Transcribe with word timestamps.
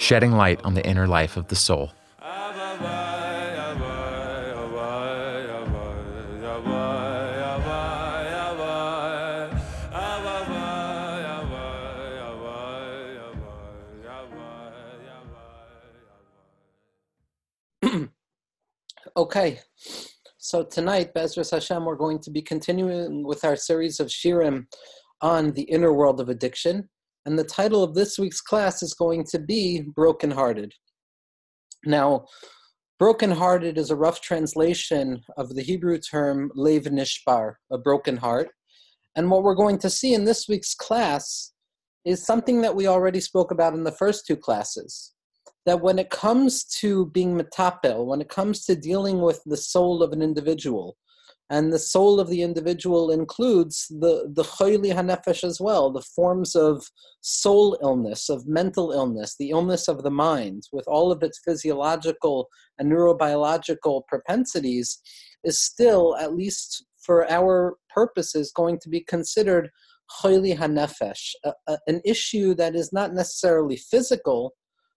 shedding 0.00 0.32
light 0.32 0.58
on 0.64 0.72
the 0.72 0.84
inner 0.86 1.06
life 1.06 1.36
of 1.36 1.46
the 1.48 1.54
soul. 1.54 1.92
Okay, 19.16 19.58
so 20.38 20.64
tonight, 20.64 21.12
Bezras 21.12 21.50
Hashem, 21.50 21.84
we're 21.84 21.94
going 21.94 22.20
to 22.20 22.30
be 22.30 22.40
continuing 22.40 23.22
with 23.22 23.44
our 23.44 23.54
series 23.54 24.00
of 24.00 24.06
Shirim 24.06 24.64
on 25.20 25.52
the 25.52 25.62
inner 25.64 25.92
world 25.92 26.20
of 26.20 26.30
addiction. 26.30 26.88
And 27.26 27.38
the 27.38 27.44
title 27.44 27.82
of 27.82 27.94
this 27.94 28.18
week's 28.18 28.40
class 28.40 28.82
is 28.82 28.94
going 28.94 29.24
to 29.30 29.38
be 29.38 29.82
Brokenhearted. 29.82 30.72
Now, 31.84 32.26
brokenhearted 32.98 33.78
is 33.78 33.90
a 33.90 33.96
rough 33.96 34.20
translation 34.20 35.22
of 35.36 35.54
the 35.54 35.62
Hebrew 35.62 35.98
term 35.98 36.50
Lev 36.54 36.84
Nishbar, 36.84 37.54
a 37.70 37.78
broken 37.78 38.16
heart. 38.16 38.50
And 39.16 39.30
what 39.30 39.42
we're 39.42 39.54
going 39.54 39.78
to 39.78 39.90
see 39.90 40.14
in 40.14 40.24
this 40.24 40.48
week's 40.48 40.74
class 40.74 41.52
is 42.04 42.24
something 42.24 42.62
that 42.62 42.74
we 42.74 42.86
already 42.86 43.20
spoke 43.20 43.50
about 43.50 43.74
in 43.74 43.84
the 43.84 43.92
first 43.92 44.26
two 44.26 44.36
classes 44.36 45.12
that 45.66 45.80
when 45.80 45.98
it 45.98 46.10
comes 46.10 46.64
to 46.64 47.06
being 47.06 47.38
metapel, 47.38 48.06
when 48.06 48.20
it 48.20 48.28
comes 48.28 48.64
to 48.64 48.74
dealing 48.74 49.20
with 49.20 49.42
the 49.44 49.56
soul 49.56 50.02
of 50.02 50.12
an 50.12 50.22
individual, 50.22 50.96
and 51.50 51.72
the 51.72 51.78
soul 51.80 52.20
of 52.20 52.28
the 52.28 52.42
individual 52.42 53.10
includes 53.10 53.88
the 53.88 54.30
the 54.32 54.44
hanefesh 54.44 55.42
as 55.42 55.60
well, 55.60 55.90
the 55.90 56.06
forms 56.14 56.54
of 56.54 56.86
soul 57.20 57.76
illness, 57.82 58.28
of 58.28 58.46
mental 58.46 58.92
illness, 58.92 59.34
the 59.36 59.50
illness 59.50 59.88
of 59.88 60.02
the 60.04 60.10
mind, 60.10 60.62
with 60.72 60.86
all 60.86 61.10
of 61.10 61.22
its 61.22 61.40
physiological 61.44 62.48
and 62.78 62.90
neurobiological 62.90 64.02
propensities, 64.06 65.00
is 65.42 65.60
still, 65.60 66.16
at 66.16 66.36
least 66.36 66.86
for 67.04 67.28
our 67.30 67.76
purposes, 67.92 68.52
going 68.54 68.78
to 68.80 68.88
be 68.88 69.00
considered 69.00 69.70
choyli 70.22 70.56
hanefesh, 70.56 71.32
an 71.86 72.00
issue 72.04 72.54
that 72.54 72.76
is 72.76 72.92
not 72.92 73.12
necessarily 73.12 73.76
physical, 73.76 74.54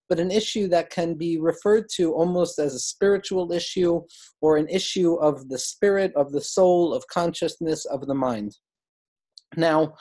but 0.08 0.20
an 0.20 0.30
issue 0.30 0.68
that 0.68 0.90
can 0.90 1.14
be 1.14 1.38
referred 1.38 1.86
to 1.96 2.12
almost 2.12 2.58
as 2.58 2.74
a 2.74 2.78
spiritual 2.78 3.52
issue 3.52 4.00
or 4.40 4.56
an 4.56 4.68
issue 4.68 5.14
of 5.14 5.48
the 5.48 5.58
spirit, 5.58 6.12
of 6.16 6.32
the 6.32 6.40
soul, 6.40 6.92
of 6.92 7.06
consciousness, 7.08 7.84
of 7.86 8.06
the 8.06 8.14
mind. 8.14 8.56
Now, 9.56 9.94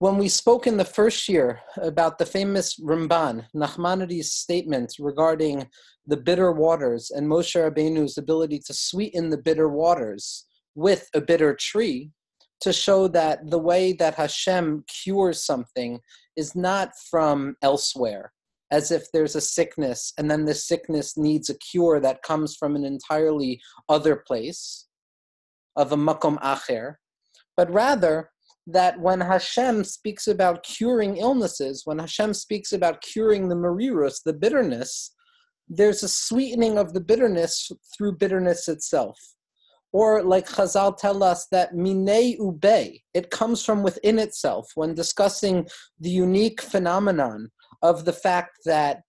when 0.00 0.16
we 0.16 0.28
spoke 0.28 0.68
in 0.68 0.76
the 0.76 0.84
first 0.84 1.28
year 1.28 1.60
about 1.76 2.18
the 2.18 2.26
famous 2.26 2.78
Ramban, 2.78 3.46
Nachmanides' 3.54 4.26
statement 4.26 4.94
regarding 5.00 5.66
the 6.06 6.16
bitter 6.16 6.52
waters 6.52 7.10
and 7.10 7.26
Moshe 7.26 7.56
Rabbeinu's 7.56 8.16
ability 8.16 8.60
to 8.66 8.74
sweeten 8.74 9.28
the 9.28 9.38
bitter 9.38 9.68
waters 9.68 10.46
with 10.76 11.08
a 11.14 11.20
bitter 11.20 11.52
tree, 11.54 12.12
to 12.60 12.72
show 12.72 13.08
that 13.08 13.50
the 13.50 13.58
way 13.58 13.92
that 13.94 14.14
Hashem 14.14 14.84
cures 15.02 15.44
something 15.44 15.98
is 16.36 16.54
not 16.54 16.92
from 17.10 17.56
elsewhere, 17.62 18.32
as 18.70 18.90
if 18.90 19.10
there's 19.12 19.34
a 19.34 19.40
sickness 19.40 20.12
and 20.18 20.30
then 20.30 20.44
the 20.44 20.54
sickness 20.54 21.16
needs 21.16 21.48
a 21.48 21.58
cure 21.58 22.00
that 22.00 22.22
comes 22.22 22.56
from 22.56 22.76
an 22.76 22.84
entirely 22.84 23.60
other 23.88 24.16
place 24.26 24.86
of 25.76 25.92
a 25.92 25.96
makom 25.96 26.38
acher, 26.40 26.96
but 27.56 27.70
rather 27.72 28.30
that 28.66 29.00
when 29.00 29.20
Hashem 29.20 29.84
speaks 29.84 30.26
about 30.28 30.62
curing 30.62 31.16
illnesses, 31.16 31.82
when 31.86 31.98
Hashem 31.98 32.34
speaks 32.34 32.72
about 32.72 33.00
curing 33.00 33.48
the 33.48 33.54
marirus, 33.54 34.22
the 34.22 34.34
bitterness, 34.34 35.14
there's 35.68 36.02
a 36.02 36.08
sweetening 36.08 36.76
of 36.78 36.92
the 36.92 37.00
bitterness 37.00 37.70
through 37.96 38.16
bitterness 38.16 38.68
itself. 38.68 39.18
Or 39.92 40.22
like 40.22 40.46
Chazal 40.46 40.98
tell 40.98 41.22
us 41.22 41.46
that 41.50 41.72
minei 41.72 42.36
ube, 42.38 43.00
it 43.14 43.30
comes 43.30 43.64
from 43.64 43.82
within 43.82 44.18
itself 44.18 44.70
when 44.74 44.94
discussing 44.94 45.66
the 45.98 46.10
unique 46.10 46.60
phenomenon 46.60 47.50
of 47.82 48.04
the 48.04 48.12
fact 48.12 48.58
that 48.64 49.02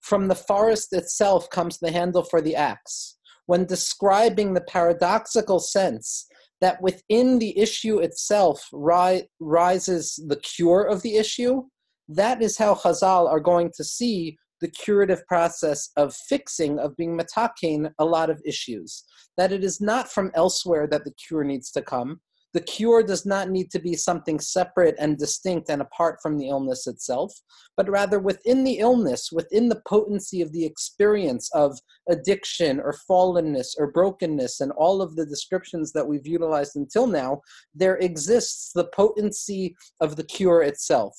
from 0.00 0.28
the 0.28 0.34
forest 0.34 0.92
itself 0.92 1.48
comes 1.50 1.78
the 1.78 1.90
handle 1.90 2.22
for 2.22 2.40
the 2.40 2.54
axe. 2.54 3.16
When 3.46 3.64
describing 3.64 4.54
the 4.54 4.62
paradoxical 4.62 5.60
sense 5.60 6.26
that 6.60 6.80
within 6.80 7.38
the 7.38 7.58
issue 7.58 7.98
itself 7.98 8.66
ri- 8.72 9.28
rises 9.40 10.22
the 10.28 10.36
cure 10.36 10.82
of 10.82 11.02
the 11.02 11.16
issue, 11.16 11.62
that 12.08 12.42
is 12.42 12.58
how 12.58 12.74
Chazal 12.74 13.28
are 13.28 13.40
going 13.40 13.70
to 13.76 13.84
see 13.84 14.36
the 14.60 14.68
curative 14.68 15.26
process 15.26 15.90
of 15.96 16.14
fixing, 16.14 16.78
of 16.78 16.96
being 16.96 17.16
matakin 17.16 17.90
a 17.98 18.04
lot 18.04 18.30
of 18.30 18.40
issues. 18.46 19.04
That 19.36 19.52
it 19.52 19.64
is 19.64 19.80
not 19.80 20.10
from 20.10 20.30
elsewhere 20.34 20.86
that 20.90 21.04
the 21.04 21.12
cure 21.12 21.44
needs 21.44 21.70
to 21.72 21.82
come, 21.82 22.20
the 22.54 22.60
cure 22.60 23.02
does 23.02 23.26
not 23.26 23.50
need 23.50 23.70
to 23.72 23.80
be 23.80 23.94
something 23.94 24.38
separate 24.38 24.94
and 24.98 25.18
distinct 25.18 25.68
and 25.68 25.82
apart 25.82 26.20
from 26.22 26.38
the 26.38 26.48
illness 26.48 26.86
itself, 26.86 27.34
but 27.76 27.90
rather 27.90 28.20
within 28.20 28.62
the 28.62 28.78
illness, 28.78 29.30
within 29.32 29.68
the 29.68 29.82
potency 29.86 30.40
of 30.40 30.52
the 30.52 30.64
experience 30.64 31.50
of 31.52 31.76
addiction 32.08 32.78
or 32.78 32.94
fallenness 33.10 33.74
or 33.76 33.90
brokenness 33.90 34.60
and 34.60 34.70
all 34.72 35.02
of 35.02 35.16
the 35.16 35.26
descriptions 35.26 35.92
that 35.92 36.06
we've 36.06 36.26
utilized 36.26 36.76
until 36.76 37.08
now, 37.08 37.40
there 37.74 37.96
exists 37.96 38.70
the 38.72 38.88
potency 38.94 39.74
of 40.00 40.14
the 40.14 40.24
cure 40.24 40.62
itself 40.62 41.14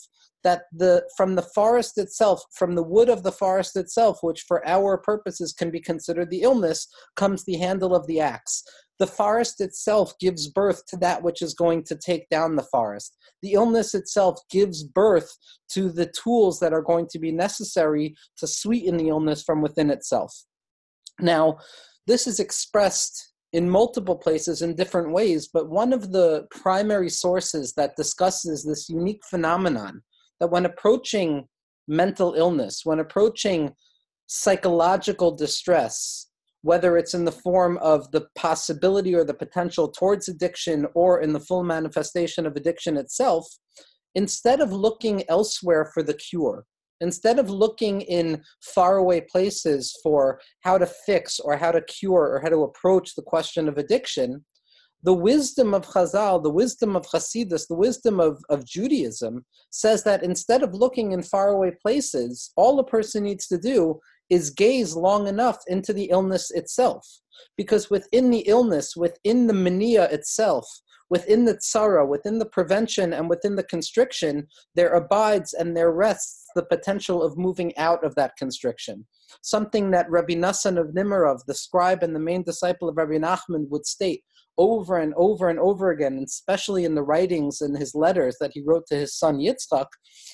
that 0.45 0.61
the 0.71 1.03
from 1.17 1.35
the 1.35 1.41
forest 1.41 1.97
itself 1.97 2.41
from 2.53 2.75
the 2.75 2.83
wood 2.83 3.09
of 3.09 3.23
the 3.23 3.31
forest 3.31 3.75
itself 3.75 4.19
which 4.21 4.45
for 4.47 4.65
our 4.65 4.97
purposes 4.97 5.51
can 5.51 5.69
be 5.69 5.81
considered 5.81 6.29
the 6.29 6.43
illness 6.43 6.87
comes 7.17 7.43
the 7.43 7.57
handle 7.57 7.93
of 7.93 8.07
the 8.07 8.21
axe 8.21 8.63
the 8.97 9.07
forest 9.07 9.59
itself 9.59 10.17
gives 10.19 10.47
birth 10.47 10.85
to 10.87 10.97
that 10.97 11.21
which 11.21 11.41
is 11.41 11.53
going 11.53 11.83
to 11.83 11.95
take 11.95 12.29
down 12.29 12.55
the 12.55 12.67
forest. 12.71 13.17
The 13.41 13.53
illness 13.53 13.93
itself 13.93 14.39
gives 14.49 14.83
birth 14.83 15.37
to 15.71 15.89
the 15.89 16.11
tools 16.23 16.59
that 16.59 16.73
are 16.73 16.81
going 16.81 17.07
to 17.09 17.19
be 17.19 17.31
necessary 17.31 18.15
to 18.37 18.47
sweeten 18.47 18.97
the 18.97 19.09
illness 19.09 19.43
from 19.43 19.61
within 19.61 19.89
itself. 19.89 20.33
Now, 21.19 21.57
this 22.07 22.27
is 22.27 22.39
expressed 22.39 23.33
in 23.51 23.69
multiple 23.69 24.15
places 24.15 24.61
in 24.61 24.75
different 24.75 25.11
ways, 25.11 25.49
but 25.51 25.69
one 25.69 25.93
of 25.93 26.11
the 26.11 26.45
primary 26.51 27.09
sources 27.09 27.73
that 27.73 27.95
discusses 27.95 28.63
this 28.63 28.89
unique 28.89 29.21
phenomenon 29.29 30.01
that 30.45 30.51
when 30.51 30.65
approaching 30.67 31.47
mental 31.87 32.35
illness, 32.35 32.81
when 32.83 32.99
approaching 32.99 33.73
psychological 34.27 35.35
distress, 35.35 36.27
whether 36.61 36.97
it's 36.97 37.15
in 37.15 37.25
the 37.25 37.31
form 37.31 37.77
of 37.79 38.11
the 38.11 38.27
possibility 38.35 39.15
or 39.15 39.23
the 39.23 39.33
potential 39.33 39.87
towards 39.87 40.27
addiction 40.27 40.85
or 40.93 41.21
in 41.21 41.33
the 41.33 41.39
full 41.39 41.63
manifestation 41.63 42.45
of 42.45 42.55
addiction 42.55 42.95
itself, 42.95 43.47
instead 44.13 44.61
of 44.61 44.71
looking 44.71 45.23
elsewhere 45.29 45.89
for 45.93 46.03
the 46.03 46.13
cure, 46.13 46.65
instead 47.01 47.39
of 47.39 47.49
looking 47.49 48.01
in 48.01 48.41
faraway 48.61 49.21
places 49.21 49.97
for 50.03 50.39
how 50.61 50.77
to 50.77 50.85
fix 51.07 51.39
or 51.39 51.57
how 51.57 51.71
to 51.71 51.81
cure 51.81 52.29
or 52.33 52.39
how 52.39 52.49
to 52.49 52.63
approach 52.63 53.15
the 53.15 53.23
question 53.23 53.67
of 53.67 53.79
addiction, 53.79 54.45
the 55.05 55.13
wisdom 55.13 55.75
of 55.75 55.85
Chazal, 55.85 56.41
the 56.41 56.49
wisdom 56.49 56.95
of 56.95 57.05
Hasidus, 57.05 57.67
the 57.67 57.75
wisdom 57.75 58.19
of, 58.19 58.43
of 58.49 58.65
Judaism 58.65 59.45
says 59.69 60.03
that 60.03 60.23
instead 60.23 60.63
of 60.63 60.73
looking 60.73 61.11
in 61.11 61.21
faraway 61.21 61.71
places, 61.79 62.51
all 62.55 62.79
a 62.79 62.83
person 62.83 63.23
needs 63.23 63.47
to 63.49 63.59
do 63.59 63.99
is 64.31 64.49
gaze 64.49 64.95
long 64.95 65.27
enough 65.27 65.59
into 65.67 65.93
the 65.93 66.05
illness 66.05 66.49
itself. 66.49 67.07
Because 67.55 67.91
within 67.91 68.31
the 68.31 68.45
illness, 68.47 68.95
within 68.95 69.45
the 69.45 69.53
mania 69.53 70.05
itself, 70.05 70.65
within 71.11 71.45
the 71.45 71.53
tsara, 71.53 72.07
within 72.07 72.39
the 72.39 72.47
prevention, 72.47 73.13
and 73.13 73.29
within 73.29 73.55
the 73.55 73.63
constriction, 73.63 74.47
there 74.73 74.93
abides 74.93 75.53
and 75.53 75.77
there 75.77 75.91
rests 75.91 76.47
the 76.55 76.65
potential 76.65 77.21
of 77.21 77.37
moving 77.37 77.77
out 77.77 78.03
of 78.03 78.15
that 78.15 78.35
constriction. 78.37 79.05
Something 79.43 79.91
that 79.91 80.09
Rabbi 80.09 80.33
Nassan 80.33 80.79
of 80.79 80.95
Nemirov, 80.95 81.45
the 81.45 81.53
scribe 81.53 82.01
and 82.01 82.15
the 82.15 82.19
main 82.19 82.41
disciple 82.41 82.89
of 82.89 82.97
Rabbi 82.97 83.19
Nachman, 83.19 83.69
would 83.69 83.85
state 83.85 84.23
over 84.57 84.99
and 84.99 85.13
over 85.15 85.49
and 85.49 85.59
over 85.59 85.91
again, 85.91 86.21
especially 86.25 86.85
in 86.85 86.95
the 86.95 87.03
writings 87.03 87.61
and 87.61 87.77
his 87.77 87.93
letters 87.95 88.37
that 88.39 88.51
he 88.53 88.63
wrote 88.65 88.85
to 88.87 88.95
his 88.95 89.15
son 89.17 89.37
Yitzchak, 89.37 89.87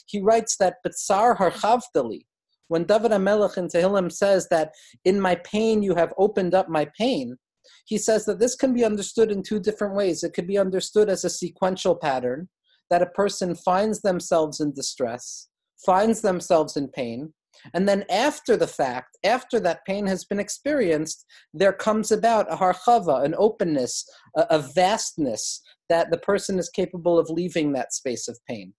he 0.07 0.21
writes 0.21 0.57
that 0.57 0.75
Bitsar 0.85 1.37
Harchavdali, 1.37 2.21
When 2.67 2.83
David 2.83 3.11
HaMelech 3.11 3.57
in 3.57 3.67
Tehillim 3.67 4.11
says 4.11 4.47
that 4.49 4.71
in 5.05 5.19
my 5.19 5.35
pain 5.35 5.81
you 5.81 5.95
have 5.95 6.13
opened 6.17 6.53
up 6.53 6.69
my 6.69 6.87
pain, 6.97 7.37
he 7.85 7.97
says 7.97 8.25
that 8.25 8.39
this 8.39 8.55
can 8.55 8.73
be 8.73 8.83
understood 8.83 9.31
in 9.31 9.43
two 9.43 9.59
different 9.59 9.95
ways. 9.95 10.23
It 10.23 10.33
could 10.33 10.47
be 10.47 10.57
understood 10.57 11.09
as 11.09 11.25
a 11.25 11.29
sequential 11.29 11.95
pattern 11.95 12.49
that 12.89 13.01
a 13.01 13.07
person 13.07 13.55
finds 13.55 14.01
themselves 14.01 14.59
in 14.59 14.73
distress, 14.73 15.47
finds 15.85 16.21
themselves 16.21 16.77
in 16.77 16.89
pain, 16.89 17.33
and 17.73 17.87
then 17.87 18.05
after 18.09 18.57
the 18.57 18.67
fact, 18.67 19.17
after 19.23 19.59
that 19.59 19.85
pain 19.85 20.07
has 20.07 20.25
been 20.25 20.39
experienced, 20.39 21.25
there 21.53 21.73
comes 21.73 22.11
about 22.11 22.51
a 22.51 22.55
harchava, 22.55 23.23
an 23.23 23.35
openness, 23.37 24.05
a, 24.35 24.45
a 24.51 24.59
vastness 24.59 25.61
that 25.89 26.11
the 26.11 26.17
person 26.17 26.59
is 26.59 26.69
capable 26.69 27.19
of 27.19 27.29
leaving 27.29 27.73
that 27.73 27.93
space 27.93 28.27
of 28.27 28.39
pain. 28.47 28.73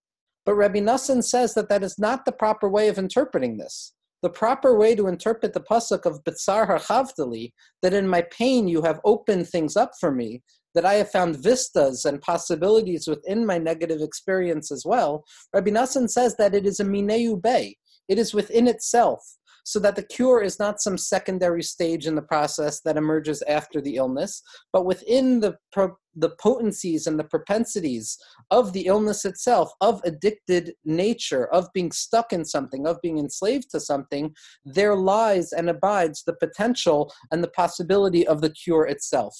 But 0.45 0.55
Rabbi 0.55 0.81
Nassan 0.81 1.23
says 1.23 1.55
that 1.55 1.69
that 1.69 1.83
is 1.83 1.99
not 1.99 2.25
the 2.25 2.33
proper 2.33 2.69
way 2.69 2.89
of 2.89 2.99
interpreting 2.99 3.59
this. 3.59 3.95
The 4.23 4.31
proper 4.31 4.77
way 4.77 4.95
to 4.95 5.09
interpret 5.09 5.53
the 5.53 5.61
pasuk 5.61 6.07
of 6.07 6.23
Bitsar 6.25 6.69
Harchavdali, 6.69 7.53
that 7.83 7.93
in 7.93 8.07
my 8.07 8.23
pain 8.31 8.69
you 8.69 8.83
have 8.83 9.01
opened 9.05 9.49
things 9.49 9.77
up 9.77 9.93
for 9.99 10.13
me, 10.13 10.43
that 10.75 10.87
I 10.87 10.95
have 10.95 11.11
found 11.11 11.43
vistas 11.43 12.05
and 12.05 12.23
possibilities 12.23 13.07
within 13.07 13.45
my 13.45 13.59
negative 13.59 14.01
experience 14.01 14.71
as 14.71 14.85
well, 14.87 15.25
Rabbi 15.53 15.71
Nassan 15.71 16.09
says 16.09 16.37
that 16.37 16.55
it 16.55 16.67
is 16.67 16.81
a 16.81 16.85
mineu 16.85 17.41
bay. 17.41 17.77
It 18.09 18.19
is 18.19 18.35
within 18.35 18.69
itself, 18.69 19.23
so 19.65 19.79
that 19.79 19.97
the 19.97 20.03
cure 20.03 20.43
is 20.43 20.59
not 20.59 20.81
some 20.81 20.99
secondary 20.99 21.63
stage 21.63 22.07
in 22.07 22.15
the 22.15 22.23
process 22.23 22.81
that 22.81 22.97
emerges 22.97 23.43
after 23.43 23.81
the 23.81 23.97
illness, 23.97 24.43
but 24.73 24.85
within 24.85 25.41
the, 25.41 25.57
pro- 25.71 25.97
the 26.17 26.31
potencies 26.41 27.07
and 27.07 27.19
the 27.19 27.25
propensities 27.25 28.19
of 28.51 28.73
the 28.73 28.87
illness 28.87 29.25
itself, 29.25 29.71
of 29.81 30.01
addicted 30.05 30.75
nature, 30.85 31.47
of 31.55 31.69
being 31.73 31.93
stuck 31.93 32.33
in 32.33 32.45
something, 32.45 32.87
of 32.87 33.01
being 33.03 33.19
enslaved 33.19 33.71
to 33.71 33.81
something, 33.81 34.35
there 34.65 34.97
lies 34.97 35.53
and 35.53 35.71
abides 35.71 36.25
the 36.25 36.35
potential 36.35 37.13
and 37.31 37.43
the 37.43 37.49
possibility 37.49 38.27
of 38.27 38.41
the 38.41 38.51
cure 38.51 38.87
itself. 38.87 39.35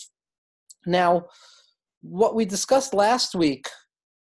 Now, 0.87 1.27
what 2.03 2.35
we 2.35 2.45
discussed 2.45 2.95
last 2.95 3.35
week 3.35 3.69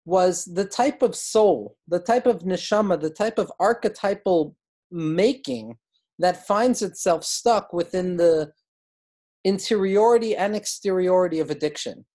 was 0.06 0.46
the 0.46 0.66
type 0.66 1.02
of 1.02 1.16
soul, 1.16 1.78
the 1.88 2.00
type 2.00 2.26
of 2.26 2.40
neshama, 2.40 3.00
the 3.00 3.10
type 3.10 3.38
of 3.38 3.52
archetypal 3.60 4.56
making 4.92 5.78
that 6.20 6.46
finds 6.46 6.82
itself 6.82 7.24
stuck 7.24 7.74
within 7.74 8.18
the 8.18 8.52
interiority 9.44 10.36
and 10.36 10.56
exteriority 10.56 11.40
of 11.40 11.50
addiction. 11.50 12.06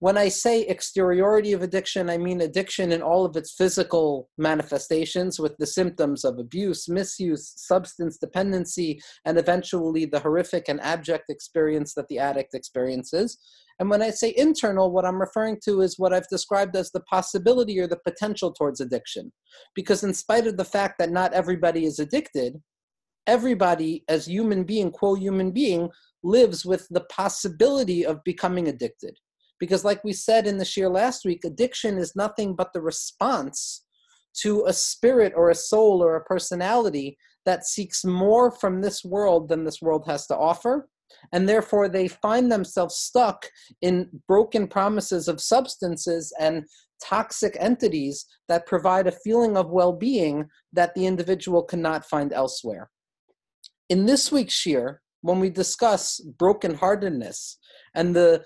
When 0.00 0.16
I 0.16 0.28
say 0.28 0.64
exteriority 0.64 1.52
of 1.52 1.62
addiction, 1.62 2.08
I 2.08 2.18
mean 2.18 2.40
addiction 2.40 2.92
in 2.92 3.02
all 3.02 3.24
of 3.24 3.36
its 3.36 3.54
physical 3.54 4.30
manifestations 4.38 5.40
with 5.40 5.56
the 5.56 5.66
symptoms 5.66 6.24
of 6.24 6.38
abuse, 6.38 6.88
misuse, 6.88 7.52
substance 7.56 8.16
dependency, 8.16 9.00
and 9.24 9.36
eventually 9.38 10.04
the 10.04 10.20
horrific 10.20 10.68
and 10.68 10.80
abject 10.82 11.24
experience 11.30 11.94
that 11.94 12.06
the 12.06 12.20
addict 12.20 12.54
experiences. 12.54 13.38
And 13.80 13.90
when 13.90 14.00
I 14.00 14.10
say 14.10 14.32
internal, 14.36 14.92
what 14.92 15.04
I'm 15.04 15.20
referring 15.20 15.58
to 15.64 15.80
is 15.80 15.98
what 15.98 16.12
I've 16.12 16.28
described 16.28 16.76
as 16.76 16.92
the 16.92 17.00
possibility 17.00 17.80
or 17.80 17.88
the 17.88 17.98
potential 18.04 18.52
towards 18.52 18.80
addiction. 18.80 19.32
Because 19.74 20.04
in 20.04 20.14
spite 20.14 20.46
of 20.46 20.56
the 20.56 20.64
fact 20.64 21.00
that 21.00 21.10
not 21.10 21.32
everybody 21.32 21.86
is 21.86 21.98
addicted, 21.98 22.62
everybody 23.26 24.04
as 24.08 24.28
human 24.28 24.62
being, 24.62 24.92
quote 24.92 25.18
human 25.18 25.50
being, 25.50 25.90
lives 26.22 26.64
with 26.64 26.86
the 26.90 27.04
possibility 27.10 28.06
of 28.06 28.22
becoming 28.22 28.68
addicted. 28.68 29.18
Because, 29.58 29.84
like 29.84 30.04
we 30.04 30.12
said 30.12 30.46
in 30.46 30.58
the 30.58 30.64
shir 30.64 30.88
last 30.88 31.24
week, 31.24 31.44
addiction 31.44 31.98
is 31.98 32.16
nothing 32.16 32.54
but 32.54 32.72
the 32.72 32.80
response 32.80 33.84
to 34.42 34.64
a 34.66 34.72
spirit 34.72 35.32
or 35.36 35.50
a 35.50 35.54
soul 35.54 36.02
or 36.02 36.16
a 36.16 36.24
personality 36.24 37.16
that 37.44 37.66
seeks 37.66 38.04
more 38.04 38.50
from 38.50 38.80
this 38.80 39.04
world 39.04 39.48
than 39.48 39.64
this 39.64 39.80
world 39.80 40.04
has 40.06 40.26
to 40.26 40.36
offer. 40.36 40.88
And 41.32 41.48
therefore, 41.48 41.88
they 41.88 42.08
find 42.08 42.52
themselves 42.52 42.96
stuck 42.96 43.46
in 43.80 44.08
broken 44.28 44.68
promises 44.68 45.26
of 45.26 45.40
substances 45.40 46.32
and 46.38 46.64
toxic 47.02 47.56
entities 47.58 48.26
that 48.48 48.66
provide 48.66 49.06
a 49.06 49.12
feeling 49.12 49.56
of 49.56 49.70
well 49.70 49.92
being 49.92 50.46
that 50.72 50.94
the 50.94 51.06
individual 51.06 51.62
cannot 51.62 52.04
find 52.04 52.32
elsewhere. 52.32 52.90
In 53.88 54.04
this 54.04 54.30
week's 54.30 54.54
shir, 54.54 55.00
when 55.22 55.40
we 55.40 55.50
discuss 55.50 56.20
brokenheartedness 56.36 57.56
and 57.94 58.14
the 58.14 58.44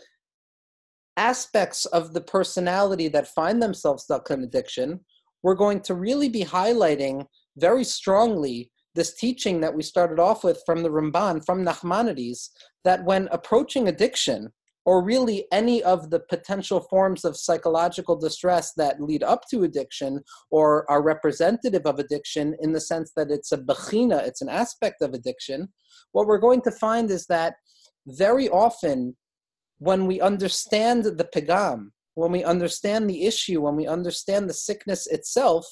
aspects 1.17 1.85
of 1.87 2.13
the 2.13 2.21
personality 2.21 3.09
that 3.09 3.29
find 3.29 3.63
themselves 3.63 4.05
stuck 4.05 4.31
in 4.31 4.43
addiction, 4.43 5.01
we're 5.43 5.55
going 5.55 5.81
to 5.81 5.95
really 5.95 6.29
be 6.29 6.45
highlighting 6.45 7.27
very 7.57 7.85
strongly 7.85 8.71
this 8.95 9.15
teaching 9.15 9.61
that 9.61 9.75
we 9.75 9.83
started 9.83 10.19
off 10.19 10.45
with 10.45 10.63
from 10.67 10.83
the 10.83 10.91
Ramban, 10.91 11.45
from 11.45 11.65
Nachmanides, 11.65 12.49
that 12.85 13.05
when 13.05 13.29
approaching 13.33 13.89
addiction, 13.89 14.53
or 14.85 15.05
really 15.05 15.47
any 15.53 15.83
of 15.83 16.11
the 16.11 16.21
potential 16.21 16.81
forms 16.91 17.25
of 17.25 17.37
psychological 17.37 18.17
distress 18.17 18.73
that 18.77 19.01
lead 19.01 19.23
up 19.23 19.43
to 19.49 19.63
addiction 19.63 20.21
or 20.51 20.91
are 20.91 21.03
representative 21.03 21.83
of 21.87 21.99
addiction 21.99 22.57
in 22.61 22.73
the 22.73 22.81
sense 22.81 23.13
that 23.17 23.31
it's 23.31 23.53
a 23.53 23.59
bechina, 23.59 24.27
it's 24.27 24.43
an 24.43 24.49
aspect 24.49 25.01
of 25.03 25.15
addiction, 25.15 25.69
what 26.13 26.27
we're 26.27 26.39
going 26.39 26.61
to 26.63 26.71
find 26.71 27.11
is 27.11 27.27
that 27.27 27.55
very 28.09 28.49
often 28.49 29.17
when 29.83 30.07
we 30.07 30.21
understand 30.21 31.03
the 31.03 31.29
pegam, 31.35 31.91
when 32.15 32.31
we 32.31 32.45
understand 32.45 33.11
the 33.11 33.25
issue, 33.25 33.63
when 33.63 33.75
we 33.75 33.85
understand 33.85 34.49
the 34.49 34.55
sickness 34.55 35.09
itself, 35.09 35.67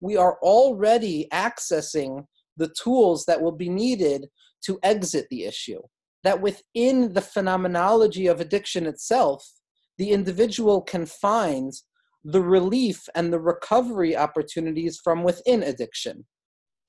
we 0.00 0.16
are 0.16 0.38
already 0.40 1.26
accessing 1.32 2.24
the 2.56 2.72
tools 2.80 3.24
that 3.24 3.42
will 3.42 3.56
be 3.64 3.68
needed 3.68 4.28
to 4.64 4.78
exit 4.84 5.26
the 5.30 5.42
issue. 5.42 5.80
That 6.22 6.40
within 6.40 7.12
the 7.12 7.22
phenomenology 7.22 8.28
of 8.28 8.40
addiction 8.40 8.86
itself, 8.86 9.44
the 9.98 10.12
individual 10.12 10.80
can 10.80 11.04
find 11.04 11.72
the 12.22 12.42
relief 12.42 13.08
and 13.16 13.32
the 13.32 13.40
recovery 13.40 14.16
opportunities 14.16 15.00
from 15.02 15.24
within 15.24 15.64
addiction 15.64 16.24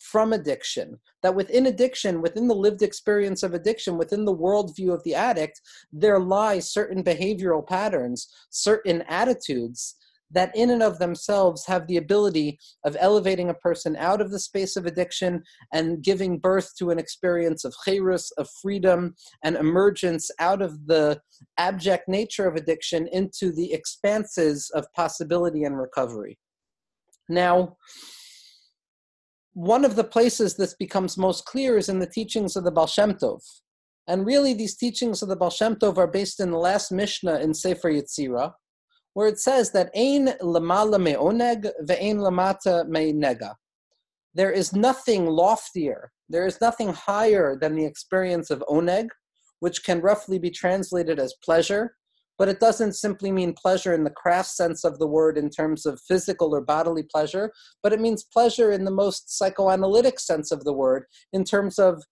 from 0.02 0.34
addiction. 0.34 1.00
That 1.24 1.36
within 1.36 1.68
addiction, 1.68 2.22
within 2.22 2.48
the 2.48 2.56
lived 2.56 2.82
experience 2.82 3.44
of 3.44 3.54
addiction, 3.54 3.98
within 3.98 4.26
the 4.26 4.36
worldview 4.36 4.94
of 4.94 5.04
the 5.04 5.16
addict, 5.16 5.62
there 5.92 6.20
lie 6.20 6.60
certain 6.60 7.04
behavioral 7.04 7.66
patterns, 7.66 8.28
certain 8.50 9.04
attitudes 9.04 9.96
that 10.34 10.56
in 10.56 10.70
and 10.70 10.82
of 10.82 10.98
themselves 11.00 11.66
have 11.66 11.88
the 11.88 11.98
ability 11.98 12.58
of 12.86 12.96
elevating 13.00 13.50
a 13.50 13.56
person 13.56 13.96
out 13.98 14.22
of 14.22 14.32
the 14.32 14.40
space 14.40 14.76
of 14.76 14.86
addiction 14.86 15.44
and 15.74 16.02
giving 16.04 16.40
birth 16.40 16.74
to 16.78 16.90
an 16.90 16.98
experience 16.98 17.66
of 17.66 17.76
chayrus, 17.86 18.32
of 18.38 18.50
freedom, 18.62 19.14
and 19.44 19.56
emergence 19.56 20.32
out 20.40 20.62
of 20.62 20.88
the 20.88 21.20
abject 21.58 22.08
nature 22.08 22.48
of 22.48 22.56
addiction 22.56 23.08
into 23.12 23.52
the 23.52 23.74
expanses 23.74 24.72
of 24.74 24.86
possibility 24.94 25.64
and 25.64 25.78
recovery. 25.78 26.38
Now, 27.28 27.78
one 29.54 29.84
of 29.84 29.96
the 29.96 30.04
places 30.04 30.56
this 30.56 30.74
becomes 30.74 31.18
most 31.18 31.46
clear 31.46 31.78
is 31.78 31.90
in 31.90 32.00
the 32.00 32.08
teachings 32.08 32.56
of 32.56 32.64
the 32.64 32.72
Baal 32.72 32.88
Shem 32.88 33.14
Tov. 33.14 33.42
And 34.08 34.26
really, 34.26 34.54
these 34.54 34.76
teachings 34.76 35.22
of 35.22 35.30
the 35.30 35.36
Baal 35.36 35.50
Shem 35.50 35.76
Tov 35.76 35.98
are 35.98 36.08
based 36.08 36.40
in 36.40 36.52
the 36.52 36.58
last 36.58 36.92
Mishnah 36.92 37.40
in 37.40 37.54
Sefer 37.54 37.92
Yetzirah, 37.92 38.54
where 39.14 39.28
it 39.28 39.40
says 39.40 39.72
that 39.72 39.92
Ein 39.96 40.28
lamala 40.42 41.02
me'oneg 41.02 41.70
ve'ein 41.84 42.18
lamata 42.18 42.88
me'nega. 42.88 43.56
There 44.34 44.52
is 44.52 44.74
nothing 44.74 45.26
loftier, 45.26 46.12
there 46.30 46.46
is 46.46 46.62
nothing 46.62 46.94
higher 46.94 47.58
than 47.60 47.76
the 47.76 47.86
experience 47.86 48.50
of 48.50 48.64
oneg, 48.70 49.10
which 49.60 49.84
can 49.84 50.02
roughly 50.02 50.40
be 50.40 50.50
translated 50.50 51.20
as 51.20 51.36
pleasure, 51.44 51.96
but 52.42 52.50
it 52.50 52.60
doesn't 52.60 52.94
simply 52.94 53.32
mean 53.32 53.54
pleasure 53.54 53.94
in 53.94 54.04
the 54.04 54.10
craft 54.10 54.50
sense 54.50 54.84
of 54.84 54.98
the 54.98 55.06
word 55.06 55.38
in 55.38 55.48
terms 55.48 55.86
of 55.86 56.02
physical 56.08 56.56
or 56.56 56.62
bodily 56.62 57.04
pleasure, 57.04 57.54
but 57.84 57.94
it 57.94 58.02
means 58.02 58.24
pleasure 58.24 58.72
in 58.72 58.84
the 58.84 58.90
most 58.90 59.38
psychoanalytic 59.38 60.20
sense 60.20 60.52
of 60.52 60.64
the 60.64 60.74
word 60.74 61.06
in 61.34 61.44
terms 61.44 61.78
of 61.78 62.04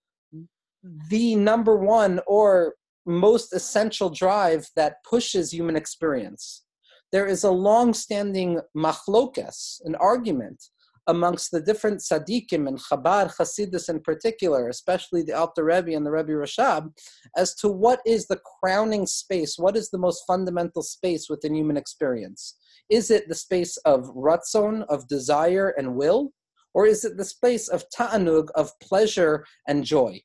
the 1.10 1.36
number 1.36 1.78
one 1.78 2.20
or 2.28 2.76
most 3.08 3.54
essential 3.54 4.12
drive 4.12 4.68
that 4.76 5.04
pushes 5.04 5.52
human 5.52 5.76
experience. 5.76 6.64
There 7.12 7.26
is 7.26 7.44
a 7.44 7.50
long 7.50 7.96
standing 7.96 8.62
machlokas, 8.78 9.82
an 9.84 9.96
argument 9.96 10.64
amongst 11.10 11.50
the 11.50 11.60
different 11.60 12.00
tzaddikim 12.00 12.68
and 12.68 12.80
Chabad 12.80 13.36
Hasidus 13.36 13.90
in 13.90 14.00
particular, 14.00 14.70
especially 14.70 15.24
the 15.24 15.34
Alter 15.34 15.66
Rebbe 15.66 15.96
and 15.96 16.06
the 16.06 16.12
Rebbe 16.12 16.34
Rashab, 16.34 16.92
as 17.36 17.56
to 17.56 17.68
what 17.68 18.00
is 18.06 18.28
the 18.28 18.40
crowning 18.62 19.08
space, 19.08 19.58
what 19.58 19.76
is 19.76 19.90
the 19.90 19.98
most 19.98 20.24
fundamental 20.28 20.84
space 20.84 21.28
within 21.28 21.56
human 21.56 21.78
experience. 21.78 22.56
Is 22.90 23.10
it 23.10 23.28
the 23.28 23.36
space 23.36 23.76
of 23.78 24.06
ratzon, 24.16 24.86
of 24.88 25.08
desire 25.08 25.74
and 25.80 25.96
will, 25.96 26.32
or 26.76 26.86
is 26.86 27.04
it 27.04 27.18
the 27.18 27.26
space 27.26 27.68
of 27.68 27.84
ta'anug, 27.90 28.50
of 28.54 28.72
pleasure 28.80 29.46
and 29.68 29.84
joy? 29.84 30.22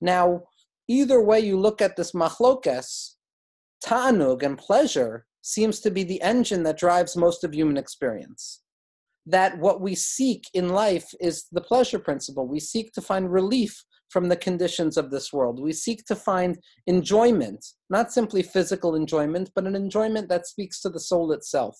Now, 0.00 0.44
either 0.86 1.20
way 1.20 1.40
you 1.40 1.58
look 1.58 1.82
at 1.82 1.96
this 1.96 2.12
machlokas, 2.12 3.14
ta'anug 3.84 4.44
and 4.44 4.56
pleasure 4.56 5.26
seems 5.42 5.80
to 5.80 5.90
be 5.90 6.04
the 6.04 6.22
engine 6.22 6.62
that 6.62 6.78
drives 6.78 7.16
most 7.16 7.42
of 7.42 7.52
human 7.52 7.76
experience 7.76 8.62
that 9.28 9.58
what 9.58 9.80
we 9.80 9.94
seek 9.94 10.44
in 10.54 10.70
life 10.70 11.08
is 11.20 11.46
the 11.52 11.60
pleasure 11.60 11.98
principle. 11.98 12.46
We 12.46 12.60
seek 12.60 12.92
to 12.92 13.02
find 13.02 13.30
relief 13.30 13.84
from 14.08 14.28
the 14.28 14.36
conditions 14.36 14.96
of 14.96 15.10
this 15.10 15.32
world. 15.32 15.60
We 15.60 15.72
seek 15.72 16.04
to 16.06 16.16
find 16.16 16.58
enjoyment, 16.86 17.64
not 17.90 18.10
simply 18.10 18.42
physical 18.42 18.94
enjoyment, 18.94 19.50
but 19.54 19.66
an 19.66 19.76
enjoyment 19.76 20.28
that 20.30 20.46
speaks 20.46 20.80
to 20.80 20.88
the 20.88 21.00
soul 21.00 21.32
itself. 21.32 21.76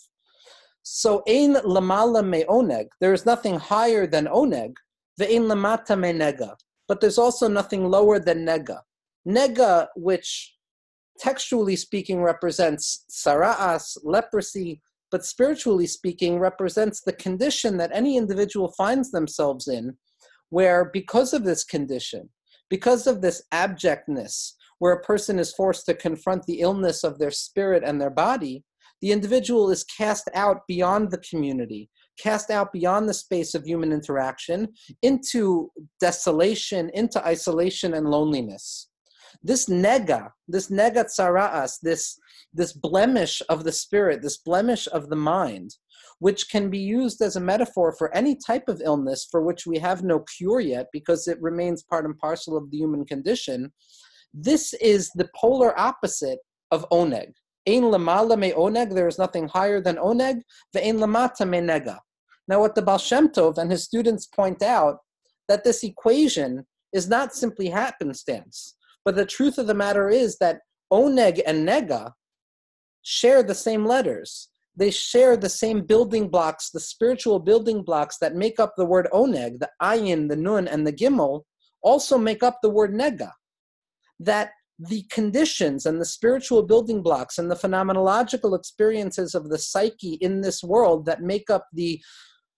So, 0.82 1.22
ein 1.26 1.54
lamala 1.54 2.26
me 2.26 2.44
oneg, 2.44 2.88
there 3.00 3.14
is 3.14 3.26
nothing 3.26 3.58
higher 3.58 4.06
than 4.06 4.26
oneg, 4.26 4.74
ve'ein 5.20 5.46
lamata 5.46 5.98
me 5.98 6.12
nega, 6.12 6.54
but 6.86 7.00
there's 7.00 7.18
also 7.18 7.48
nothing 7.48 7.88
lower 7.90 8.18
than 8.18 8.46
nega. 8.46 8.80
Nega, 9.26 9.88
which 9.96 10.54
textually 11.18 11.76
speaking 11.76 12.22
represents 12.22 13.04
sara'as, 13.10 13.96
leprosy, 14.04 14.80
but 15.10 15.24
spiritually 15.24 15.86
speaking 15.86 16.38
represents 16.38 17.00
the 17.00 17.12
condition 17.12 17.76
that 17.78 17.90
any 17.92 18.16
individual 18.16 18.72
finds 18.76 19.10
themselves 19.10 19.68
in 19.68 19.96
where 20.50 20.90
because 20.92 21.32
of 21.32 21.44
this 21.44 21.64
condition, 21.64 22.28
because 22.70 23.06
of 23.06 23.20
this 23.20 23.42
abjectness, 23.52 24.56
where 24.78 24.92
a 24.92 25.02
person 25.02 25.38
is 25.38 25.54
forced 25.54 25.86
to 25.86 25.94
confront 25.94 26.44
the 26.44 26.60
illness 26.60 27.04
of 27.04 27.18
their 27.18 27.30
spirit 27.30 27.82
and 27.84 28.00
their 28.00 28.10
body, 28.10 28.64
the 29.00 29.12
individual 29.12 29.70
is 29.70 29.84
cast 29.84 30.28
out 30.34 30.58
beyond 30.66 31.10
the 31.10 31.18
community, 31.18 31.88
cast 32.18 32.50
out 32.50 32.72
beyond 32.72 33.08
the 33.08 33.14
space 33.14 33.54
of 33.54 33.64
human 33.64 33.92
interaction 33.92 34.68
into 35.02 35.70
desolation, 36.00 36.90
into 36.94 37.24
isolation 37.24 37.94
and 37.94 38.08
loneliness. 38.08 38.88
This 39.42 39.66
nega, 39.66 40.30
this 40.48 40.68
nega 40.68 41.04
tsara'as, 41.04 41.78
this, 41.82 42.18
this 42.58 42.72
blemish 42.72 43.40
of 43.48 43.64
the 43.64 43.72
spirit, 43.72 44.20
this 44.20 44.36
blemish 44.38 44.86
of 44.92 45.08
the 45.08 45.16
mind, 45.16 45.70
which 46.18 46.50
can 46.50 46.68
be 46.68 46.78
used 46.78 47.22
as 47.22 47.36
a 47.36 47.40
metaphor 47.40 47.94
for 47.96 48.14
any 48.14 48.36
type 48.36 48.68
of 48.68 48.82
illness 48.84 49.26
for 49.30 49.42
which 49.42 49.66
we 49.66 49.78
have 49.78 50.02
no 50.02 50.24
cure 50.36 50.60
yet 50.60 50.88
because 50.92 51.28
it 51.28 51.40
remains 51.40 51.84
part 51.84 52.04
and 52.04 52.18
parcel 52.18 52.56
of 52.56 52.70
the 52.70 52.76
human 52.76 53.04
condition. 53.06 53.72
This 54.34 54.74
is 54.74 55.10
the 55.14 55.28
polar 55.34 55.78
opposite 55.78 56.40
of 56.70 56.84
oneg. 56.90 57.32
Ein 57.66 57.84
lamala 57.84 58.38
me 58.38 58.52
oneg, 58.52 58.94
there 58.94 59.08
is 59.08 59.18
nothing 59.18 59.48
higher 59.48 59.80
than 59.80 59.96
oneg, 59.96 60.40
ve'ein 60.76 60.98
lamata 60.98 61.48
me 61.48 61.58
nega. 61.58 61.98
Now, 62.48 62.60
what 62.60 62.74
the 62.74 62.82
Baal 62.82 62.98
Shem 62.98 63.28
Tov 63.28 63.58
and 63.58 63.70
his 63.70 63.84
students 63.84 64.26
point 64.26 64.62
out, 64.62 64.98
that 65.48 65.64
this 65.64 65.82
equation 65.82 66.66
is 66.92 67.08
not 67.08 67.34
simply 67.34 67.68
happenstance, 67.68 68.74
but 69.04 69.16
the 69.16 69.24
truth 69.24 69.58
of 69.58 69.66
the 69.66 69.74
matter 69.74 70.08
is 70.08 70.38
that 70.38 70.60
oneg 70.92 71.40
and 71.46 71.66
nega 71.66 72.12
share 73.08 73.42
the 73.42 73.54
same 73.54 73.84
letters 73.86 74.48
they 74.78 74.92
share 74.92 75.36
the 75.36 75.48
same 75.48 75.84
building 75.84 76.28
blocks, 76.28 76.70
the 76.70 76.78
spiritual 76.78 77.40
building 77.40 77.82
blocks 77.82 78.16
that 78.18 78.36
make 78.36 78.60
up 78.60 78.74
the 78.76 78.84
word 78.84 79.08
oneg, 79.12 79.58
the 79.58 79.68
ayin, 79.82 80.28
the 80.28 80.36
nun, 80.36 80.68
and 80.68 80.86
the 80.86 80.92
gimel, 80.92 81.42
also 81.82 82.16
make 82.16 82.44
up 82.44 82.58
the 82.62 82.70
word 82.70 82.94
nega. 82.94 83.32
That 84.20 84.52
the 84.78 85.02
conditions 85.10 85.84
and 85.84 86.00
the 86.00 86.04
spiritual 86.04 86.62
building 86.62 87.02
blocks 87.02 87.38
and 87.38 87.50
the 87.50 87.56
phenomenological 87.56 88.56
experiences 88.56 89.34
of 89.34 89.48
the 89.48 89.58
psyche 89.58 90.14
in 90.20 90.42
this 90.42 90.62
world 90.62 91.06
that 91.06 91.22
make 91.22 91.50
up 91.50 91.66
the 91.72 92.00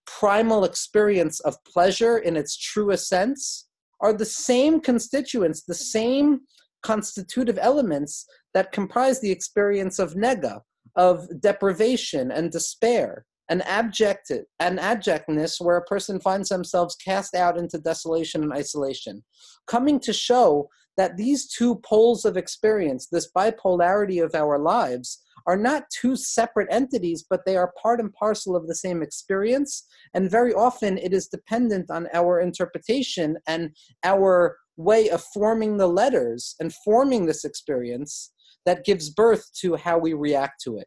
primal 0.07 0.65
experience 0.65 1.41
of 1.41 1.57
pleasure 1.65 2.19
in 2.19 2.37
its 2.37 2.55
truest 2.55 3.09
sense 3.09 3.67
are 4.03 4.13
the 4.13 4.27
same 4.27 4.79
constituents, 4.79 5.63
the 5.63 5.75
same 5.75 6.41
constitutive 6.83 7.59
elements 7.61 8.27
that 8.55 8.73
comprise 8.73 9.21
the 9.21 9.31
experience 9.31 9.99
of 9.99 10.15
nega, 10.15 10.61
of 10.97 11.29
deprivation 11.41 12.31
and 12.31 12.51
despair, 12.51 13.25
an 13.49 13.63
abject 13.63 14.31
an 14.61 14.79
abjectness 14.79 15.61
where 15.61 15.77
a 15.77 15.85
person 15.85 16.21
finds 16.21 16.49
themselves 16.49 16.97
cast 16.97 17.35
out 17.35 17.59
into 17.59 17.79
desolation 17.79 18.43
and 18.43 18.53
isolation, 18.53 19.23
coming 19.67 20.01
to 20.01 20.13
show 20.13 20.69
that 20.97 21.17
these 21.17 21.49
two 21.49 21.77
poles 21.77 22.25
of 22.25 22.37
experience, 22.37 23.09
this 23.09 23.31
bipolarity 23.37 24.23
of 24.23 24.35
our 24.35 24.59
lives, 24.59 25.23
are 25.47 25.57
not 25.57 25.85
two 25.91 26.17
separate 26.17 26.69
entities, 26.71 27.25
but 27.29 27.45
they 27.47 27.57
are 27.57 27.73
part 27.81 28.01
and 28.01 28.13
parcel 28.13 28.55
of 28.55 28.67
the 28.67 28.75
same 28.75 29.03
experience. 29.03 29.87
And 30.15 30.31
very 30.31 30.53
often 30.53 30.99
it 30.99 31.13
is 31.13 31.29
dependent 31.29 31.91
on 31.91 32.09
our 32.13 32.41
interpretation 32.41 33.39
and 33.47 33.71
our 34.05 34.59
way 34.85 35.11
of 35.11 35.23
forming 35.35 35.77
the 35.77 35.87
letters 35.87 36.55
and 36.61 36.73
forming 36.85 37.27
this 37.27 37.45
experience 37.45 38.33
that 38.67 38.85
gives 38.85 39.11
birth 39.11 39.45
to 39.61 39.77
how 39.77 39.99
we 39.99 40.13
react 40.13 40.61
to 40.63 40.79
it. 40.79 40.87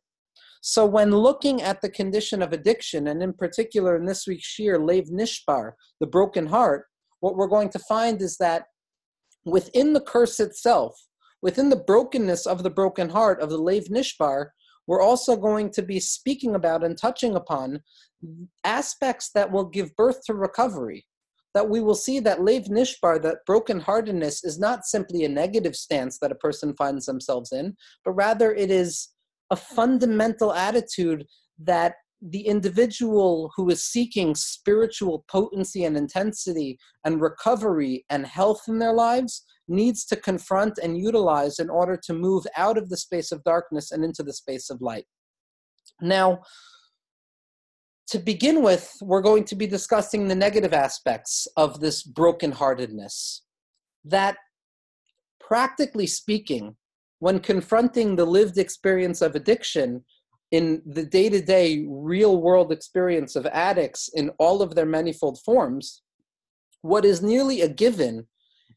So, 0.62 0.85
when 0.85 1.12
looking 1.12 1.62
at 1.62 1.81
the 1.81 1.89
condition 1.89 2.41
of 2.41 2.53
addiction, 2.53 3.07
and 3.07 3.21
in 3.21 3.33
particular 3.33 3.97
in 3.97 4.05
this 4.05 4.25
week's 4.25 4.45
shir, 4.45 4.77
Lev 4.79 5.05
Nishbar, 5.05 5.73
the 6.00 6.07
broken 6.07 6.47
heart, 6.47 6.85
what 7.19 7.35
we're 7.35 7.47
going 7.47 7.69
to 7.69 7.79
find 7.79 8.21
is 8.21 8.38
that 8.38 8.63
within 9.45 9.93
the 9.93 10.01
curse 10.01 10.39
itself, 10.39 10.95
within 11.41 11.69
the 11.69 11.83
brokenness 11.88 12.45
of 12.45 12.63
the 12.63 12.69
broken 12.69 13.09
heart 13.09 13.41
of 13.41 13.50
the 13.50 13.57
Lev 13.57 13.85
Nishbar, 13.85 14.47
we're 14.88 15.01
also 15.01 15.35
going 15.35 15.69
to 15.71 15.81
be 15.81 16.00
speaking 16.00 16.55
about 16.55 16.83
and 16.83 16.97
touching 16.97 17.35
upon 17.35 17.81
aspects 18.63 19.31
that 19.35 19.51
will 19.51 19.65
give 19.65 19.95
birth 19.97 20.23
to 20.25 20.33
recovery 20.33 21.05
that 21.53 21.69
we 21.69 21.81
will 21.81 21.95
see 21.95 22.19
that 22.19 22.41
Lev 22.41 22.65
Nishbar, 22.65 23.22
that 23.22 23.45
brokenheartedness, 23.48 24.45
is 24.45 24.60
not 24.60 24.86
simply 24.86 25.24
a 25.24 25.29
negative 25.29 25.75
stance 25.75 26.17
that 26.19 26.31
a 26.31 26.36
person 26.36 26.75
finds 26.75 27.05
themselves 27.05 27.51
in, 27.51 27.75
but 28.03 28.12
rather 28.12 28.53
it 28.53 28.72
is 28.72 29.10
a 29.51 29.55
fundamental 29.55 30.53
attitude 30.53 31.25
that 31.60 31.95
the 32.22 32.41
individual 32.48 33.51
who 33.55 33.69
is 33.69 33.83
seeking 33.83 34.33
spiritual 34.33 35.25
potency 35.27 35.83
and 35.83 35.98
intensity 35.98 36.77
and 37.03 37.22
recovery 37.22 38.05
and 38.10 38.25
health 38.25 38.63
in 38.67 38.79
their 38.79 38.93
lives 38.93 39.43
needs 39.67 40.05
to 40.05 40.15
confront 40.15 40.77
and 40.81 40.98
utilize 40.98 41.60
in 41.60 41.69
order 41.69 41.98
to 41.98 42.13
move 42.13 42.45
out 42.55 42.77
of 42.77 42.89
the 42.89 42.98
space 42.98 43.31
of 43.31 43.43
darkness 43.43 43.91
and 43.91 44.03
into 44.03 44.24
the 44.24 44.33
space 44.33 44.69
of 44.69 44.81
light. 44.81 45.05
Now, 46.01 46.41
to 48.07 48.19
begin 48.19 48.62
with, 48.62 48.91
we're 49.01 49.22
going 49.22 49.45
to 49.45 49.55
be 49.55 49.67
discussing 49.67 50.27
the 50.27 50.36
negative 50.36 50.74
aspects 50.74 51.48
of 51.57 51.79
this 51.79 52.05
brokenheartedness. 52.05 53.39
That, 54.03 54.38
practically 55.39 56.07
speaking, 56.07 56.75
when 57.19 57.39
confronting 57.39 58.15
the 58.15 58.25
lived 58.25 58.57
experience 58.57 59.22
of 59.22 59.36
addiction 59.36 60.03
in 60.51 60.81
the 60.86 61.05
day 61.05 61.29
to 61.29 61.41
day 61.41 61.86
real 61.88 62.41
world 62.41 62.72
experience 62.72 63.36
of 63.36 63.45
addicts 63.48 64.10
in 64.13 64.29
all 64.38 64.62
of 64.62 64.75
their 64.75 64.86
manifold 64.86 65.39
forms, 65.43 66.03
what 66.81 67.05
is 67.05 67.22
nearly 67.22 67.62
a 67.62 67.69
given 67.69 68.27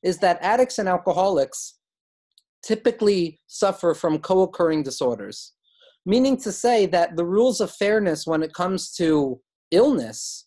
is 0.02 0.18
that 0.18 0.38
addicts 0.40 0.78
and 0.78 0.88
alcoholics 0.88 1.78
typically 2.62 3.40
suffer 3.48 3.94
from 3.94 4.20
co 4.20 4.42
occurring 4.42 4.84
disorders 4.84 5.55
meaning 6.06 6.36
to 6.36 6.52
say 6.52 6.86
that 6.86 7.16
the 7.16 7.24
rules 7.24 7.60
of 7.60 7.72
fairness 7.72 8.26
when 8.26 8.42
it 8.42 8.54
comes 8.54 8.92
to 8.92 9.40
illness 9.72 10.46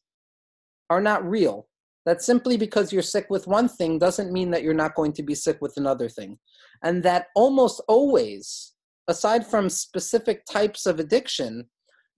are 0.89 1.01
not 1.01 1.29
real. 1.29 1.67
That 2.05 2.23
simply 2.23 2.57
because 2.57 2.91
you're 2.91 3.01
sick 3.01 3.27
with 3.29 3.45
one 3.45 3.67
thing 3.67 3.99
doesn't 3.99 4.31
mean 4.31 4.49
that 4.51 4.63
you're 4.63 4.73
not 4.73 4.95
going 4.95 5.11
to 5.13 5.21
be 5.21 5.35
sick 5.35 5.57
with 5.61 5.75
another 5.75 6.07
thing. 6.07 6.39
And 6.81 7.03
that 7.03 7.27
almost 7.35 7.81
always, 7.89 8.73
aside 9.09 9.45
from 9.45 9.69
specific 9.69 10.45
types 10.49 10.85
of 10.85 10.99
addiction, 10.99 11.69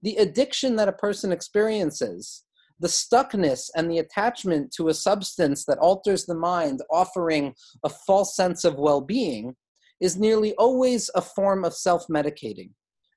the 0.04 0.16
addiction 0.18 0.76
that 0.76 0.88
a 0.88 0.94
person 0.94 1.32
experiences, 1.32 2.44
the 2.80 2.88
stuckness 2.88 3.70
and 3.76 3.90
the 3.90 3.98
attachment 3.98 4.72
to 4.74 4.90
a 4.90 4.94
substance 4.94 5.66
that 5.66 5.80
alters 5.80 6.26
the 6.26 6.36
mind, 6.36 6.82
offering 6.92 7.54
a 7.84 7.90
false 7.90 8.36
sense 8.36 8.64
of 8.64 8.76
well 8.76 9.02
being, 9.02 9.56
is 10.00 10.18
nearly 10.18 10.54
always 10.56 11.10
a 11.16 11.22
form 11.22 11.66
of 11.66 11.74
self 11.74 12.06
medicating 12.08 12.70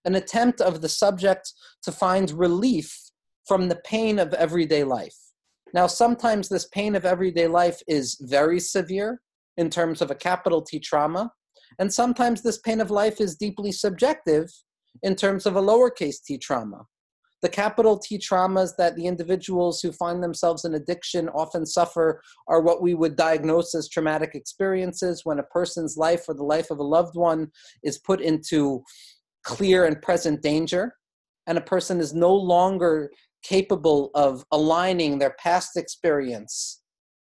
an 0.05 0.15
attempt 0.15 0.61
of 0.61 0.81
the 0.81 0.89
subject 0.89 1.53
to 1.83 1.93
find 1.93 2.31
relief 2.33 2.99
from 3.47 3.69
the 3.69 3.81
pain 3.85 4.19
of 4.19 4.33
everyday 4.35 4.85
life. 4.85 5.17
Now, 5.73 5.87
sometimes 5.87 6.49
this 6.49 6.67
pain 6.69 6.95
of 6.95 7.05
everyday 7.05 7.49
life 7.49 7.83
is 7.89 8.17
very 8.21 8.61
severe 8.61 9.21
in 9.57 9.71
terms 9.71 10.01
of 10.01 10.11
a 10.11 10.15
capital 10.15 10.63
T 10.63 10.79
trauma, 10.79 11.33
and 11.79 11.93
sometimes 11.93 12.43
this 12.43 12.59
pain 12.59 12.81
of 12.81 12.91
life 12.91 13.21
is 13.21 13.37
deeply 13.37 13.73
subjective 13.73 14.51
in 15.03 15.15
terms 15.15 15.47
of 15.47 15.57
a 15.57 15.63
lowercase 15.63 16.23
t 16.25 16.39
trauma. 16.39 16.87
The 17.43 17.49
capital 17.51 17.99
T 17.99 18.17
traumas 18.19 18.75
that 18.79 18.97
the 18.97 19.07
individuals 19.07 19.83
who 19.83 19.93
find 19.93 20.23
themselves 20.23 20.65
in 20.65 20.75
addiction 20.75 21.29
often 21.31 21.67
suffer 21.67 22.23
are 22.49 22.63
what 22.63 22.81
we 22.81 22.95
would 22.95 23.17
diagnose 23.17 23.75
as 23.75 23.89
traumatic 23.89 24.31
experiences 24.35 25.23
when 25.25 25.39
a 25.39 25.45
person's 25.45 25.99
life 25.99 26.25
or 26.27 26.35
the 26.35 26.43
life 26.43 26.71
of 26.71 26.79
a 26.79 26.83
loved 26.83 27.17
one 27.17 27.49
is 27.83 27.99
put 27.99 28.23
into 28.23 28.83
clear 29.45 29.85
and 29.85 30.01
present 30.03 30.43
danger, 30.43 30.95
and 31.47 31.59
a 31.59 31.63
person 31.63 32.01
is 32.01 32.15
no 32.15 32.35
longer 32.35 33.11
capable 33.43 34.11
of 34.15 34.45
aligning 34.51 35.19
their 35.19 35.35
past 35.39 35.77
experience 35.77 36.83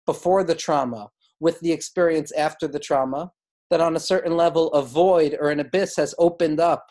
before 0.07 0.43
the 0.43 0.55
trauma 0.55 1.09
with 1.41 1.61
the 1.61 1.71
experience 1.71 2.33
after 2.33 2.67
the 2.67 2.81
trauma, 2.81 3.31
that 3.71 3.81
on 3.81 3.95
a 3.95 4.01
certain 4.01 4.37
level 4.37 4.73
a 4.73 4.83
void 4.83 5.37
or 5.41 5.51
an 5.51 5.61
abyss 5.61 5.97
has 5.97 6.15
opened 6.19 6.59
up, 6.59 6.85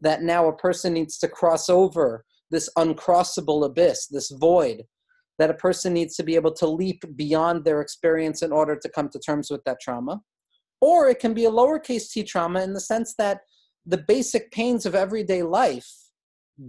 that 0.00 0.22
now 0.22 0.48
a 0.48 0.56
person 0.56 0.92
needs 0.92 1.18
to 1.18 1.28
cross 1.28 1.68
over 1.68 2.24
this 2.50 2.68
uncrossable 2.76 3.64
abyss, 3.64 4.08
this 4.08 4.30
void 4.30 4.82
that 5.38 5.50
a 5.50 5.54
person 5.54 5.92
needs 5.92 6.16
to 6.16 6.22
be 6.22 6.34
able 6.34 6.52
to 6.52 6.66
leap 6.66 7.04
beyond 7.14 7.64
their 7.64 7.80
experience 7.80 8.42
in 8.42 8.52
order 8.52 8.74
to 8.74 8.88
come 8.88 9.08
to 9.10 9.18
terms 9.18 9.50
with 9.50 9.62
that 9.64 9.78
trauma. 9.80 10.20
Or 10.80 11.08
it 11.08 11.18
can 11.18 11.34
be 11.34 11.44
a 11.44 11.50
lowercase 11.50 12.10
t 12.10 12.22
trauma 12.22 12.62
in 12.62 12.72
the 12.72 12.80
sense 12.80 13.14
that 13.18 13.40
the 13.86 13.98
basic 13.98 14.50
pains 14.50 14.84
of 14.84 14.94
everyday 14.94 15.42
life, 15.42 15.90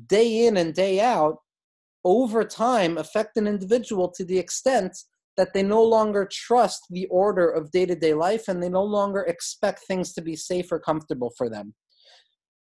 day 0.06 0.46
in 0.46 0.58
and 0.58 0.74
day 0.74 1.02
out, 1.02 1.38
over 2.06 2.44
time 2.44 2.98
affect 2.98 3.38
an 3.38 3.48
individual 3.48 4.08
to 4.10 4.24
the 4.24 4.38
extent 4.38 4.96
that 5.36 5.54
they 5.54 5.64
no 5.64 5.84
longer 5.84 6.28
trust 6.32 6.86
the 6.90 7.06
order 7.08 7.50
of 7.50 7.72
day 7.72 7.86
to 7.86 7.96
day 7.96 8.14
life 8.14 8.48
and 8.48 8.62
they 8.62 8.70
no 8.70 8.84
longer 8.84 9.22
expect 9.22 9.82
things 9.82 10.14
to 10.14 10.22
be 10.22 10.36
safe 10.36 10.72
or 10.72 10.80
comfortable 10.80 11.32
for 11.38 11.50
them. 11.50 11.74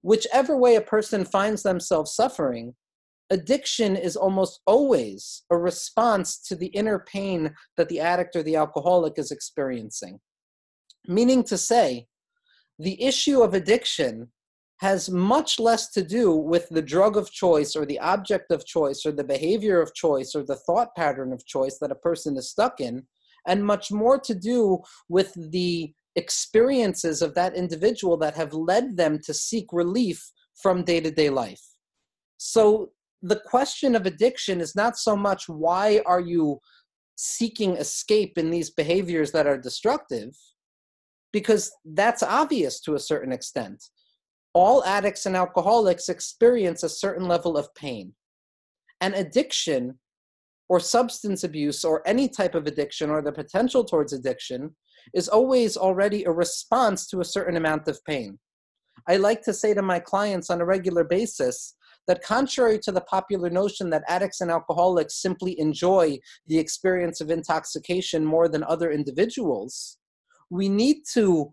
Whichever 0.03 0.57
way 0.57 0.77
a 0.77 0.81
person 0.81 1.25
finds 1.25 1.63
themselves 1.63 2.15
suffering, 2.15 2.75
addiction 3.31 3.97
is 3.97 4.17
almost 4.17 4.61
always 4.67 5.43
a 5.51 5.57
response 5.57 6.39
to 6.39 6.55
the 6.55 6.69
inner 6.69 7.01
pain 7.01 7.55
that 7.77 7.89
the 7.89 8.01
addict 8.01 8.37
or 8.37 8.43
the 8.43 8.57
alcoholic 8.57 9.15
is 9.17 9.33
experiencing. 9.33 10.21
Meaning 11.09 11.43
to 11.45 11.59
say, 11.59 12.07
the 12.79 13.03
issue 13.03 13.43
of 13.43 13.55
addiction 13.55 14.31
has 14.79 15.09
much 15.09 15.59
less 15.59 15.91
to 15.91 16.03
do 16.03 16.33
with 16.35 16.69
the 16.69 16.83
drug 16.83 17.17
of 17.17 17.31
choice 17.31 17.75
or 17.75 17.87
the 17.87 17.99
object 17.99 18.53
of 18.53 18.67
choice 18.67 19.07
or 19.07 19.13
the 19.13 19.25
behavior 19.25 19.81
of 19.81 19.95
choice 19.95 20.35
or 20.35 20.45
the 20.45 20.57
thought 20.57 20.95
pattern 20.95 21.33
of 21.33 21.47
choice 21.47 21.79
that 21.81 21.91
a 21.91 21.97
person 21.97 22.37
is 22.37 22.51
stuck 22.51 22.81
in, 22.81 23.03
and 23.47 23.65
much 23.65 23.91
more 23.91 24.19
to 24.21 24.35
do 24.35 24.79
with 25.09 25.33
the 25.51 25.95
experiences 26.17 27.23
of 27.23 27.35
that 27.35 27.55
individual 27.55 28.17
that 28.17 28.35
have 28.35 28.53
led 28.53 28.97
them 28.97 29.19
to 29.25 29.33
seek 29.33 29.67
relief 29.73 30.31
from 30.55 30.83
day 30.83 31.01
to 31.01 31.11
day 31.11 31.31
life. 31.31 31.63
So 32.39 32.91
the 33.23 33.41
question 33.47 33.95
of 33.95 34.05
addiction 34.05 34.61
is 34.61 34.75
not 34.75 34.99
so 34.99 35.17
much 35.17 35.49
why 35.49 36.03
are 36.07 36.21
you 36.21 36.61
seeking 37.17 37.77
escape 37.77 38.37
in 38.37 38.51
these 38.51 38.71
behaviors 38.71 39.33
that 39.33 39.47
are 39.47 39.57
destructive, 39.57 40.37
because 41.33 41.73
that's 41.85 42.23
obvious 42.23 42.81
to 42.81 42.95
a 42.95 43.01
certain 43.01 43.33
extent. 43.33 43.83
All 44.57 44.83
addicts 44.85 45.27
and 45.27 45.37
alcoholics 45.37 46.09
experience 46.09 46.83
a 46.83 46.89
certain 46.89 47.29
level 47.29 47.59
of 47.59 47.75
pain. 47.75 48.15
And 49.03 49.15
addiction 49.15 49.99
or 50.71 50.81
substance 50.81 51.45
abuse 51.45 51.85
or 51.85 52.01
any 52.09 52.27
type 52.27 52.55
of 52.55 52.67
addiction 52.67 53.11
or 53.11 53.21
the 53.21 53.33
potential 53.33 53.85
towards 53.85 54.15
addiction 54.15 54.75
is 55.13 55.29
always 55.29 55.77
already 55.77 56.25
a 56.25 56.31
response 56.31 57.07
to 57.09 57.21
a 57.21 57.25
certain 57.37 57.59
amount 57.59 57.87
of 57.87 58.03
pain. 58.07 58.39
I 59.07 59.19
like 59.19 59.43
to 59.43 59.53
say 59.53 59.75
to 59.75 59.83
my 59.83 59.99
clients 59.99 60.49
on 60.49 60.63
a 60.63 60.65
regular 60.65 61.05
basis 61.05 61.75
that 62.07 62.23
contrary 62.23 62.79
to 62.79 62.93
the 62.93 63.03
popular 63.03 63.51
notion 63.51 63.91
that 63.91 64.05
addicts 64.09 64.41
and 64.41 64.51
alcoholics 64.51 65.21
simply 65.21 65.61
enjoy 65.61 66.19
the 66.47 66.59
experience 66.59 67.21
of 67.21 67.31
intoxication 67.31 68.25
more 68.25 68.49
than 68.49 68.65
other 68.65 68.91
individuals, 68.91 69.99
we 70.49 70.71
need 70.71 71.03
to 71.13 71.53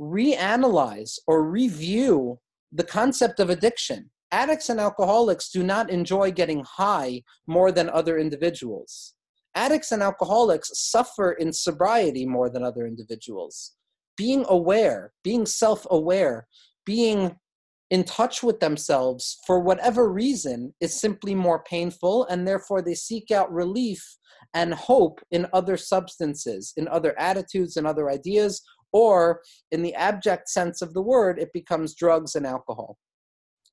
reanalyze 0.00 1.18
or 1.26 1.48
review 1.48 2.38
the 2.72 2.84
concept 2.84 3.40
of 3.40 3.50
addiction. 3.50 4.10
Addicts 4.30 4.70
and 4.70 4.80
alcoholics 4.80 5.50
do 5.50 5.62
not 5.62 5.90
enjoy 5.90 6.30
getting 6.30 6.64
high 6.64 7.22
more 7.46 7.70
than 7.70 7.90
other 7.90 8.18
individuals. 8.18 9.14
Addicts 9.54 9.92
and 9.92 10.02
alcoholics 10.02 10.70
suffer 10.74 11.32
in 11.32 11.52
sobriety 11.52 12.24
more 12.24 12.48
than 12.48 12.64
other 12.64 12.86
individuals. 12.86 13.72
Being 14.16 14.46
aware, 14.48 15.12
being 15.22 15.44
self 15.44 15.86
aware, 15.90 16.46
being 16.86 17.36
in 17.90 18.04
touch 18.04 18.42
with 18.42 18.58
themselves 18.60 19.38
for 19.46 19.60
whatever 19.60 20.10
reason 20.10 20.72
is 20.80 20.98
simply 20.98 21.34
more 21.34 21.62
painful, 21.64 22.24
and 22.26 22.48
therefore 22.48 22.80
they 22.80 22.94
seek 22.94 23.30
out 23.30 23.52
relief 23.52 24.02
and 24.54 24.72
hope 24.72 25.20
in 25.30 25.46
other 25.52 25.76
substances, 25.76 26.72
in 26.78 26.88
other 26.88 27.18
attitudes 27.18 27.76
and 27.76 27.86
other 27.86 28.10
ideas, 28.10 28.62
or 28.92 29.42
in 29.70 29.82
the 29.82 29.94
abject 29.94 30.48
sense 30.48 30.82
of 30.82 30.94
the 30.94 31.02
word, 31.02 31.38
it 31.38 31.52
becomes 31.52 31.94
drugs 31.94 32.34
and 32.34 32.46
alcohol. 32.46 32.98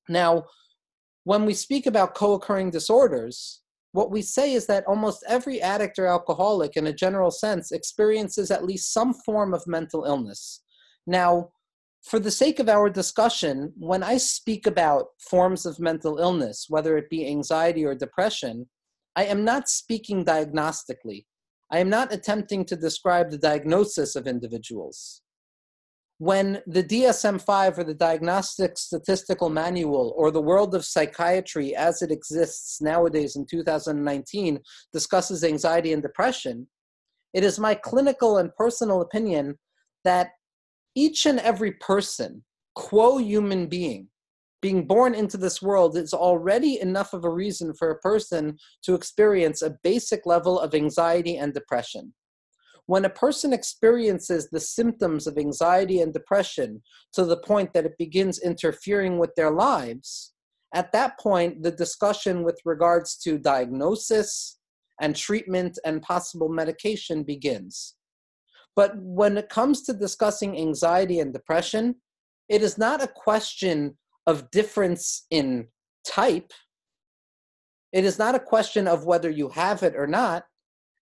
Now, 0.08 0.44
when 1.24 1.44
we 1.44 1.54
speak 1.54 1.86
about 1.86 2.14
co 2.14 2.34
occurring 2.34 2.70
disorders, 2.70 3.62
what 3.92 4.10
we 4.10 4.22
say 4.22 4.52
is 4.52 4.66
that 4.66 4.86
almost 4.86 5.24
every 5.28 5.60
addict 5.60 5.98
or 5.98 6.06
alcoholic, 6.06 6.76
in 6.76 6.86
a 6.86 6.92
general 6.92 7.30
sense, 7.30 7.72
experiences 7.72 8.50
at 8.50 8.64
least 8.64 8.92
some 8.92 9.12
form 9.12 9.52
of 9.52 9.66
mental 9.66 10.04
illness. 10.04 10.62
Now, 11.06 11.50
for 12.02 12.18
the 12.18 12.30
sake 12.30 12.60
of 12.60 12.68
our 12.68 12.88
discussion, 12.88 13.72
when 13.76 14.02
I 14.02 14.16
speak 14.16 14.66
about 14.66 15.08
forms 15.18 15.66
of 15.66 15.80
mental 15.80 16.18
illness, 16.18 16.66
whether 16.68 16.96
it 16.96 17.10
be 17.10 17.28
anxiety 17.28 17.84
or 17.84 17.94
depression, 17.94 18.68
I 19.16 19.24
am 19.24 19.44
not 19.44 19.68
speaking 19.68 20.24
diagnostically. 20.24 21.24
I 21.72 21.78
am 21.78 21.88
not 21.88 22.12
attempting 22.12 22.64
to 22.66 22.76
describe 22.76 23.30
the 23.30 23.38
diagnosis 23.38 24.16
of 24.16 24.26
individuals. 24.26 25.22
When 26.18 26.60
the 26.66 26.82
DSM 26.82 27.40
5 27.40 27.78
or 27.78 27.84
the 27.84 27.94
Diagnostic 27.94 28.76
Statistical 28.76 29.48
Manual 29.48 30.12
or 30.16 30.30
the 30.30 30.42
world 30.42 30.74
of 30.74 30.84
psychiatry 30.84 31.74
as 31.74 32.02
it 32.02 32.10
exists 32.10 32.82
nowadays 32.82 33.36
in 33.36 33.46
2019 33.46 34.60
discusses 34.92 35.44
anxiety 35.44 35.92
and 35.92 36.02
depression, 36.02 36.66
it 37.32 37.44
is 37.44 37.58
my 37.58 37.74
clinical 37.74 38.36
and 38.38 38.54
personal 38.56 39.00
opinion 39.00 39.58
that 40.04 40.30
each 40.94 41.24
and 41.24 41.38
every 41.38 41.72
person, 41.72 42.44
quo 42.74 43.16
human 43.16 43.66
being, 43.66 44.08
being 44.62 44.86
born 44.86 45.14
into 45.14 45.36
this 45.36 45.62
world 45.62 45.96
is 45.96 46.12
already 46.12 46.80
enough 46.80 47.12
of 47.12 47.24
a 47.24 47.30
reason 47.30 47.72
for 47.74 47.90
a 47.90 47.98
person 47.98 48.58
to 48.82 48.94
experience 48.94 49.62
a 49.62 49.76
basic 49.82 50.26
level 50.26 50.60
of 50.60 50.74
anxiety 50.74 51.36
and 51.36 51.54
depression. 51.54 52.12
When 52.86 53.04
a 53.04 53.10
person 53.10 53.52
experiences 53.52 54.48
the 54.50 54.60
symptoms 54.60 55.26
of 55.26 55.38
anxiety 55.38 56.00
and 56.00 56.12
depression 56.12 56.82
to 57.12 57.24
the 57.24 57.36
point 57.36 57.72
that 57.72 57.86
it 57.86 57.96
begins 57.98 58.40
interfering 58.40 59.18
with 59.18 59.34
their 59.36 59.50
lives, 59.50 60.32
at 60.74 60.92
that 60.92 61.18
point, 61.18 61.62
the 61.62 61.70
discussion 61.70 62.42
with 62.42 62.60
regards 62.64 63.16
to 63.18 63.38
diagnosis 63.38 64.58
and 65.00 65.16
treatment 65.16 65.78
and 65.84 66.02
possible 66.02 66.48
medication 66.48 67.22
begins. 67.22 67.94
But 68.76 68.92
when 68.96 69.36
it 69.36 69.48
comes 69.48 69.82
to 69.82 69.92
discussing 69.92 70.56
anxiety 70.58 71.20
and 71.20 71.32
depression, 71.32 71.96
it 72.48 72.62
is 72.62 72.78
not 72.78 73.02
a 73.02 73.08
question 73.08 73.96
of 74.26 74.50
difference 74.50 75.26
in 75.30 75.68
type. 76.06 76.52
It 77.92 78.04
is 78.04 78.18
not 78.18 78.34
a 78.34 78.40
question 78.40 78.86
of 78.86 79.04
whether 79.04 79.30
you 79.30 79.48
have 79.50 79.82
it 79.82 79.94
or 79.96 80.06
not. 80.06 80.44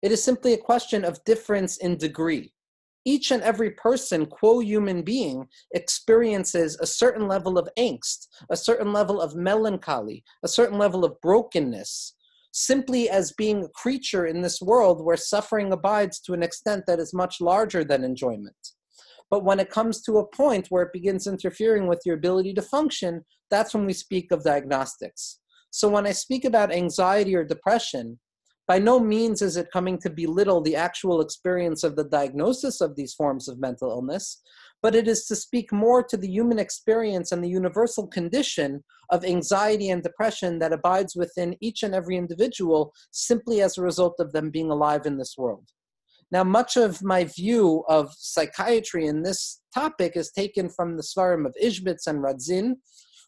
It 0.03 0.13
is 0.13 0.23
simply 0.23 0.53
a 0.53 0.59
question 0.59 1.05
of 1.05 1.23
difference 1.25 1.77
in 1.79 1.97
degree. 1.97 2.53
Each 3.05 3.31
and 3.31 3.43
every 3.43 3.71
person, 3.73 4.27
quo 4.27 4.61
human 4.61 5.03
being, 5.03 5.47
experiences 5.73 6.77
a 6.81 6.87
certain 6.87 7.27
level 7.27 7.59
of 7.59 7.69
angst, 7.79 8.27
a 8.51 8.57
certain 8.57 8.93
level 8.93 9.21
of 9.21 9.35
melancholy, 9.35 10.25
a 10.43 10.49
certain 10.49 10.79
level 10.79 11.05
of 11.05 11.21
brokenness, 11.21 12.15
simply 12.53 13.09
as 13.09 13.33
being 13.33 13.65
a 13.65 13.69
creature 13.69 14.27
in 14.27 14.43
this 14.43 14.61
world 14.61 15.05
where 15.05 15.17
suffering 15.17 15.73
abides 15.73 16.21
to 16.21 16.33
an 16.33 16.43
extent 16.43 16.85
that 16.87 16.99
is 16.99 17.15
much 17.15 17.41
larger 17.41 17.85
than 17.85 18.05
enjoyment. 18.05 18.57
But 19.31 19.45
when 19.45 19.61
it 19.61 19.71
comes 19.71 20.03
to 20.03 20.19
a 20.19 20.27
point 20.27 20.69
where 20.69 20.83
it 20.83 20.93
begins 20.93 21.27
interfering 21.27 21.87
with 21.87 22.01
your 22.05 22.17
ability 22.17 22.55
to 22.55 22.63
function, 22.63 23.25
that's 23.51 23.75
when 23.75 23.87
we 23.87 23.93
speak 23.93 24.33
of 24.33 24.45
diagnostics. 24.45 25.41
So 25.71 25.89
when 25.89 26.07
I 26.07 26.13
speak 26.13 26.45
about 26.45 26.73
anxiety 26.73 27.35
or 27.35 27.45
depression, 27.45 28.19
by 28.67 28.79
no 28.79 29.01
means 29.01 29.41
is 29.41 29.57
it 29.57 29.71
coming 29.73 29.99
to 29.99 30.11
belittle 30.11 30.61
the 30.61 30.77
actual 30.77 31.23
experience 31.23 31.83
of 31.83 31.97
the 31.97 32.05
diagnosis 32.05 32.83
of 32.83 32.97
these 32.97 33.15
forms 33.15 33.49
of 33.49 33.59
mental 33.59 33.91
illness, 33.91 34.43
but 34.83 34.95
it 34.95 35.09
is 35.09 35.25
to 35.27 35.37
speak 35.37 35.73
more 35.73 36.03
to 36.03 36.19
the 36.19 36.29
human 36.29 36.59
experience 36.59 37.33
and 37.33 37.43
the 37.43 37.49
universal 37.49 38.07
condition 38.07 38.85
of 39.11 39.25
anxiety 39.25 39.89
and 39.89 40.03
depression 40.03 40.59
that 40.59 40.75
abides 40.75 41.17
within 41.17 41.57
each 41.63 41.83
and 41.83 41.95
every 41.95 42.17
individual 42.17 42.93
simply 43.11 43.63
as 43.63 43.79
a 43.79 43.83
result 43.83 44.17
of 44.19 44.33
them 44.33 44.51
being 44.51 44.71
alive 44.71 45.07
in 45.07 45.17
this 45.17 45.35
world. 45.39 45.65
Now, 46.31 46.45
much 46.45 46.77
of 46.77 47.03
my 47.03 47.25
view 47.25 47.85
of 47.89 48.13
psychiatry 48.15 49.07
in 49.07 49.23
this 49.23 49.61
topic 49.75 50.13
is 50.15 50.31
taken 50.31 50.69
from 50.69 50.97
the 50.97 51.03
Svarim 51.03 51.47
of 51.47 51.55
Ishbitz 51.63 52.07
and 52.07 52.23
Radzin, 52.23 52.75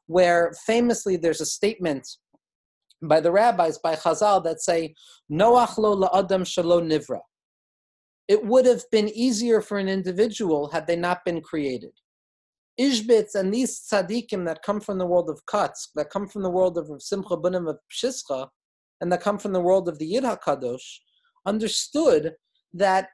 where 0.06 0.52
famously 0.66 1.16
there's 1.16 1.40
a 1.40 1.46
statement 1.46 2.06
by 3.02 3.20
the 3.20 3.32
rabbis, 3.32 3.78
by 3.78 3.94
Chazal, 3.96 4.44
that 4.44 4.60
say, 4.60 4.94
Noach 5.32 5.78
lo 5.78 5.96
la'adam 5.96 6.42
shalo 6.42 6.82
nivra 6.82 7.20
it 8.30 8.46
would 8.46 8.64
have 8.64 8.84
been 8.92 9.08
easier 9.08 9.60
for 9.60 9.76
an 9.76 9.88
individual 9.88 10.68
had 10.68 10.86
they 10.86 10.94
not 10.94 11.24
been 11.24 11.40
created. 11.40 11.90
Ishbitz 12.80 13.34
and 13.34 13.52
these 13.52 13.80
tzaddikim 13.80 14.46
that 14.46 14.62
come 14.62 14.80
from 14.80 14.98
the 14.98 15.06
world 15.06 15.28
of 15.28 15.44
Kotzk, 15.46 15.88
that 15.96 16.10
come 16.10 16.28
from 16.28 16.42
the 16.42 16.50
world 16.50 16.78
of 16.78 16.88
Simcha 17.02 17.36
Bunim 17.36 17.68
of 17.68 17.78
Pshischa, 17.92 18.46
and 19.00 19.10
that 19.10 19.20
come 19.20 19.36
from 19.36 19.52
the 19.52 19.60
world 19.60 19.88
of 19.88 19.98
the 19.98 20.06
Yid 20.06 20.22
HaKadosh, 20.22 21.00
understood 21.44 22.34
that 22.72 23.08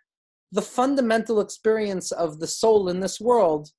the 0.52 0.62
fundamental 0.62 1.40
experience 1.40 2.12
of 2.12 2.38
the 2.38 2.46
soul 2.46 2.88
in 2.88 3.00
this 3.00 3.20
world 3.20 3.70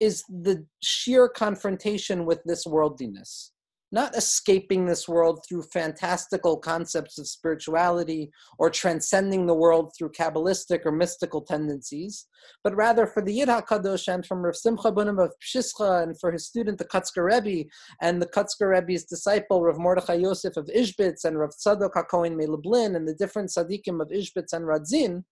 is 0.00 0.22
the 0.28 0.66
sheer 0.82 1.28
confrontation 1.28 2.26
with 2.26 2.42
this 2.44 2.66
worldliness. 2.66 3.52
Not 3.92 4.16
escaping 4.16 4.84
this 4.84 5.08
world 5.08 5.44
through 5.48 5.62
fantastical 5.62 6.56
concepts 6.56 7.18
of 7.18 7.28
spirituality 7.28 8.30
or 8.58 8.68
transcending 8.68 9.46
the 9.46 9.54
world 9.54 9.92
through 9.96 10.10
Kabbalistic 10.10 10.80
or 10.84 10.92
mystical 10.92 11.40
tendencies, 11.40 12.26
but 12.64 12.74
rather 12.74 13.06
for 13.06 13.22
the 13.22 13.32
Yid 13.32 13.48
HaKadosh 13.48 14.12
and 14.12 14.26
from 14.26 14.42
Rav 14.42 14.56
Simcha 14.56 14.90
Bunim 14.90 15.22
of 15.22 15.32
Pshischa 15.40 16.02
and 16.02 16.18
for 16.18 16.32
his 16.32 16.46
student, 16.46 16.78
the 16.78 16.84
Kotzker 16.84 17.24
Rebbe, 17.24 17.68
and 18.02 18.20
the 18.20 18.26
Kotzker 18.26 18.70
Rebbe's 18.70 19.04
disciple, 19.04 19.62
Rav 19.62 19.78
Mordechai 19.78 20.14
Yosef 20.14 20.56
of 20.56 20.66
Ishbitz 20.66 21.24
and 21.24 21.38
Rav 21.38 21.50
Tzadok 21.50 21.92
HaKohen 21.92 22.34
Meilublin 22.34 22.96
and 22.96 23.06
the 23.06 23.14
different 23.14 23.50
tzaddikim 23.50 24.02
of 24.02 24.08
Ishbitz 24.08 24.52
and 24.52 24.64
Radzin, 24.64 25.22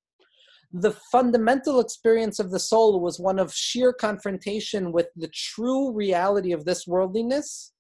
the 0.73 0.93
fundamental 1.13 1.79
experience 1.79 2.41
of 2.41 2.51
the 2.51 2.59
soul 2.59 3.01
was 3.01 3.21
one 3.21 3.39
of 3.39 3.55
sheer 3.55 3.93
confrontation 3.93 4.91
with 4.91 5.07
the 5.15 5.29
true 5.29 5.93
reality 5.93 6.51
of 6.53 6.65
this 6.65 6.85
worldliness 6.85 7.74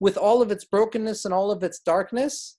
with 0.00 0.16
all 0.16 0.42
of 0.42 0.50
its 0.50 0.64
brokenness 0.64 1.24
and 1.24 1.32
all 1.32 1.50
of 1.50 1.62
its 1.62 1.78
darkness, 1.78 2.56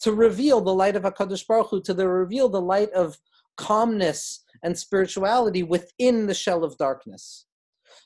to 0.00 0.12
reveal 0.12 0.60
the 0.60 0.74
light 0.74 0.96
of 0.96 1.02
HaKadosh 1.02 1.46
Baruch 1.46 1.68
Hu, 1.70 1.82
to 1.82 1.94
the 1.94 2.08
reveal 2.08 2.48
the 2.48 2.60
light 2.60 2.90
of 2.92 3.18
calmness 3.56 4.44
and 4.62 4.78
spirituality 4.78 5.62
within 5.62 6.26
the 6.26 6.34
shell 6.34 6.64
of 6.64 6.78
darkness. 6.78 7.46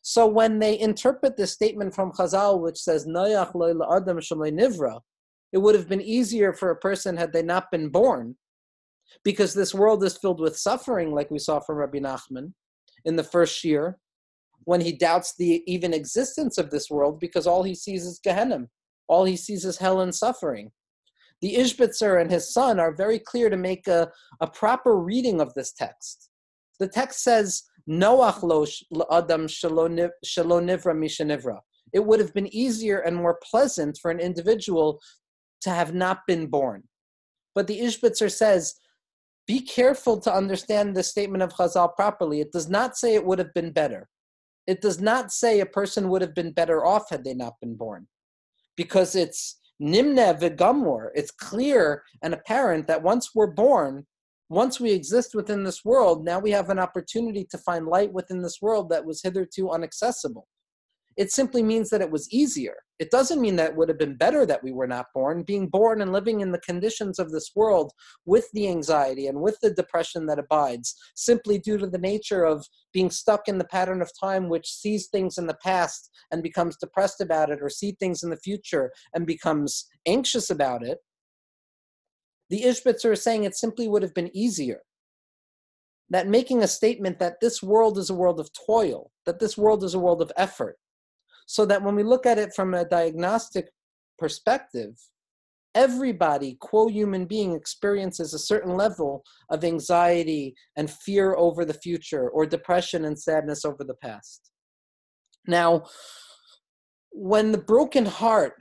So 0.03 0.27
when 0.27 0.59
they 0.59 0.79
interpret 0.79 1.37
this 1.37 1.53
statement 1.53 1.95
from 1.95 2.13
Chazal, 2.13 2.61
which 2.61 2.79
says, 2.79 3.07
Noyach 3.07 3.49
adam 3.49 4.19
nivra, 4.19 5.01
it 5.53 5.59
would 5.59 5.75
have 5.75 5.89
been 5.89 6.01
easier 6.01 6.53
for 6.53 6.71
a 6.71 6.77
person 6.77 7.17
had 7.17 7.33
they 7.33 7.43
not 7.43 7.71
been 7.71 7.89
born, 7.89 8.37
because 9.25 9.53
this 9.53 9.75
world 9.75 10.05
is 10.05 10.17
filled 10.17 10.41
with 10.41 10.57
suffering, 10.57 11.13
like 11.13 11.31
we 11.31 11.39
saw 11.39 11.59
from 11.59 11.77
Rabbi 11.77 11.99
Nachman 11.99 12.53
in 13.05 13.17
the 13.17 13.25
first 13.25 13.65
year, 13.65 13.99
when 14.65 14.81
he 14.81 14.93
doubts 14.93 15.35
the 15.37 15.63
even 15.67 15.95
existence 15.95 16.59
of 16.59 16.71
this 16.71 16.91
world 16.91 17.19
because 17.19 17.47
all 17.47 17.63
he 17.63 17.75
sees 17.75 18.05
is 18.05 18.21
Gehenna. 18.23 18.67
All 19.09 19.25
he 19.25 19.37
sees 19.37 19.65
is 19.65 19.79
hell 19.79 20.01
and 20.01 20.15
suffering. 20.15 20.71
The 21.41 21.55
Ishbitzer 21.55 22.21
and 22.21 22.31
his 22.31 22.53
son 22.53 22.79
are 22.79 22.95
very 22.95 23.19
clear 23.19 23.49
to 23.49 23.57
make 23.57 23.89
a, 23.89 24.11
a 24.41 24.47
proper 24.47 24.97
reading 24.97 25.41
of 25.41 25.55
this 25.55 25.73
text. 25.73 26.29
The 26.79 26.89
text 26.89 27.23
says, 27.23 27.63
Noach 27.89 28.43
lo 28.43 29.07
adam 29.11 29.47
shalonivra 29.47 30.13
mishanivra. 30.25 31.59
It 31.93 32.05
would 32.05 32.21
have 32.21 32.35
been 32.35 32.55
easier 32.55 32.99
and 33.01 33.17
more 33.17 33.39
pleasant 33.43 33.99
for 34.01 34.11
an 34.11 34.21
individual 34.21 35.01
to 35.63 35.71
have 35.71 35.95
not 35.95 36.21
been 36.27 36.47
born. 36.47 36.85
But 37.55 37.67
the 37.67 37.81
Ishbitzer 37.81 38.31
says, 38.31 38.77
be 39.47 39.61
careful 39.61 40.21
to 40.21 40.33
understand 40.33 40.95
the 40.95 41.03
statement 41.03 41.43
of 41.43 41.53
Chazal 41.53 41.97
properly. 41.97 42.41
It 42.41 42.53
does 42.53 42.69
not 42.69 42.97
say 42.97 43.15
it 43.15 43.27
would 43.27 43.41
have 43.41 43.53
been 43.53 43.73
better. 43.73 44.09
It 44.73 44.81
does 44.81 45.01
not 45.01 45.33
say 45.33 45.53
a 45.59 45.67
person 45.79 46.09
would 46.09 46.23
have 46.23 46.37
been 46.41 46.53
better 46.53 46.79
off 46.93 47.11
had 47.11 47.25
they 47.25 47.35
not 47.35 47.55
been 47.61 47.75
born, 47.85 48.07
because 48.77 49.17
it's 49.17 49.41
nimne 49.83 50.39
v'gamor. 50.41 51.09
It's 51.21 51.33
clear 51.33 51.83
and 52.23 52.33
apparent 52.35 52.87
that 52.87 53.03
once 53.03 53.25
we're 53.35 53.55
born, 53.67 54.07
once 54.49 54.79
we 54.79 54.93
exist 54.93 55.35
within 55.35 55.65
this 55.65 55.85
world, 55.85 56.25
now 56.25 56.39
we 56.39 56.53
have 56.53 56.71
an 56.71 56.79
opportunity 56.87 57.45
to 57.51 57.59
find 57.59 57.95
light 57.97 58.13
within 58.13 58.43
this 58.43 58.59
world 58.63 58.91
that 58.91 59.05
was 59.05 59.23
hitherto 59.23 59.75
inaccessible. 59.75 60.47
It 61.17 61.33
simply 61.33 61.63
means 61.63 61.91
that 61.91 62.01
it 62.01 62.11
was 62.11 62.33
easier. 62.33 62.77
It 62.99 63.11
doesn't 63.11 63.41
mean 63.41 63.57
that 63.57 63.71
it 63.71 63.77
would 63.77 63.89
have 63.89 63.99
been 63.99 64.17
better 64.17 64.47
that 64.47 64.63
we 64.63 64.73
were 64.73 64.87
not 64.87 65.07
born. 65.15 65.43
Being 65.43 65.69
born 65.69 66.01
and 66.03 66.13
living 66.13 66.41
in 66.41 66.53
the 66.53 66.61
conditions 66.61 67.19
of 67.19 67.31
this 67.31 67.51
world 67.55 67.93
with 68.27 68.49
the 68.53 68.69
anxiety 68.69 69.27
and 69.27 69.41
with 69.41 69.59
the 69.61 69.73
depression 69.73 70.27
that 70.27 70.39
abides, 70.39 70.95
simply 71.15 71.59
due 71.59 71.79
to 71.79 71.87
the 71.87 71.99
nature 71.99 72.45
of 72.45 72.67
being 72.93 73.11
stuck 73.11 73.49
in 73.49 73.59
the 73.59 73.65
pattern 73.65 74.03
of 74.03 74.11
time 74.19 74.49
which 74.49 74.71
sees 74.71 75.09
things 75.09 75.39
in 75.39 75.47
the 75.47 75.59
past 75.63 76.11
and 76.31 76.43
becomes 76.43 76.77
depressed 76.77 77.21
about 77.21 77.51
it, 77.51 77.61
or 77.63 77.69
see 77.69 77.93
things 77.93 78.23
in 78.23 78.31
the 78.31 78.37
future 78.37 78.93
and 79.15 79.27
becomes 79.27 79.87
anxious 80.07 80.51
about 80.51 80.83
it. 80.85 80.99
The 82.51 82.63
Ishbitzer 82.63 83.13
is 83.13 83.23
saying 83.23 83.45
it 83.45 83.57
simply 83.57 83.89
would 83.89 84.03
have 84.03 84.15
been 84.15 84.35
easier 84.37 84.83
that 86.11 86.27
making 86.27 86.63
a 86.63 86.69
statement 86.69 87.19
that 87.21 87.41
this 87.41 87.63
world 87.63 87.97
is 87.97 88.11
a 88.11 88.15
world 88.15 88.41
of 88.41 88.51
toil, 88.67 89.13
that 89.27 89.39
this 89.39 89.57
world 89.57 89.85
is 89.85 89.95
a 89.95 89.99
world 89.99 90.21
of 90.21 90.33
effort, 90.37 90.77
so 91.51 91.67
that 91.67 91.83
when 91.83 91.97
we 91.97 92.05
look 92.05 92.27
at 92.27 92.39
it 92.39 92.55
from 92.55 92.75
a 92.75 92.85
diagnostic 92.85 93.71
perspective, 94.21 94.93
everybody, 95.75 96.57
quo 96.61 96.87
human 96.87 97.25
being, 97.25 97.55
experiences 97.55 98.33
a 98.33 98.39
certain 98.39 98.77
level 98.77 99.25
of 99.51 99.65
anxiety 99.65 100.55
and 100.77 100.89
fear 100.89 101.35
over 101.35 101.65
the 101.65 101.75
future, 101.75 102.29
or 102.29 102.47
depression 102.47 103.05
and 103.05 103.19
sadness 103.19 103.65
over 103.65 103.83
the 103.83 103.97
past. 103.97 104.53
Now, 105.49 105.87
when 107.11 107.51
the 107.51 107.59
broken 107.59 108.07
heart 108.07 108.53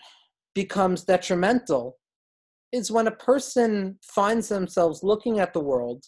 becomes 0.56 1.04
detrimental, 1.04 1.96
is 2.72 2.90
when 2.90 3.06
a 3.06 3.12
person 3.12 4.00
finds 4.02 4.50
themselves 4.50 5.04
looking 5.04 5.40
at 5.40 5.54
the 5.54 5.60
world 5.60 6.06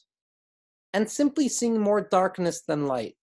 and 0.96 1.08
simply 1.08 1.48
seeing 1.48 1.80
more 1.80 2.02
darkness 2.02 2.64
than 2.68 2.88
light. 2.88 3.14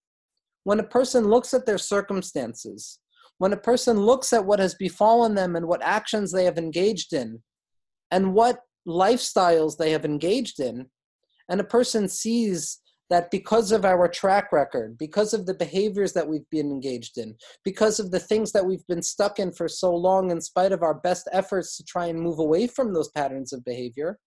When 0.63 0.79
a 0.79 0.85
person 0.85 1.27
looks 1.27 1.53
at 1.55 1.67
their 1.67 1.79
circumstances 1.79 3.01
when 3.39 3.53
a 3.53 3.57
person 3.57 3.99
looks 3.99 4.33
at 4.33 4.45
what 4.45 4.59
has 4.59 4.75
befallen 4.75 5.35
them 5.35 5.57
and 5.57 5.67
what 5.67 5.83
actions 5.83 6.33
they 6.33 6.45
have 6.45 6.59
engaged 6.59 7.13
in 7.13 7.43
and 8.11 8.35
what 8.35 8.61
lifestyles 8.87 9.77
they 9.77 9.91
have 9.91 10.05
engaged 10.05 10.61
in, 10.61 10.87
and 11.49 11.61
a 11.61 11.65
person 11.65 12.09
sees 12.09 12.81
that 13.11 13.31
because 13.31 13.73
of 13.73 13.85
our 13.85 14.07
track 14.07 14.53
record, 14.53 14.99
because 14.99 15.33
of 15.33 15.47
the 15.47 15.55
behaviors 15.55 16.13
that 16.13 16.29
we've 16.29 16.49
been 16.51 16.71
engaged 16.71 17.17
in, 17.17 17.35
because 17.65 17.99
of 17.99 18.11
the 18.11 18.19
things 18.21 18.53
that 18.53 18.67
we've 18.67 18.87
been 18.87 19.03
stuck 19.03 19.39
in 19.39 19.51
for 19.51 19.67
so 19.67 19.95
long, 19.95 20.31
in 20.31 20.41
spite 20.41 20.73
of 20.73 20.83
our 20.83 20.95
best 20.95 21.29
efforts 21.33 21.77
to 21.77 21.85
try 21.85 22.07
and 22.07 22.21
move 22.21 22.39
away 22.39 22.67
from 22.67 22.93
those 22.93 23.09
patterns 23.11 23.53
of 23.53 23.65
behavior, 23.65 24.19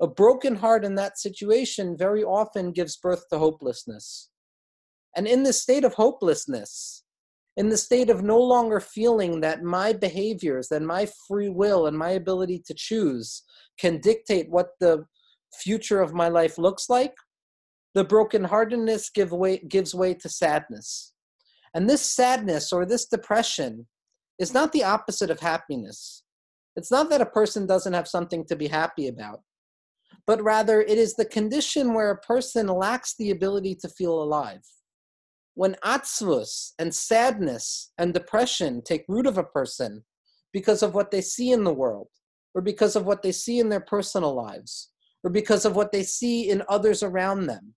a 0.00 0.06
broken 0.06 0.54
heart 0.54 0.84
in 0.84 0.94
that 0.94 1.18
situation 1.18 1.96
very 1.96 2.24
often 2.24 2.72
gives 2.72 2.96
birth 2.96 3.28
to 3.30 3.38
hopelessness. 3.38 4.30
And 5.16 5.26
in 5.26 5.42
this 5.42 5.60
state 5.60 5.84
of 5.84 5.94
hopelessness, 5.94 7.04
in 7.58 7.68
the 7.68 7.76
state 7.76 8.08
of 8.08 8.22
no 8.22 8.38
longer 8.38 8.78
feeling 8.78 9.40
that 9.40 9.64
my 9.64 9.92
behaviors, 9.92 10.68
that 10.68 10.80
my 10.80 11.08
free 11.26 11.48
will 11.48 11.88
and 11.88 11.98
my 11.98 12.10
ability 12.10 12.62
to 12.64 12.72
choose 12.72 13.42
can 13.80 13.98
dictate 14.00 14.48
what 14.48 14.68
the 14.78 15.04
future 15.52 16.00
of 16.00 16.14
my 16.14 16.28
life 16.28 16.56
looks 16.56 16.88
like, 16.88 17.14
the 17.94 18.04
brokenheartedness 18.04 19.12
give 19.12 19.32
way, 19.32 19.58
gives 19.68 19.92
way 19.92 20.14
to 20.14 20.28
sadness. 20.28 21.12
And 21.74 21.90
this 21.90 22.02
sadness 22.02 22.72
or 22.72 22.86
this 22.86 23.06
depression 23.06 23.88
is 24.38 24.54
not 24.54 24.70
the 24.70 24.84
opposite 24.84 25.28
of 25.28 25.40
happiness. 25.40 26.22
It's 26.76 26.92
not 26.92 27.10
that 27.10 27.20
a 27.20 27.26
person 27.26 27.66
doesn't 27.66 27.92
have 27.92 28.06
something 28.06 28.44
to 28.46 28.54
be 28.54 28.68
happy 28.68 29.08
about, 29.08 29.40
but 30.28 30.40
rather 30.44 30.80
it 30.80 30.96
is 30.96 31.16
the 31.16 31.24
condition 31.24 31.92
where 31.92 32.12
a 32.12 32.20
person 32.20 32.68
lacks 32.68 33.16
the 33.18 33.32
ability 33.32 33.74
to 33.80 33.88
feel 33.88 34.22
alive 34.22 34.62
when 35.58 35.74
atzvus 35.84 36.70
and 36.78 36.94
sadness 36.94 37.90
and 37.98 38.14
depression 38.14 38.80
take 38.80 39.04
root 39.08 39.26
of 39.26 39.38
a 39.38 39.42
person 39.42 40.04
because 40.52 40.84
of 40.84 40.94
what 40.94 41.10
they 41.10 41.20
see 41.20 41.50
in 41.50 41.64
the 41.64 41.74
world, 41.74 42.06
or 42.54 42.62
because 42.62 42.94
of 42.94 43.06
what 43.06 43.24
they 43.24 43.32
see 43.32 43.58
in 43.58 43.68
their 43.68 43.80
personal 43.80 44.32
lives, 44.32 44.92
or 45.24 45.30
because 45.30 45.64
of 45.64 45.74
what 45.74 45.90
they 45.90 46.04
see 46.04 46.48
in 46.48 46.62
others 46.68 47.02
around 47.02 47.46
them, 47.46 47.74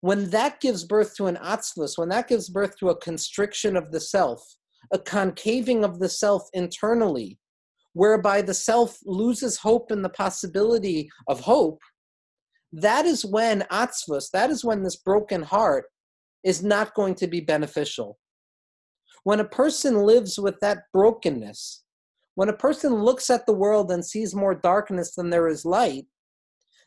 when 0.00 0.30
that 0.30 0.58
gives 0.58 0.84
birth 0.84 1.14
to 1.16 1.26
an 1.26 1.36
atzvus, 1.36 1.98
when 1.98 2.08
that 2.08 2.28
gives 2.28 2.48
birth 2.48 2.78
to 2.78 2.88
a 2.88 2.98
constriction 2.98 3.76
of 3.76 3.92
the 3.92 4.00
self, 4.00 4.42
a 4.90 4.98
concaving 4.98 5.84
of 5.84 5.98
the 5.98 6.08
self 6.08 6.48
internally, 6.54 7.38
whereby 7.92 8.40
the 8.40 8.54
self 8.54 8.96
loses 9.04 9.58
hope 9.58 9.92
in 9.92 10.00
the 10.00 10.08
possibility 10.08 11.10
of 11.26 11.40
hope, 11.40 11.82
that 12.72 13.04
is 13.04 13.22
when 13.22 13.66
atzvus, 13.70 14.30
that 14.32 14.48
is 14.48 14.64
when 14.64 14.82
this 14.82 14.96
broken 14.96 15.42
heart 15.42 15.84
is 16.44 16.62
not 16.62 16.94
going 16.94 17.14
to 17.16 17.26
be 17.26 17.40
beneficial. 17.40 18.18
When 19.24 19.40
a 19.40 19.44
person 19.44 19.96
lives 19.96 20.38
with 20.38 20.58
that 20.60 20.84
brokenness, 20.92 21.82
when 22.34 22.48
a 22.48 22.56
person 22.56 22.94
looks 22.94 23.30
at 23.30 23.46
the 23.46 23.52
world 23.52 23.90
and 23.90 24.04
sees 24.04 24.34
more 24.34 24.54
darkness 24.54 25.14
than 25.14 25.30
there 25.30 25.48
is 25.48 25.64
light, 25.64 26.06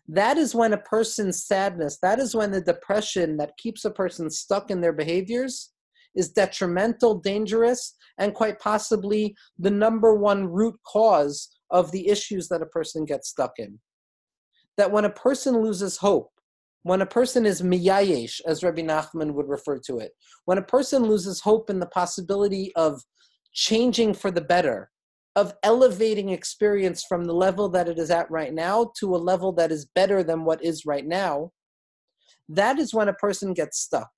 that 0.08 0.38
is 0.38 0.56
when 0.56 0.74
a 0.74 0.78
person's 0.78 1.46
sadness, 1.46 2.00
that 2.02 2.20
is 2.20 2.36
when 2.36 2.52
the 2.52 2.62
depression 2.62 3.38
that 3.38 3.58
keeps 3.58 3.86
a 3.86 3.92
person 3.92 4.30
stuck 4.30 4.72
in 4.72 4.82
their 4.82 4.94
behaviors 4.94 5.72
is 6.16 6.30
detrimental, 6.30 7.20
dangerous, 7.20 7.96
and 8.18 8.34
quite 8.34 8.60
possibly 8.60 9.36
the 9.58 9.72
number 9.72 10.16
one 10.16 10.48
root 10.48 10.76
cause 10.86 11.50
of 11.70 11.92
the 11.92 12.10
issues 12.10 12.48
that 12.50 12.62
a 12.62 12.66
person 12.66 13.06
gets 13.06 13.30
stuck 13.30 13.54
in. 13.58 13.80
That 14.78 14.92
when 14.92 15.06
a 15.06 15.10
person 15.10 15.62
loses 15.62 15.98
hope, 15.98 16.32
when 16.84 17.02
a 17.02 17.06
person 17.06 17.46
is 17.46 17.62
miyayesh, 17.62 18.42
as 18.46 18.64
Rabbi 18.64 18.82
Nachman 18.82 19.34
would 19.34 19.48
refer 19.48 19.78
to 19.86 20.00
it, 20.00 20.12
when 20.46 20.58
a 20.58 20.64
person 20.64 21.04
loses 21.04 21.42
hope 21.42 21.70
in 21.70 21.80
the 21.80 21.86
possibility 21.88 22.72
of 22.76 23.02
changing 23.54 24.14
for 24.14 24.32
the 24.32 24.42
better, 24.42 24.90
of 25.36 25.54
elevating 25.64 26.30
experience 26.30 27.04
from 27.04 27.26
the 27.26 27.34
level 27.34 27.70
that 27.70 27.88
it 27.88 28.00
is 28.00 28.10
at 28.10 28.30
right 28.32 28.54
now 28.54 28.92
to 29.00 29.16
a 29.16 29.18
level 29.18 29.52
that 29.54 29.72
is 29.72 29.86
better 29.94 30.24
than 30.24 30.44
what 30.44 30.64
is 30.64 30.86
right 30.86 31.06
now, 31.06 31.52
that 32.50 32.80
is 32.80 32.94
when 32.94 33.08
a 33.08 33.14
person 33.14 33.54
gets 33.54 33.80
stuck. 33.80 34.10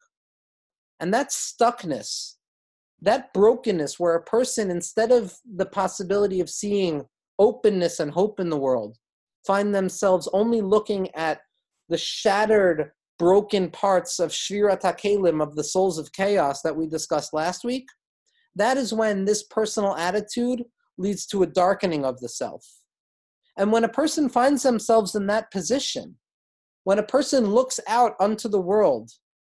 And 0.99 1.13
that 1.13 1.29
stuckness, 1.29 2.35
that 3.01 3.33
brokenness 3.33 3.99
where 3.99 4.15
a 4.15 4.23
person, 4.23 4.71
instead 4.71 5.11
of 5.11 5.35
the 5.55 5.65
possibility 5.65 6.39
of 6.39 6.49
seeing 6.49 7.03
openness 7.37 7.99
and 7.99 8.11
hope 8.11 8.39
in 8.39 8.49
the 8.49 8.57
world, 8.57 8.97
find 9.45 9.75
themselves 9.75 10.29
only 10.31 10.61
looking 10.61 11.13
at 11.13 11.41
the 11.93 11.97
shattered, 11.99 12.89
broken 13.19 13.69
parts 13.69 14.19
of 14.19 14.31
Shvirat 14.31 14.81
HaKelim, 14.81 15.43
of 15.43 15.55
the 15.55 15.63
souls 15.63 15.99
of 15.99 16.11
chaos 16.11 16.63
that 16.63 16.75
we 16.75 16.87
discussed 16.87 17.35
last 17.35 17.63
week, 17.63 17.87
that 18.55 18.77
is 18.77 18.91
when 18.91 19.25
this 19.25 19.43
personal 19.43 19.95
attitude 19.95 20.63
leads 20.97 21.27
to 21.27 21.43
a 21.43 21.47
darkening 21.47 22.03
of 22.03 22.19
the 22.19 22.27
self. 22.27 22.65
And 23.57 23.71
when 23.71 23.83
a 23.83 23.89
person 23.89 24.27
finds 24.27 24.63
themselves 24.63 25.13
in 25.13 25.27
that 25.27 25.51
position, 25.51 26.17
when 26.83 26.97
a 26.97 27.03
person 27.03 27.45
looks 27.45 27.79
out 27.87 28.15
unto 28.19 28.49
the 28.49 28.59
world 28.59 29.11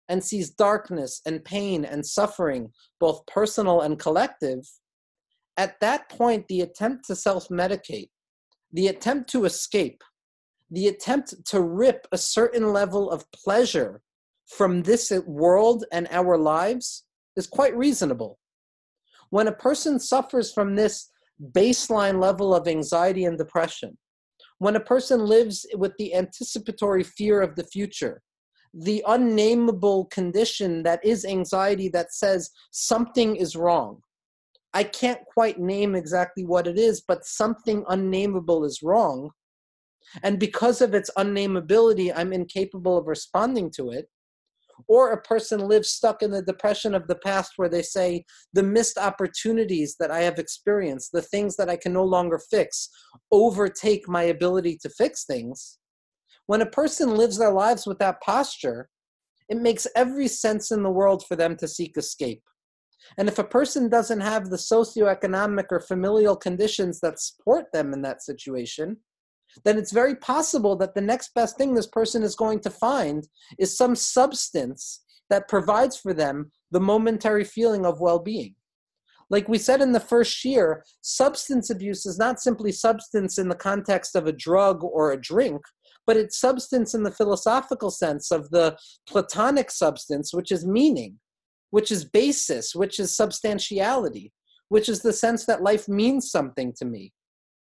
and 0.07 0.23
sees 0.23 0.49
darkness 0.49 1.19
and 1.25 1.43
pain 1.43 1.83
and 1.83 2.05
suffering, 2.05 2.71
both 3.01 3.25
personal 3.25 3.81
and 3.81 3.99
collective, 3.99 4.65
at 5.57 5.77
that 5.81 6.07
point, 6.07 6.47
the 6.47 6.61
attempt 6.61 7.05
to 7.07 7.17
self 7.17 7.49
medicate, 7.49 8.11
the 8.71 8.87
attempt 8.87 9.29
to 9.31 9.43
escape, 9.43 10.01
the 10.71 10.87
attempt 10.87 11.33
to 11.45 11.61
rip 11.61 12.07
a 12.11 12.17
certain 12.17 12.71
level 12.71 13.09
of 13.09 13.29
pleasure 13.31 14.01
from 14.45 14.81
this 14.81 15.11
world 15.25 15.85
and 15.91 16.07
our 16.11 16.37
lives 16.37 17.05
is 17.35 17.47
quite 17.47 17.75
reasonable. 17.77 18.39
When 19.29 19.47
a 19.47 19.51
person 19.51 19.99
suffers 19.99 20.51
from 20.51 20.75
this 20.75 21.09
baseline 21.51 22.19
level 22.19 22.53
of 22.53 22.67
anxiety 22.67 23.25
and 23.25 23.37
depression, 23.37 23.97
when 24.57 24.75
a 24.75 24.81
person 24.81 25.25
lives 25.25 25.65
with 25.75 25.93
the 25.97 26.13
anticipatory 26.15 27.03
fear 27.03 27.41
of 27.41 27.55
the 27.55 27.63
future, 27.63 28.21
the 28.73 29.03
unnameable 29.07 30.05
condition 30.05 30.83
that 30.83 31.03
is 31.03 31.25
anxiety 31.25 31.89
that 31.89 32.13
says 32.13 32.51
something 32.71 33.35
is 33.35 33.55
wrong. 33.55 34.01
I 34.73 34.83
can't 34.83 35.21
quite 35.25 35.59
name 35.59 35.95
exactly 35.95 36.45
what 36.45 36.67
it 36.67 36.77
is, 36.77 37.01
but 37.01 37.25
something 37.25 37.83
unnameable 37.87 38.65
is 38.65 38.83
wrong. 38.83 39.31
And 40.23 40.39
because 40.39 40.81
of 40.81 40.93
its 40.93 41.11
unnameability, 41.17 42.11
I'm 42.15 42.33
incapable 42.33 42.97
of 42.97 43.07
responding 43.07 43.71
to 43.77 43.91
it. 43.91 44.09
Or 44.87 45.11
a 45.11 45.21
person 45.21 45.67
lives 45.67 45.89
stuck 45.89 46.21
in 46.21 46.31
the 46.31 46.41
depression 46.41 46.95
of 46.95 47.07
the 47.07 47.15
past 47.15 47.53
where 47.57 47.67
they 47.67 47.81
say, 47.81 48.23
the 48.53 48.63
missed 48.63 48.97
opportunities 48.97 49.97
that 49.99 50.09
I 50.09 50.19
have 50.21 50.39
experienced, 50.39 51.11
the 51.11 51.21
things 51.21 51.57
that 51.57 51.69
I 51.69 51.75
can 51.75 51.91
no 51.91 52.03
longer 52.03 52.39
fix, 52.49 52.89
overtake 53.31 54.07
my 54.07 54.23
ability 54.23 54.77
to 54.81 54.89
fix 54.89 55.25
things. 55.25 55.79
When 56.45 56.61
a 56.61 56.65
person 56.65 57.15
lives 57.15 57.37
their 57.37 57.51
lives 57.51 57.85
with 57.85 57.99
that 57.99 58.21
posture, 58.21 58.89
it 59.49 59.57
makes 59.57 59.85
every 59.95 60.27
sense 60.27 60.71
in 60.71 60.81
the 60.83 60.89
world 60.89 61.25
for 61.27 61.35
them 61.35 61.57
to 61.57 61.67
seek 61.67 61.97
escape. 61.97 62.41
And 63.17 63.27
if 63.27 63.37
a 63.37 63.43
person 63.43 63.89
doesn't 63.89 64.21
have 64.21 64.49
the 64.49 64.57
socioeconomic 64.57 65.65
or 65.71 65.79
familial 65.79 66.35
conditions 66.35 66.99
that 67.01 67.19
support 67.19 67.65
them 67.73 67.93
in 67.93 68.01
that 68.03 68.23
situation, 68.23 68.97
then 69.65 69.77
it's 69.77 69.91
very 69.91 70.15
possible 70.15 70.75
that 70.77 70.95
the 70.95 71.01
next 71.01 71.33
best 71.33 71.57
thing 71.57 71.73
this 71.73 71.87
person 71.87 72.23
is 72.23 72.35
going 72.35 72.59
to 72.61 72.69
find 72.69 73.27
is 73.57 73.75
some 73.75 73.95
substance 73.95 75.03
that 75.29 75.47
provides 75.47 75.97
for 75.97 76.13
them 76.13 76.51
the 76.71 76.79
momentary 76.79 77.43
feeling 77.43 77.85
of 77.85 77.99
well 77.99 78.19
being. 78.19 78.55
Like 79.29 79.47
we 79.47 79.59
said 79.59 79.81
in 79.81 79.91
the 79.91 79.99
first 79.99 80.43
year, 80.43 80.83
substance 81.01 81.69
abuse 81.69 82.05
is 82.05 82.17
not 82.17 82.39
simply 82.39 82.71
substance 82.71 83.37
in 83.37 83.47
the 83.47 83.55
context 83.55 84.15
of 84.15 84.25
a 84.25 84.31
drug 84.31 84.83
or 84.83 85.11
a 85.11 85.21
drink, 85.21 85.61
but 86.07 86.17
it's 86.17 86.39
substance 86.39 86.95
in 86.95 87.03
the 87.03 87.11
philosophical 87.11 87.91
sense 87.91 88.31
of 88.31 88.49
the 88.49 88.75
Platonic 89.07 89.69
substance, 89.69 90.33
which 90.33 90.51
is 90.51 90.65
meaning, 90.65 91.19
which 91.69 91.91
is 91.91 92.03
basis, 92.03 92.73
which 92.73 92.99
is 92.99 93.15
substantiality, 93.15 94.31
which 94.69 94.89
is 94.89 95.01
the 95.01 95.13
sense 95.13 95.45
that 95.45 95.61
life 95.61 95.87
means 95.87 96.31
something 96.31 96.73
to 96.77 96.85
me. 96.85 97.13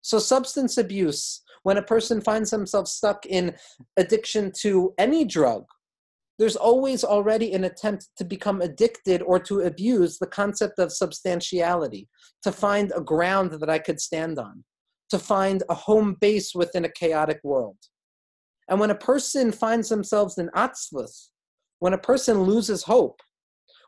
So, 0.01 0.19
substance 0.19 0.77
abuse, 0.77 1.41
when 1.63 1.77
a 1.77 1.83
person 1.83 2.21
finds 2.21 2.51
themselves 2.51 2.91
stuck 2.91 3.25
in 3.25 3.55
addiction 3.97 4.51
to 4.61 4.93
any 4.97 5.25
drug, 5.25 5.65
there's 6.39 6.55
always 6.55 7.03
already 7.03 7.53
an 7.53 7.65
attempt 7.65 8.07
to 8.15 8.23
become 8.23 8.61
addicted 8.61 9.21
or 9.21 9.39
to 9.39 9.61
abuse 9.61 10.17
the 10.17 10.27
concept 10.27 10.79
of 10.79 10.93
substantiality, 10.93 12.07
to 12.43 12.51
find 12.51 12.93
a 12.95 13.01
ground 13.01 13.51
that 13.51 13.69
I 13.69 13.77
could 13.77 13.99
stand 13.99 14.39
on, 14.39 14.63
to 15.09 15.19
find 15.19 15.63
a 15.69 15.73
home 15.73 16.15
base 16.21 16.55
within 16.55 16.85
a 16.85 16.91
chaotic 16.91 17.41
world. 17.43 17.77
And 18.69 18.79
when 18.79 18.91
a 18.91 18.95
person 18.95 19.51
finds 19.51 19.89
themselves 19.89 20.37
in 20.37 20.49
atzvus, 20.55 21.29
when 21.79 21.93
a 21.93 21.97
person 21.97 22.43
loses 22.43 22.83
hope, 22.83 23.19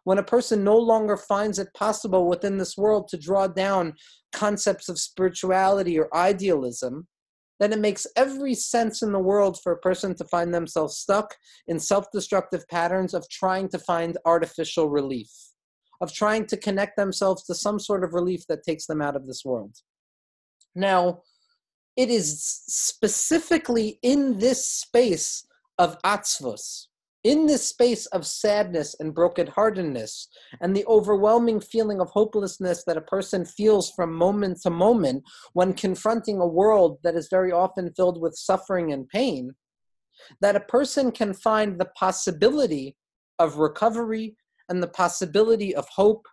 when 0.04 0.18
a 0.18 0.24
person 0.24 0.64
no 0.64 0.78
longer 0.78 1.16
finds 1.16 1.60
it 1.60 1.74
possible 1.74 2.28
within 2.28 2.58
this 2.58 2.76
world 2.76 3.08
to 3.10 3.18
draw 3.18 3.48
down 3.48 3.94
concepts 4.34 4.90
of 4.90 5.00
spirituality 5.00 6.00
or 6.00 6.14
idealism, 6.16 7.08
then 7.62 7.72
it 7.72 7.80
makes 7.80 8.08
every 8.16 8.56
sense 8.56 9.04
in 9.04 9.12
the 9.12 9.20
world 9.20 9.60
for 9.62 9.72
a 9.72 9.78
person 9.78 10.16
to 10.16 10.26
find 10.26 10.52
themselves 10.52 10.98
stuck 10.98 11.36
in 11.68 11.80
self 11.80 12.08
destructive 12.12 12.68
patterns 12.70 13.14
of 13.14 13.30
trying 13.30 13.70
to 13.70 13.78
find 13.78 14.18
artificial 14.26 14.90
relief, 14.90 15.30
of 16.02 16.12
trying 16.12 16.48
to 16.48 16.58
connect 16.58 16.98
themselves 16.98 17.44
to 17.44 17.54
some 17.54 17.80
sort 17.80 18.04
of 18.04 18.16
relief 18.16 18.48
that 18.50 18.64
takes 18.64 18.88
them 18.88 19.00
out 19.00 19.16
of 19.16 19.28
this 19.28 19.46
world. 19.46 19.76
Now, 20.74 21.22
it 21.96 22.10
is 22.10 22.42
specifically 22.42 24.00
in 24.02 24.40
this 24.40 24.68
space 24.68 25.46
of 25.78 26.02
atzvos, 26.02 26.88
in 27.24 27.46
this 27.46 27.68
space 27.68 28.08
of 28.08 28.26
sadness 28.26 28.96
and 29.00 29.14
brokenheartedness 29.14 30.28
and 30.60 30.76
the 30.76 30.86
overwhelming 30.88 31.60
feeling 31.60 32.02
of 32.02 32.10
hopelessness 32.10 32.84
that 32.86 32.98
a 32.98 33.02
person 33.02 33.46
feels 33.46 33.92
from 33.92 34.14
moment 34.14 34.60
to 34.62 34.70
moment 34.70 35.24
when 35.54 35.74
confronting 35.74 36.40
a 36.40 36.48
world 36.48 36.98
that 37.04 37.16
is 37.16 37.28
very 37.30 37.52
often 37.52 37.94
filled 37.94 38.20
with 38.20 38.36
suffering 38.36 38.92
and 38.92 39.08
pain, 39.10 39.52
that 40.42 40.56
a 40.56 40.62
person 40.62 41.12
can 41.12 41.34
find 41.34 41.80
the 41.80 41.90
possibility 41.96 42.96
of 43.38 43.58
recovery 43.58 44.36
and 44.70 44.82
the 44.82 44.88
possibility 44.88 45.76
of 45.76 45.88
hope 45.90 46.26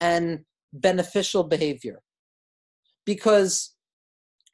and 0.00 0.40
beneficial 0.72 1.44
behavior. 1.44 2.00
Because 3.04 3.74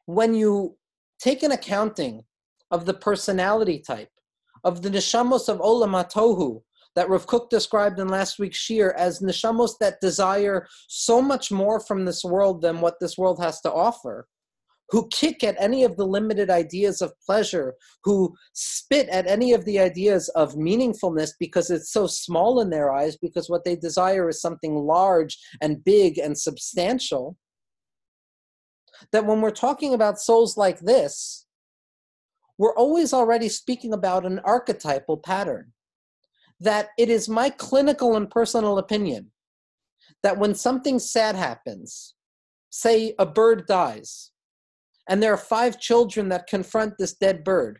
when 0.07 0.35
you 0.35 0.77
take 1.19 1.43
an 1.43 1.53
accounting 1.53 2.25
of 2.71 2.85
the 2.85 2.95
personality 2.95 3.79
type, 3.79 4.11
of 4.65 4.83
the 4.83 4.91
neshamos 4.91 5.49
of 5.49 5.59
Olam 5.59 5.93
HaTohu 5.93 6.63
that 6.99 7.09
Rav 7.09 7.27
Kook 7.27 7.49
described 7.49 8.01
in 8.01 8.09
last 8.09 8.39
week's 8.39 8.59
Shir 8.59 8.93
as 8.97 9.21
neshamos 9.21 9.79
that 9.81 10.01
desire 10.01 10.67
so 10.89 11.23
much 11.23 11.53
more 11.53 11.79
from 11.79 12.05
this 12.05 12.25
world 12.25 12.61
than 12.61 12.81
what 12.81 12.97
this 13.01 13.17
world 13.17 13.41
has 13.41 13.61
to 13.61 13.73
offer, 13.73 14.27
who 14.91 15.09
kick 15.09 15.45
at 15.45 15.55
any 15.61 15.85
of 15.85 15.97
the 15.97 16.07
limited 16.07 16.51
ideas 16.51 17.01
of 17.03 17.13
pleasure, 17.25 17.75
who 18.03 18.35
spit 18.55 19.09
at 19.11 19.29
any 19.29 19.53
of 19.53 19.65
the 19.65 19.79
ideas 19.79 20.29
of 20.31 20.55
meaningfulness 20.55 21.31
because 21.39 21.71
it's 21.71 21.93
so 21.93 22.07
small 22.07 22.61
in 22.61 22.71
their 22.71 22.91
eyes, 22.91 23.17
because 23.17 23.49
what 23.49 23.65
they 23.65 23.77
desire 23.77 24.29
is 24.29 24.41
something 24.41 24.75
large 24.75 25.39
and 25.61 25.85
big 25.85 26.19
and 26.19 26.37
substantial. 26.39 27.37
That 29.13 29.27
when 29.27 29.41
we're 29.41 29.51
talking 29.51 29.95
about 29.95 30.19
souls 30.19 30.57
like 30.57 30.81
this, 30.81 31.47
we're 32.59 32.75
always 32.75 33.13
already 33.13 33.49
speaking 33.49 33.93
about 33.93 34.27
an 34.27 34.41
archetypal 34.41 35.17
pattern. 35.17 35.73
That 36.61 36.89
it 36.99 37.09
is 37.09 37.29
my 37.29 37.51
clinical 37.51 38.17
and 38.17 38.29
personal 38.29 38.79
opinion 38.79 39.31
that 40.25 40.39
when 40.39 40.55
something 40.55 40.99
sad 40.99 41.37
happens, 41.37 42.15
say 42.71 43.15
a 43.19 43.25
bird 43.25 43.67
dies, 43.67 44.33
and 45.09 45.23
there 45.23 45.33
are 45.33 45.39
five 45.39 45.79
children 45.79 46.29
that 46.31 46.49
confront 46.49 46.95
this 46.99 47.15
dead 47.15 47.45
bird, 47.45 47.79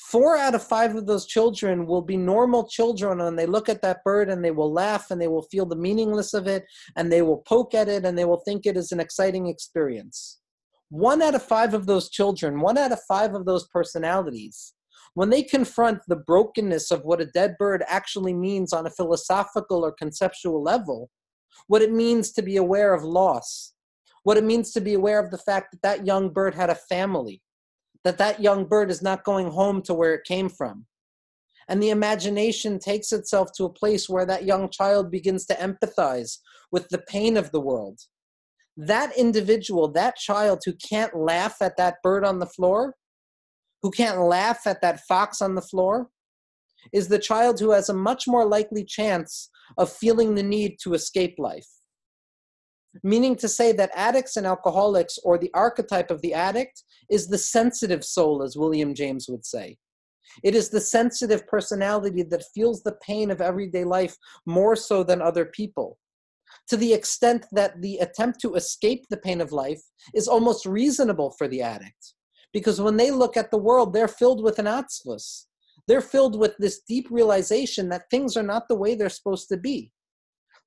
four 0.00 0.36
out 0.36 0.54
of 0.54 0.62
five 0.62 0.94
of 0.94 1.06
those 1.06 1.26
children 1.26 1.86
will 1.86 2.00
be 2.02 2.16
normal 2.16 2.66
children 2.66 3.20
and 3.20 3.38
they 3.38 3.46
look 3.46 3.68
at 3.68 3.82
that 3.82 4.02
bird 4.02 4.30
and 4.30 4.42
they 4.42 4.50
will 4.50 4.72
laugh 4.72 5.10
and 5.10 5.20
they 5.20 5.28
will 5.28 5.46
feel 5.50 5.66
the 5.66 5.76
meaningless 5.76 6.32
of 6.32 6.46
it 6.46 6.64
and 6.96 7.12
they 7.12 7.20
will 7.20 7.42
poke 7.46 7.74
at 7.74 7.88
it 7.88 8.04
and 8.06 8.16
they 8.16 8.24
will 8.24 8.40
think 8.46 8.64
it 8.64 8.76
is 8.76 8.92
an 8.92 9.00
exciting 9.00 9.46
experience 9.46 10.39
one 10.90 11.22
out 11.22 11.36
of 11.36 11.42
five 11.42 11.72
of 11.72 11.86
those 11.86 12.10
children, 12.10 12.60
one 12.60 12.76
out 12.76 12.92
of 12.92 13.00
five 13.06 13.34
of 13.34 13.46
those 13.46 13.66
personalities, 13.68 14.74
when 15.14 15.30
they 15.30 15.42
confront 15.42 16.00
the 16.06 16.16
brokenness 16.16 16.90
of 16.90 17.02
what 17.02 17.20
a 17.20 17.26
dead 17.26 17.56
bird 17.58 17.82
actually 17.86 18.34
means 18.34 18.72
on 18.72 18.86
a 18.86 18.90
philosophical 18.90 19.84
or 19.84 19.92
conceptual 19.92 20.62
level, 20.62 21.08
what 21.68 21.82
it 21.82 21.92
means 21.92 22.32
to 22.32 22.42
be 22.42 22.56
aware 22.56 22.92
of 22.92 23.04
loss, 23.04 23.72
what 24.24 24.36
it 24.36 24.44
means 24.44 24.72
to 24.72 24.80
be 24.80 24.94
aware 24.94 25.20
of 25.20 25.30
the 25.30 25.38
fact 25.38 25.68
that 25.70 25.82
that 25.82 26.06
young 26.06 26.28
bird 26.28 26.54
had 26.54 26.70
a 26.70 26.74
family, 26.74 27.40
that 28.04 28.18
that 28.18 28.40
young 28.40 28.64
bird 28.64 28.90
is 28.90 29.02
not 29.02 29.24
going 29.24 29.50
home 29.50 29.82
to 29.82 29.94
where 29.94 30.14
it 30.14 30.24
came 30.24 30.48
from. 30.48 30.86
And 31.68 31.80
the 31.80 31.90
imagination 31.90 32.80
takes 32.80 33.12
itself 33.12 33.50
to 33.56 33.64
a 33.64 33.72
place 33.72 34.08
where 34.08 34.26
that 34.26 34.44
young 34.44 34.68
child 34.70 35.10
begins 35.10 35.46
to 35.46 35.54
empathize 35.54 36.38
with 36.72 36.88
the 36.88 36.98
pain 36.98 37.36
of 37.36 37.52
the 37.52 37.60
world 37.60 38.00
that 38.80 39.16
individual, 39.16 39.88
that 39.88 40.16
child 40.16 40.62
who 40.64 40.72
can't 40.72 41.14
laugh 41.14 41.56
at 41.60 41.76
that 41.76 41.96
bird 42.02 42.24
on 42.24 42.38
the 42.38 42.46
floor, 42.46 42.94
who 43.82 43.90
can't 43.90 44.20
laugh 44.20 44.66
at 44.66 44.80
that 44.80 45.00
fox 45.00 45.42
on 45.42 45.54
the 45.54 45.62
floor, 45.62 46.08
is 46.92 47.08
the 47.08 47.18
child 47.18 47.60
who 47.60 47.72
has 47.72 47.90
a 47.90 47.94
much 47.94 48.26
more 48.26 48.46
likely 48.46 48.82
chance 48.82 49.50
of 49.76 49.92
feeling 49.92 50.34
the 50.34 50.42
need 50.42 50.78
to 50.82 50.94
escape 50.94 51.34
life, 51.36 51.68
meaning 53.02 53.36
to 53.36 53.48
say 53.48 53.70
that 53.70 53.90
addicts 53.94 54.38
and 54.38 54.46
alcoholics, 54.46 55.18
or 55.24 55.36
the 55.36 55.50
archetype 55.52 56.10
of 56.10 56.22
the 56.22 56.32
addict, 56.32 56.82
is 57.10 57.28
the 57.28 57.38
sensitive 57.38 58.02
soul, 58.02 58.42
as 58.42 58.56
William 58.56 58.94
James 58.94 59.26
would 59.28 59.44
say. 59.44 59.76
It 60.42 60.54
is 60.54 60.70
the 60.70 60.80
sensitive 60.80 61.46
personality 61.46 62.22
that 62.22 62.44
feels 62.54 62.82
the 62.82 62.96
pain 63.06 63.30
of 63.30 63.42
everyday 63.42 63.84
life 63.84 64.16
more 64.46 64.74
so 64.74 65.04
than 65.04 65.20
other 65.20 65.44
people, 65.44 65.98
to 66.70 66.76
the 66.76 66.94
extent 66.94 67.46
that 67.50 67.82
the 67.82 67.98
attempt 67.98 68.40
to 68.40 68.54
escape 68.54 69.04
the 69.10 69.16
pain 69.16 69.40
of 69.40 69.50
life 69.50 69.82
is 70.14 70.28
almost 70.28 70.64
reasonable 70.64 71.34
for 71.36 71.48
the 71.48 71.60
addict. 71.60 72.14
Because 72.52 72.80
when 72.80 72.96
they 72.96 73.10
look 73.10 73.36
at 73.36 73.50
the 73.50 73.58
world, 73.58 73.92
they're 73.92 74.06
filled 74.06 74.40
with 74.40 74.60
an 74.60 74.66
atzvus. 74.66 75.46
They're 75.88 76.00
filled 76.00 76.38
with 76.38 76.54
this 76.58 76.82
deep 76.86 77.08
realization 77.10 77.88
that 77.88 78.04
things 78.08 78.36
are 78.36 78.44
not 78.44 78.68
the 78.68 78.76
way 78.76 78.94
they're 78.94 79.08
supposed 79.08 79.48
to 79.48 79.56
be. 79.56 79.90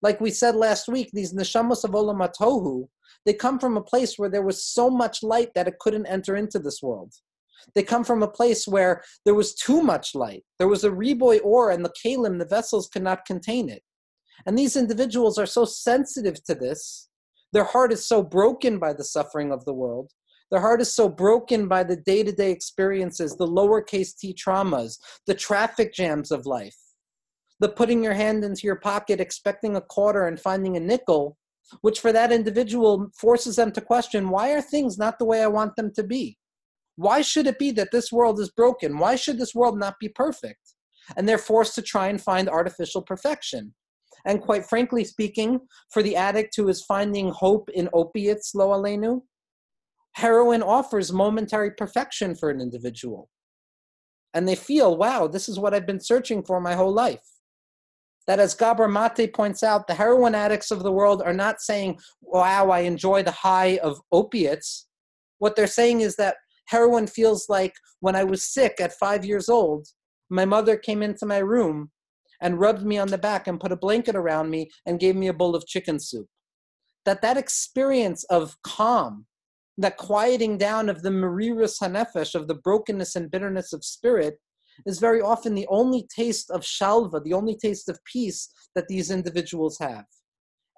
Like 0.02 0.20
we 0.20 0.30
said 0.30 0.58
last 0.58 0.90
week, 0.90 1.10
these 1.14 1.34
neshamos 1.34 1.86
of 1.86 1.92
olam 1.92 2.28
tohu, 2.38 2.90
they 3.26 3.34
come 3.34 3.58
from 3.58 3.78
a 3.78 3.82
place 3.82 4.16
where 4.18 4.30
there 4.30 4.42
was 4.42 4.66
so 4.66 4.90
much 4.90 5.24
light 5.24 5.52
that 5.56 5.70
it 5.70 5.80
couldn't 5.80 6.08
enter 6.08 6.36
into 6.36 6.60
this 6.60 6.82
world. 6.84 7.14
They 7.76 7.84
come 7.84 8.04
from 8.04 8.22
a 8.22 8.28
place 8.28 8.68
where 8.68 9.02
there 9.24 9.36
was 9.36 9.56
too 9.56 9.82
much 9.82 10.16
light. 10.16 10.44
There 10.60 10.68
was 10.68 10.84
a 10.84 10.90
riboy 10.90 11.40
ore, 11.46 11.72
and 11.72 11.86
the 11.86 11.94
kalim, 12.06 12.40
the 12.40 12.46
vessels, 12.46 12.90
could 12.90 13.04
not 13.04 13.26
contain 13.26 13.70
it. 13.70 13.84
And 14.46 14.58
these 14.58 14.76
individuals 14.76 15.38
are 15.38 15.46
so 15.46 15.66
sensitive 15.66 16.44
to 16.46 16.56
this. 16.56 17.10
Their 17.52 17.64
heart 17.64 17.94
is 17.94 18.06
so 18.08 18.24
broken 18.24 18.80
by 18.80 18.94
the 18.94 19.04
suffering 19.04 19.52
of 19.52 19.64
the 19.66 19.74
world. 19.74 20.12
Their 20.52 20.62
heart 20.62 20.82
is 20.82 20.94
so 20.94 21.10
broken 21.10 21.68
by 21.68 21.84
the 21.84 21.96
day 21.96 22.24
to 22.24 22.32
day 22.32 22.52
experiences, 22.52 23.36
the 23.38 23.48
lowercase 23.48 24.16
t 24.16 24.34
traumas, 24.34 24.98
the 25.26 25.34
traffic 25.34 25.94
jams 25.94 26.32
of 26.32 26.46
life 26.46 26.76
the 27.64 27.70
putting 27.70 28.04
your 28.04 28.14
hand 28.14 28.44
into 28.44 28.68
your 28.68 28.76
pocket 28.76 29.22
expecting 29.22 29.78
a 29.78 29.82
quarter 29.82 30.28
and 30.28 30.38
finding 30.38 30.76
a 30.76 30.82
nickel, 30.82 31.38
which 31.80 32.02
for 32.02 32.12
that 32.12 32.32
individual 32.32 33.08
forces 33.18 33.56
them 33.56 33.72
to 33.72 33.80
question 33.80 34.30
why 34.30 34.52
are 34.52 34.62
things 34.62 34.98
not 34.98 35.18
the 35.18 35.26
way 35.26 35.42
I 35.42 35.48
want 35.48 35.78
them 35.78 35.90
to 35.96 36.04
be? 36.04 36.38
Why 36.98 37.22
should 37.22 37.48
it 37.48 37.58
be 37.58 37.72
that 37.72 37.92
this 37.92 38.12
world 38.12 38.40
is 38.42 38.52
broken? 38.52 39.00
Why 39.00 39.16
should 39.16 39.40
this 39.40 39.56
world 39.56 39.80
not 39.80 39.96
be 39.98 40.10
perfect? 40.10 40.74
And 41.16 41.28
they're 41.28 41.38
forced 41.38 41.74
to 41.76 41.82
try 41.82 42.08
and 42.08 42.22
find 42.22 42.50
artificial 42.50 43.02
perfection. 43.02 43.74
And 44.26 44.42
quite 44.42 44.66
frankly 44.66 45.04
speaking, 45.04 45.60
for 45.92 46.02
the 46.02 46.16
addict 46.16 46.56
who 46.56 46.70
is 46.70 46.84
finding 46.84 47.30
hope 47.30 47.70
in 47.74 47.90
opiates, 47.94 48.56
lo 48.56 48.70
alenu, 48.70 49.22
heroin 50.14 50.64
offers 50.64 51.12
momentary 51.12 51.72
perfection 51.72 52.36
for 52.36 52.50
an 52.50 52.62
individual. 52.62 53.30
And 54.34 54.48
they 54.48 54.56
feel, 54.56 54.98
wow, 54.98 55.28
this 55.28 55.50
is 55.50 55.60
what 55.60 55.74
I've 55.74 55.86
been 55.86 56.00
searching 56.00 56.44
for 56.44 56.60
my 56.60 56.74
whole 56.74 56.94
life 56.94 57.22
that 58.28 58.40
as 58.40 58.56
Gabor 58.56 58.88
Mate 58.88 59.34
points 59.34 59.64
out, 59.64 59.88
the 59.88 59.94
heroin 59.94 60.36
addicts 60.36 60.72
of 60.72 60.84
the 60.84 60.92
world 60.92 61.22
are 61.22 61.34
not 61.34 61.62
saying, 61.62 62.00
wow, 62.22 62.70
I 62.70 62.80
enjoy 62.80 63.24
the 63.24 63.32
high 63.32 63.80
of 63.84 64.00
opiates. 64.12 64.88
What 65.40 65.56
they're 65.56 65.68
saying 65.68 66.02
is 66.02 66.16
that 66.18 66.38
heroin 66.68 67.08
feels 67.08 67.50
like 67.50 67.74
when 68.00 68.16
I 68.16 68.24
was 68.24 68.44
sick 68.44 68.78
at 68.80 68.94
five 68.94 69.26
years 69.26 69.50
old, 69.50 69.88
my 70.30 70.46
mother 70.46 70.78
came 70.78 71.04
into 71.04 71.26
my 71.26 71.40
room 71.40 71.92
and 72.44 72.60
rubbed 72.60 72.84
me 72.84 73.00
on 73.00 73.08
the 73.08 73.18
back 73.18 73.48
and 73.48 73.60
put 73.60 73.72
a 73.72 73.78
blanket 73.78 74.16
around 74.16 74.52
me 74.52 74.70
and 74.86 75.00
gave 75.00 75.16
me 75.16 75.28
a 75.28 75.34
bowl 75.34 75.56
of 75.56 75.66
chicken 75.66 76.00
soup. 76.00 76.28
That 77.06 77.22
that 77.22 77.38
experience 77.38 78.24
of 78.26 78.56
calm, 78.64 79.26
that 79.78 79.98
quieting 79.98 80.58
down 80.58 80.90
of 80.90 81.02
the 81.02 81.10
merirus 81.10 81.80
hanefesh, 81.82 82.36
of 82.36 82.48
the 82.48 82.56
brokenness 82.56 83.16
and 83.16 83.32
bitterness 83.32 83.74
of 83.74 83.84
spirit, 83.84 84.36
is 84.86 85.00
very 85.00 85.22
often 85.22 85.56
the 85.56 85.68
only 85.70 86.06
taste 86.16 86.52
of 86.52 86.62
shalva, 86.62 87.24
the 87.24 87.34
only 87.34 87.56
taste 87.56 87.90
of 87.90 88.04
peace 88.06 88.50
that 88.76 88.88
these 88.88 89.10
individuals 89.10 89.78
have. 89.80 90.06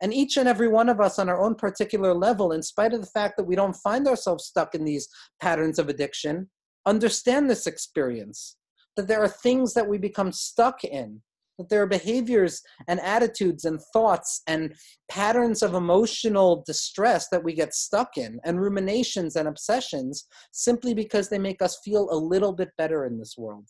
And 0.02 0.14
each 0.14 0.38
and 0.38 0.48
every 0.48 0.68
one 0.68 0.90
of 0.90 1.02
us 1.02 1.18
on 1.18 1.30
our 1.30 1.42
own 1.42 1.56
particular 1.56 2.14
level, 2.14 2.52
in 2.52 2.62
spite 2.62 2.94
of 2.94 3.02
the 3.02 3.08
fact 3.08 3.38
that 3.38 3.46
we 3.46 3.56
don't 3.56 3.76
find 3.78 4.08
ourselves 4.08 4.46
stuck 4.46 4.76
in 4.76 4.86
these 4.86 5.08
patterns 5.42 5.80
of 5.80 5.90
addiction, 5.90 6.50
understand 6.86 7.50
this 7.50 7.66
experience 7.66 8.58
that 8.96 9.08
there 9.08 9.22
are 9.22 9.28
things 9.28 9.74
that 9.74 9.88
we 9.88 9.98
become 9.98 10.32
stuck 10.32 10.84
in, 10.84 11.22
that 11.58 11.70
there 11.70 11.82
are 11.82 11.88
behaviors 11.88 12.62
and 12.88 13.00
attitudes 13.00 13.66
and 13.66 13.80
thoughts 13.94 14.42
and 14.48 14.74
patterns 15.10 15.64
of 15.64 15.74
emotional 15.74 16.64
distress 16.66 17.28
that 17.30 17.44
we 17.44 17.54
get 17.54 17.74
stuck 17.74 18.18
in, 18.18 18.40
and 18.44 18.60
ruminations 18.60 19.36
and 19.36 19.48
obsessions 19.48 20.28
simply 20.52 20.94
because 20.94 21.30
they 21.30 21.40
make 21.40 21.62
us 21.62 21.80
feel 21.84 22.10
a 22.12 22.16
little 22.16 22.54
bit 22.54 22.70
better 22.78 23.06
in 23.06 23.18
this 23.18 23.36
world. 23.38 23.68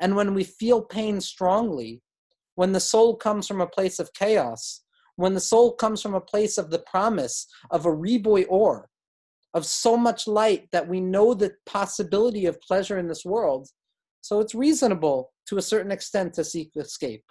And 0.00 0.16
when 0.16 0.34
we 0.34 0.44
feel 0.44 0.82
pain 0.82 1.20
strongly, 1.20 2.00
when 2.54 2.72
the 2.72 2.80
soul 2.80 3.16
comes 3.16 3.46
from 3.46 3.60
a 3.60 3.66
place 3.66 3.98
of 3.98 4.12
chaos, 4.14 4.82
when 5.16 5.34
the 5.34 5.40
soul 5.40 5.72
comes 5.74 6.00
from 6.00 6.14
a 6.14 6.20
place 6.20 6.58
of 6.58 6.70
the 6.70 6.82
promise 6.90 7.46
of 7.70 7.86
a 7.86 7.90
riboy 7.90 8.46
or, 8.48 8.88
of 9.54 9.66
so 9.66 9.96
much 9.96 10.26
light 10.26 10.68
that 10.72 10.88
we 10.88 11.00
know 11.00 11.34
the 11.34 11.52
possibility 11.66 12.46
of 12.46 12.60
pleasure 12.60 12.98
in 12.98 13.08
this 13.08 13.24
world, 13.24 13.68
so 14.22 14.40
it's 14.40 14.54
reasonable 14.54 15.32
to 15.52 15.58
a 15.58 15.62
certain 15.62 15.92
extent 15.92 16.32
to 16.32 16.42
seek 16.42 16.70
escape. 16.76 17.22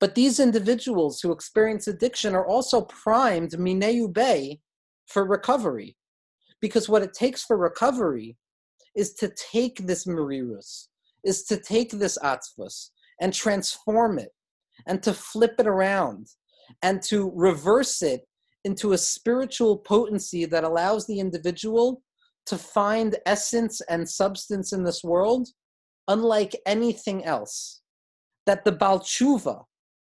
But 0.00 0.16
these 0.16 0.40
individuals 0.40 1.20
who 1.20 1.30
experience 1.30 1.86
addiction 1.86 2.34
are 2.34 2.44
also 2.44 2.80
primed 2.80 3.52
mineu 3.52 4.12
bay 4.12 4.58
for 5.06 5.24
recovery. 5.24 5.96
Because 6.60 6.88
what 6.88 7.02
it 7.02 7.14
takes 7.14 7.44
for 7.44 7.56
recovery 7.56 8.36
is 8.96 9.14
to 9.14 9.32
take 9.52 9.86
this 9.86 10.06
merirus, 10.06 10.88
is 11.22 11.44
to 11.44 11.56
take 11.56 11.92
this 11.92 12.18
atzvus 12.18 12.90
and 13.20 13.32
transform 13.32 14.18
it 14.18 14.30
and 14.88 15.04
to 15.04 15.14
flip 15.14 15.54
it 15.60 15.68
around 15.68 16.26
and 16.82 17.00
to 17.02 17.30
reverse 17.36 18.02
it 18.02 18.22
into 18.64 18.92
a 18.92 18.98
spiritual 18.98 19.78
potency 19.78 20.46
that 20.46 20.64
allows 20.64 21.06
the 21.06 21.20
individual 21.20 22.02
to 22.46 22.58
find 22.58 23.18
essence 23.24 23.80
and 23.82 24.08
substance 24.08 24.72
in 24.72 24.82
this 24.82 25.04
world 25.04 25.48
unlike 26.08 26.56
anything 26.66 27.24
else. 27.24 27.80
That 28.46 28.64
the 28.64 28.72
Balchuva, 28.72 29.64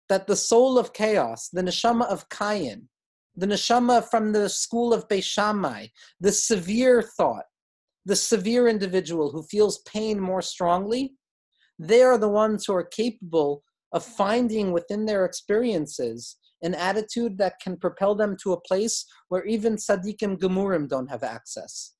that 0.09 0.27
the 0.27 0.35
soul 0.35 0.79
of 0.79 0.93
chaos, 0.93 1.49
the 1.49 1.61
neshama 1.61 2.05
of 2.07 2.29
Kayin, 2.29 2.87
the 3.35 3.47
neshama 3.47 4.07
from 4.09 4.31
the 4.31 4.49
school 4.49 4.93
of 4.93 5.07
Beis 5.07 5.23
Shammai, 5.23 5.87
the 6.19 6.31
severe 6.31 7.01
thought, 7.01 7.45
the 8.05 8.15
severe 8.15 8.67
individual 8.67 9.31
who 9.31 9.43
feels 9.43 9.79
pain 9.79 10.19
more 10.19 10.41
strongly, 10.41 11.15
they 11.79 12.01
are 12.01 12.17
the 12.17 12.29
ones 12.29 12.65
who 12.65 12.73
are 12.73 12.83
capable 12.83 13.63
of 13.91 14.03
finding 14.03 14.71
within 14.71 15.05
their 15.05 15.25
experiences 15.25 16.37
an 16.63 16.73
attitude 16.75 17.37
that 17.37 17.59
can 17.59 17.77
propel 17.77 18.15
them 18.15 18.35
to 18.41 18.53
a 18.53 18.61
place 18.61 19.05
where 19.27 19.45
even 19.45 19.75
tzaddikim 19.75 20.37
gemurim 20.37 20.87
don't 20.87 21.09
have 21.09 21.23
access. 21.23 21.92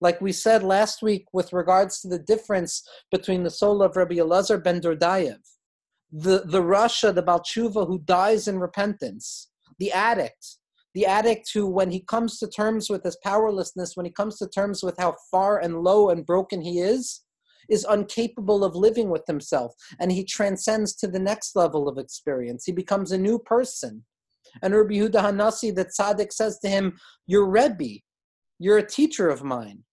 Like 0.00 0.20
we 0.20 0.32
said 0.32 0.62
last 0.62 1.02
week 1.02 1.26
with 1.32 1.52
regards 1.52 2.00
to 2.00 2.08
the 2.08 2.18
difference 2.18 2.82
between 3.10 3.42
the 3.42 3.50
soul 3.50 3.82
of 3.82 3.96
Rabbi 3.96 4.16
Elazar 4.16 4.62
ben 4.62 4.80
Dordayev, 4.80 5.40
the, 6.10 6.42
the 6.44 6.62
Rasha, 6.62 7.14
the 7.14 7.22
Balchuva 7.22 7.86
who 7.86 7.98
dies 7.98 8.48
in 8.48 8.58
repentance, 8.58 9.50
the 9.78 9.92
addict, 9.92 10.56
the 10.94 11.06
addict 11.06 11.50
who, 11.54 11.66
when 11.66 11.90
he 11.90 12.00
comes 12.00 12.38
to 12.38 12.48
terms 12.48 12.90
with 12.90 13.04
his 13.04 13.16
powerlessness, 13.22 13.96
when 13.96 14.06
he 14.06 14.12
comes 14.12 14.38
to 14.38 14.48
terms 14.48 14.82
with 14.82 14.96
how 14.98 15.14
far 15.30 15.58
and 15.58 15.82
low 15.82 16.10
and 16.10 16.26
broken 16.26 16.62
he 16.62 16.80
is, 16.80 17.22
is 17.68 17.86
incapable 17.88 18.64
of 18.64 18.74
living 18.74 19.10
with 19.10 19.22
himself 19.26 19.72
and 20.00 20.10
he 20.10 20.24
transcends 20.24 20.94
to 20.96 21.06
the 21.06 21.18
next 21.18 21.54
level 21.54 21.88
of 21.88 21.98
experience. 21.98 22.64
He 22.64 22.72
becomes 22.72 23.12
a 23.12 23.18
new 23.18 23.38
person. 23.38 24.04
And 24.62 24.74
Rabbi 24.74 24.94
Yehuda 24.94 25.22
Hanasi, 25.22 25.74
the 25.74 25.84
tzaddik, 25.84 26.32
says 26.32 26.58
to 26.60 26.68
him, 26.68 26.98
You're 27.26 27.48
Rebbe, 27.48 28.00
you're 28.58 28.78
a 28.78 28.86
teacher 28.86 29.28
of 29.28 29.44
mine. 29.44 29.84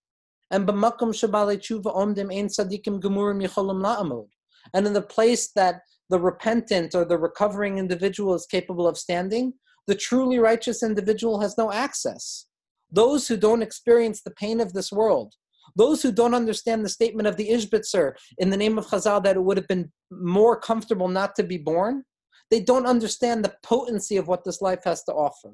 And 0.51 0.67
b'makom 0.67 1.13
shabale 1.13 1.57
tshuva 1.57 1.95
omdim 1.95 2.33
ein 2.33 2.47
yicholim 2.47 3.81
la'amod. 3.83 4.27
And 4.73 4.87
in 4.87 4.93
the 4.93 5.01
place 5.01 5.51
that 5.55 5.81
the 6.09 6.19
repentant 6.19 6.95
or 6.95 7.05
the 7.05 7.17
recovering 7.17 7.77
individual 7.77 8.33
is 8.33 8.45
capable 8.45 8.87
of 8.87 8.97
standing, 8.97 9.53
the 9.87 9.95
truly 9.95 10.39
righteous 10.39 10.83
individual 10.83 11.39
has 11.39 11.57
no 11.57 11.71
access. 11.71 12.47
Those 12.91 13.27
who 13.27 13.37
don't 13.37 13.61
experience 13.61 14.21
the 14.21 14.31
pain 14.31 14.59
of 14.59 14.73
this 14.73 14.91
world, 14.91 15.33
those 15.75 16.01
who 16.01 16.11
don't 16.11 16.33
understand 16.33 16.83
the 16.83 16.89
statement 16.89 17.27
of 17.27 17.35
the 17.35 17.49
Ishbitzer 17.49 18.13
in 18.37 18.49
the 18.49 18.57
name 18.57 18.77
of 18.77 18.87
Chazal 18.87 19.23
that 19.23 19.35
it 19.35 19.43
would 19.43 19.57
have 19.57 19.67
been 19.67 19.91
more 20.11 20.59
comfortable 20.59 21.07
not 21.07 21.35
to 21.35 21.43
be 21.43 21.57
born, 21.57 22.03
they 22.49 22.61
don't 22.61 22.85
understand 22.85 23.43
the 23.43 23.55
potency 23.63 24.17
of 24.17 24.27
what 24.27 24.43
this 24.43 24.61
life 24.61 24.83
has 24.85 25.03
to 25.03 25.13
offer. 25.13 25.53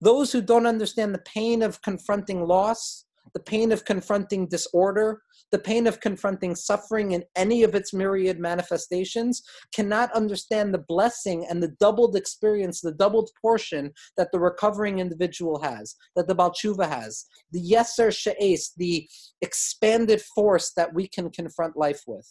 Those 0.00 0.32
who 0.32 0.42
don't 0.42 0.66
understand 0.66 1.14
the 1.14 1.20
pain 1.20 1.62
of 1.62 1.80
confronting 1.82 2.46
loss, 2.46 3.05
the 3.36 3.42
pain 3.42 3.70
of 3.70 3.84
confronting 3.84 4.48
disorder, 4.48 5.20
the 5.52 5.58
pain 5.58 5.86
of 5.86 6.00
confronting 6.00 6.54
suffering 6.54 7.12
in 7.12 7.22
any 7.36 7.64
of 7.64 7.74
its 7.74 7.92
myriad 7.92 8.40
manifestations, 8.40 9.42
cannot 9.74 10.10
understand 10.12 10.72
the 10.72 10.82
blessing 10.88 11.46
and 11.50 11.62
the 11.62 11.74
doubled 11.78 12.16
experience, 12.16 12.80
the 12.80 12.94
doubled 12.94 13.28
portion 13.42 13.92
that 14.16 14.32
the 14.32 14.40
recovering 14.40 15.00
individual 15.00 15.60
has, 15.60 15.96
that 16.16 16.26
the 16.26 16.34
Balchuva 16.34 16.88
has, 16.88 17.26
the 17.52 17.60
Yeser 17.60 18.10
She'es, 18.10 18.72
the 18.78 19.06
expanded 19.42 20.22
force 20.34 20.72
that 20.74 20.94
we 20.94 21.06
can 21.06 21.28
confront 21.28 21.76
life 21.76 22.04
with. 22.06 22.26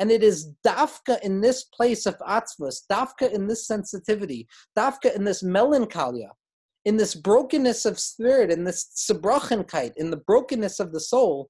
And 0.00 0.10
it 0.10 0.24
is 0.24 0.50
dafka 0.66 1.22
in 1.22 1.42
this 1.42 1.62
place 1.62 2.06
of 2.06 2.18
atzvus, 2.28 2.78
dafka 2.90 3.32
in 3.32 3.46
this 3.46 3.68
sensitivity, 3.68 4.48
dafka 4.76 5.14
in 5.14 5.22
this 5.22 5.44
melancholia, 5.44 6.30
in 6.84 6.96
this 6.96 7.14
brokenness 7.14 7.84
of 7.84 7.98
spirit, 7.98 8.50
in 8.50 8.64
this 8.64 8.90
zerbrochenkeit, 8.96 9.92
in 9.96 10.10
the 10.10 10.18
brokenness 10.26 10.80
of 10.80 10.92
the 10.92 11.00
soul, 11.00 11.48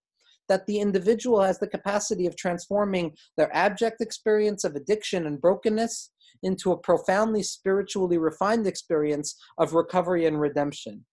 that 0.48 0.66
the 0.66 0.78
individual 0.78 1.42
has 1.42 1.58
the 1.58 1.66
capacity 1.66 2.26
of 2.26 2.36
transforming 2.36 3.14
their 3.36 3.54
abject 3.56 4.00
experience 4.00 4.64
of 4.64 4.74
addiction 4.74 5.26
and 5.26 5.40
brokenness 5.40 6.10
into 6.42 6.72
a 6.72 6.78
profoundly 6.78 7.42
spiritually 7.42 8.18
refined 8.18 8.66
experience 8.66 9.34
of 9.58 9.72
recovery 9.72 10.26
and 10.26 10.40
redemption. 10.40 11.04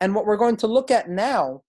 And 0.00 0.14
what 0.14 0.26
we're 0.26 0.36
going 0.36 0.56
to 0.58 0.66
look 0.66 0.90
at 0.90 1.08
now 1.08 1.62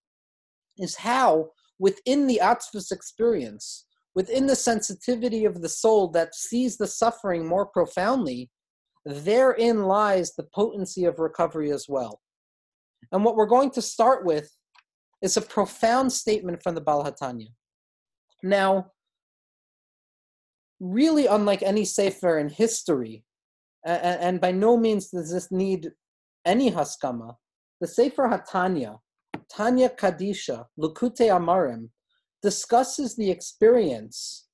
is 0.77 0.95
how, 0.95 1.51
within 1.79 2.27
the 2.27 2.41
Atzvus 2.43 2.91
experience, 2.91 3.85
within 4.13 4.45
the 4.45 4.55
sensitivity 4.55 5.45
of 5.45 5.61
the 5.61 5.69
soul 5.69 6.09
that 6.09 6.35
sees 6.35 6.77
the 6.77 6.87
suffering 6.87 7.47
more 7.47 7.65
profoundly, 7.65 8.49
therein 9.05 9.83
lies 9.83 10.33
the 10.33 10.47
potency 10.53 11.05
of 11.05 11.19
recovery 11.19 11.71
as 11.71 11.85
well. 11.87 12.21
And 13.11 13.23
what 13.23 13.35
we're 13.35 13.45
going 13.45 13.71
to 13.71 13.81
start 13.81 14.25
with 14.25 14.49
is 15.21 15.37
a 15.37 15.41
profound 15.41 16.11
statement 16.11 16.61
from 16.63 16.75
the 16.75 16.81
Baal 16.81 17.03
HaTanya. 17.03 17.49
Now, 18.43 18.91
really 20.79 21.27
unlike 21.27 21.63
any 21.63 21.85
Sefer 21.85 22.39
in 22.39 22.49
history, 22.49 23.23
and, 23.85 24.21
and 24.21 24.41
by 24.41 24.51
no 24.51 24.75
means 24.75 25.09
does 25.09 25.31
this 25.31 25.51
need 25.51 25.91
any 26.45 26.71
Haskama, 26.71 27.35
the 27.81 27.87
Sefer 27.87 28.27
HaTanya, 28.27 28.99
Tanya 29.51 29.89
Kadisha, 29.89 30.65
Likutei 30.79 31.29
Amarim, 31.29 31.89
discusses 32.41 33.15
the 33.15 33.29
experience, 33.29 34.47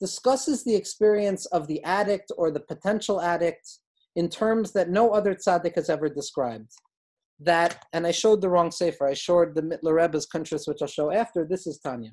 discusses 0.00 0.64
the 0.64 0.74
experience 0.74 1.46
of 1.46 1.66
the 1.66 1.82
addict 1.84 2.32
or 2.36 2.50
the 2.50 2.60
potential 2.60 3.20
addict 3.20 3.78
in 4.16 4.28
terms 4.28 4.72
that 4.72 4.90
no 4.90 5.10
other 5.10 5.34
tzaddik 5.34 5.74
has 5.76 5.88
ever 5.88 6.08
described. 6.08 6.70
That, 7.38 7.84
and 7.92 8.06
I 8.06 8.10
showed 8.10 8.40
the 8.40 8.50
wrong 8.50 8.70
sefer. 8.70 9.08
I 9.08 9.14
showed 9.14 9.54
the 9.54 9.62
Mittler 9.62 9.94
Rebbe's 9.94 10.26
Kuntres, 10.26 10.68
which 10.68 10.82
I'll 10.82 10.88
show 10.88 11.10
after. 11.10 11.46
This 11.48 11.66
is 11.66 11.78
Tanya. 11.78 12.10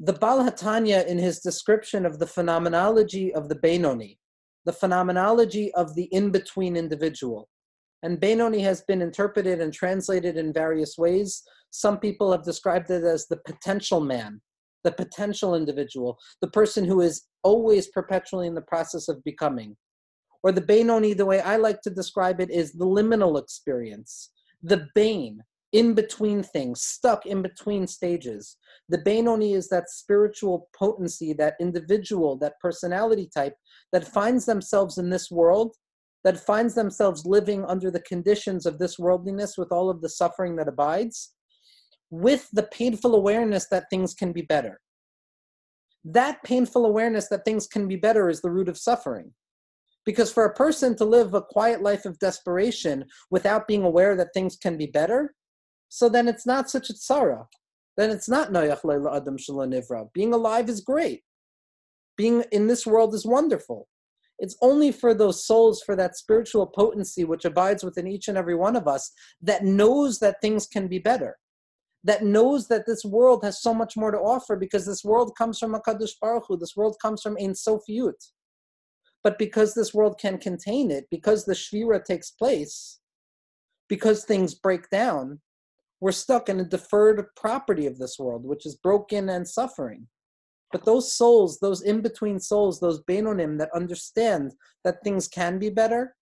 The 0.00 0.14
Bal 0.14 0.44
HaTanya, 0.44 1.06
in 1.06 1.18
his 1.18 1.38
description 1.38 2.04
of 2.04 2.18
the 2.18 2.26
phenomenology 2.26 3.32
of 3.32 3.48
the 3.48 3.54
Benoni, 3.54 4.18
the 4.64 4.72
phenomenology 4.72 5.72
of 5.74 5.94
the 5.94 6.04
in-between 6.04 6.76
individual, 6.76 7.48
and 8.02 8.20
Benoni 8.20 8.60
has 8.60 8.82
been 8.82 9.00
interpreted 9.00 9.60
and 9.60 9.72
translated 9.72 10.36
in 10.36 10.52
various 10.52 10.98
ways. 10.98 11.42
Some 11.70 11.98
people 11.98 12.32
have 12.32 12.42
described 12.42 12.90
it 12.90 13.04
as 13.04 13.26
the 13.28 13.38
potential 13.46 14.00
man, 14.00 14.42
the 14.82 14.92
potential 14.92 15.54
individual, 15.54 16.18
the 16.42 16.50
person 16.50 16.84
who 16.84 17.00
is 17.00 17.22
always 17.42 17.86
perpetually 17.88 18.46
in 18.46 18.54
the 18.54 18.62
process 18.62 19.08
of 19.08 19.24
becoming. 19.24 19.76
Or 20.44 20.52
the 20.52 20.60
Benoni, 20.60 21.14
the 21.14 21.24
way 21.24 21.40
I 21.40 21.56
like 21.56 21.80
to 21.80 21.90
describe 21.90 22.38
it, 22.38 22.50
is 22.50 22.72
the 22.72 22.84
liminal 22.84 23.42
experience, 23.42 24.30
the 24.62 24.86
Bain, 24.94 25.42
in 25.72 25.94
between 25.94 26.42
things, 26.42 26.82
stuck 26.82 27.24
in 27.24 27.40
between 27.40 27.86
stages. 27.86 28.58
The 28.90 28.98
Benoni 28.98 29.54
is 29.54 29.70
that 29.70 29.88
spiritual 29.88 30.68
potency, 30.78 31.32
that 31.32 31.54
individual, 31.60 32.36
that 32.40 32.60
personality 32.60 33.28
type 33.34 33.54
that 33.90 34.06
finds 34.06 34.44
themselves 34.44 34.98
in 34.98 35.08
this 35.08 35.30
world, 35.30 35.74
that 36.24 36.38
finds 36.38 36.74
themselves 36.74 37.24
living 37.24 37.64
under 37.64 37.90
the 37.90 38.02
conditions 38.02 38.66
of 38.66 38.78
this 38.78 38.98
worldliness 38.98 39.56
with 39.56 39.72
all 39.72 39.88
of 39.88 40.02
the 40.02 40.10
suffering 40.10 40.56
that 40.56 40.68
abides, 40.68 41.32
with 42.10 42.50
the 42.52 42.64
painful 42.64 43.14
awareness 43.14 43.66
that 43.70 43.86
things 43.88 44.12
can 44.12 44.30
be 44.30 44.42
better. 44.42 44.78
That 46.04 46.42
painful 46.44 46.84
awareness 46.84 47.28
that 47.28 47.46
things 47.46 47.66
can 47.66 47.88
be 47.88 47.96
better 47.96 48.28
is 48.28 48.42
the 48.42 48.50
root 48.50 48.68
of 48.68 48.76
suffering. 48.76 49.32
Because 50.04 50.32
for 50.32 50.44
a 50.44 50.54
person 50.54 50.96
to 50.96 51.04
live 51.04 51.34
a 51.34 51.42
quiet 51.42 51.82
life 51.82 52.04
of 52.04 52.18
desperation 52.18 53.04
without 53.30 53.66
being 53.66 53.84
aware 53.84 54.16
that 54.16 54.34
things 54.34 54.56
can 54.56 54.76
be 54.76 54.86
better, 54.86 55.34
so 55.88 56.08
then 56.08 56.28
it's 56.28 56.46
not 56.46 56.70
such 56.70 56.90
a 56.90 56.94
tzara. 56.94 57.46
Then 57.96 58.10
it's 58.10 58.28
not 58.28 58.50
noyach 58.50 58.84
leila 58.84 59.16
adam 59.16 59.36
nivra. 59.36 60.12
Being 60.12 60.34
alive 60.34 60.68
is 60.68 60.80
great. 60.80 61.22
Being 62.16 62.44
in 62.52 62.66
this 62.66 62.86
world 62.86 63.14
is 63.14 63.24
wonderful. 63.24 63.88
It's 64.38 64.56
only 64.60 64.90
for 64.90 65.14
those 65.14 65.46
souls, 65.46 65.82
for 65.82 65.94
that 65.96 66.16
spiritual 66.16 66.66
potency 66.66 67.24
which 67.24 67.44
abides 67.44 67.84
within 67.84 68.06
each 68.06 68.28
and 68.28 68.36
every 68.36 68.56
one 68.56 68.76
of 68.76 68.88
us, 68.88 69.12
that 69.40 69.64
knows 69.64 70.18
that 70.18 70.40
things 70.40 70.66
can 70.66 70.88
be 70.88 70.98
better, 70.98 71.36
that 72.02 72.24
knows 72.24 72.66
that 72.68 72.84
this 72.86 73.04
world 73.04 73.44
has 73.44 73.62
so 73.62 73.72
much 73.72 73.96
more 73.96 74.10
to 74.10 74.18
offer 74.18 74.56
because 74.56 74.86
this 74.86 75.04
world 75.04 75.32
comes 75.38 75.58
from 75.58 75.72
Hakadosh 75.72 76.14
Baruch 76.20 76.44
Hu, 76.48 76.56
this 76.56 76.76
world 76.76 76.96
comes 77.00 77.22
from 77.22 77.36
Ein 77.40 77.52
Sofiyut. 77.52 78.30
But 79.24 79.38
because 79.38 79.74
this 79.74 79.94
world 79.94 80.18
can 80.20 80.38
contain 80.38 80.90
it, 80.90 81.06
because 81.10 81.44
the 81.44 81.54
Shvira 81.54 82.04
takes 82.04 82.30
place, 82.30 83.00
because 83.88 84.24
things 84.24 84.54
break 84.54 84.90
down, 84.90 85.40
we're 86.00 86.12
stuck 86.12 86.50
in 86.50 86.60
a 86.60 86.64
deferred 86.64 87.24
property 87.34 87.86
of 87.86 87.98
this 87.98 88.18
world, 88.18 88.44
which 88.44 88.66
is 88.66 88.76
broken 88.76 89.30
and 89.30 89.48
suffering. 89.48 90.06
But 90.70 90.84
those 90.84 91.12
souls, 91.12 91.58
those 91.60 91.82
in 91.82 92.02
between 92.02 92.38
souls, 92.38 92.80
those 92.80 93.02
Benonim 93.04 93.58
that 93.58 93.70
understand 93.74 94.52
that 94.84 95.02
things 95.02 95.28
can 95.28 95.58
be 95.58 95.70
better, 95.70 96.14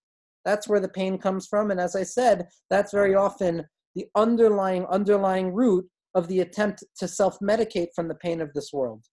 that's 0.45 0.67
where 0.67 0.79
the 0.79 0.87
pain 0.87 1.17
comes 1.17 1.47
from. 1.47 1.71
And 1.71 1.79
as 1.79 1.95
I 1.95 2.03
said, 2.03 2.47
that's 2.69 2.93
very 2.93 3.15
often 3.15 3.65
the 3.95 4.05
underlying, 4.15 4.85
underlying 4.85 5.53
root 5.53 5.89
of 6.15 6.27
the 6.27 6.41
attempt 6.41 6.83
to 6.99 7.07
self 7.07 7.37
medicate 7.39 7.89
from 7.95 8.07
the 8.07 8.15
pain 8.15 8.41
of 8.41 8.53
this 8.53 8.71
world. 8.71 9.03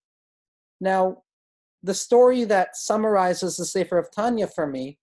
Now, 0.80 1.22
the 1.82 1.94
story 1.94 2.44
that 2.44 2.76
summarizes 2.76 3.56
the 3.56 3.64
Sefer 3.64 3.98
of 3.98 4.10
Tanya 4.14 4.46
for 4.46 4.66
me 4.66 4.98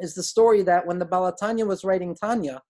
is 0.00 0.14
the 0.14 0.22
story 0.22 0.62
that 0.62 0.86
when 0.86 0.98
the 0.98 1.06
Balatanya 1.06 1.66
was 1.66 1.84
writing 1.84 2.14
Tanya, 2.14 2.62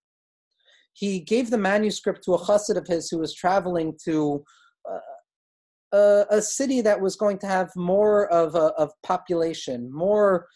he 0.95 1.21
gave 1.21 1.51
the 1.51 1.59
manuscript 1.59 2.25
to 2.25 2.35
a 2.35 2.39
chassid 2.39 2.77
of 2.77 2.87
his 2.87 3.09
who 3.09 3.19
was 3.19 3.35
traveling 3.35 3.97
to 4.05 4.43
uh, 4.91 5.97
a, 5.97 6.27
a, 6.31 6.43
city 6.43 6.81
that 6.81 7.01
was 7.01 7.17
going 7.17 7.39
to 7.39 7.47
have 7.47 7.71
more 7.77 8.27
of 8.33 8.55
a 8.55 8.73
of 8.79 8.91
population, 9.03 9.93
more 9.93 10.47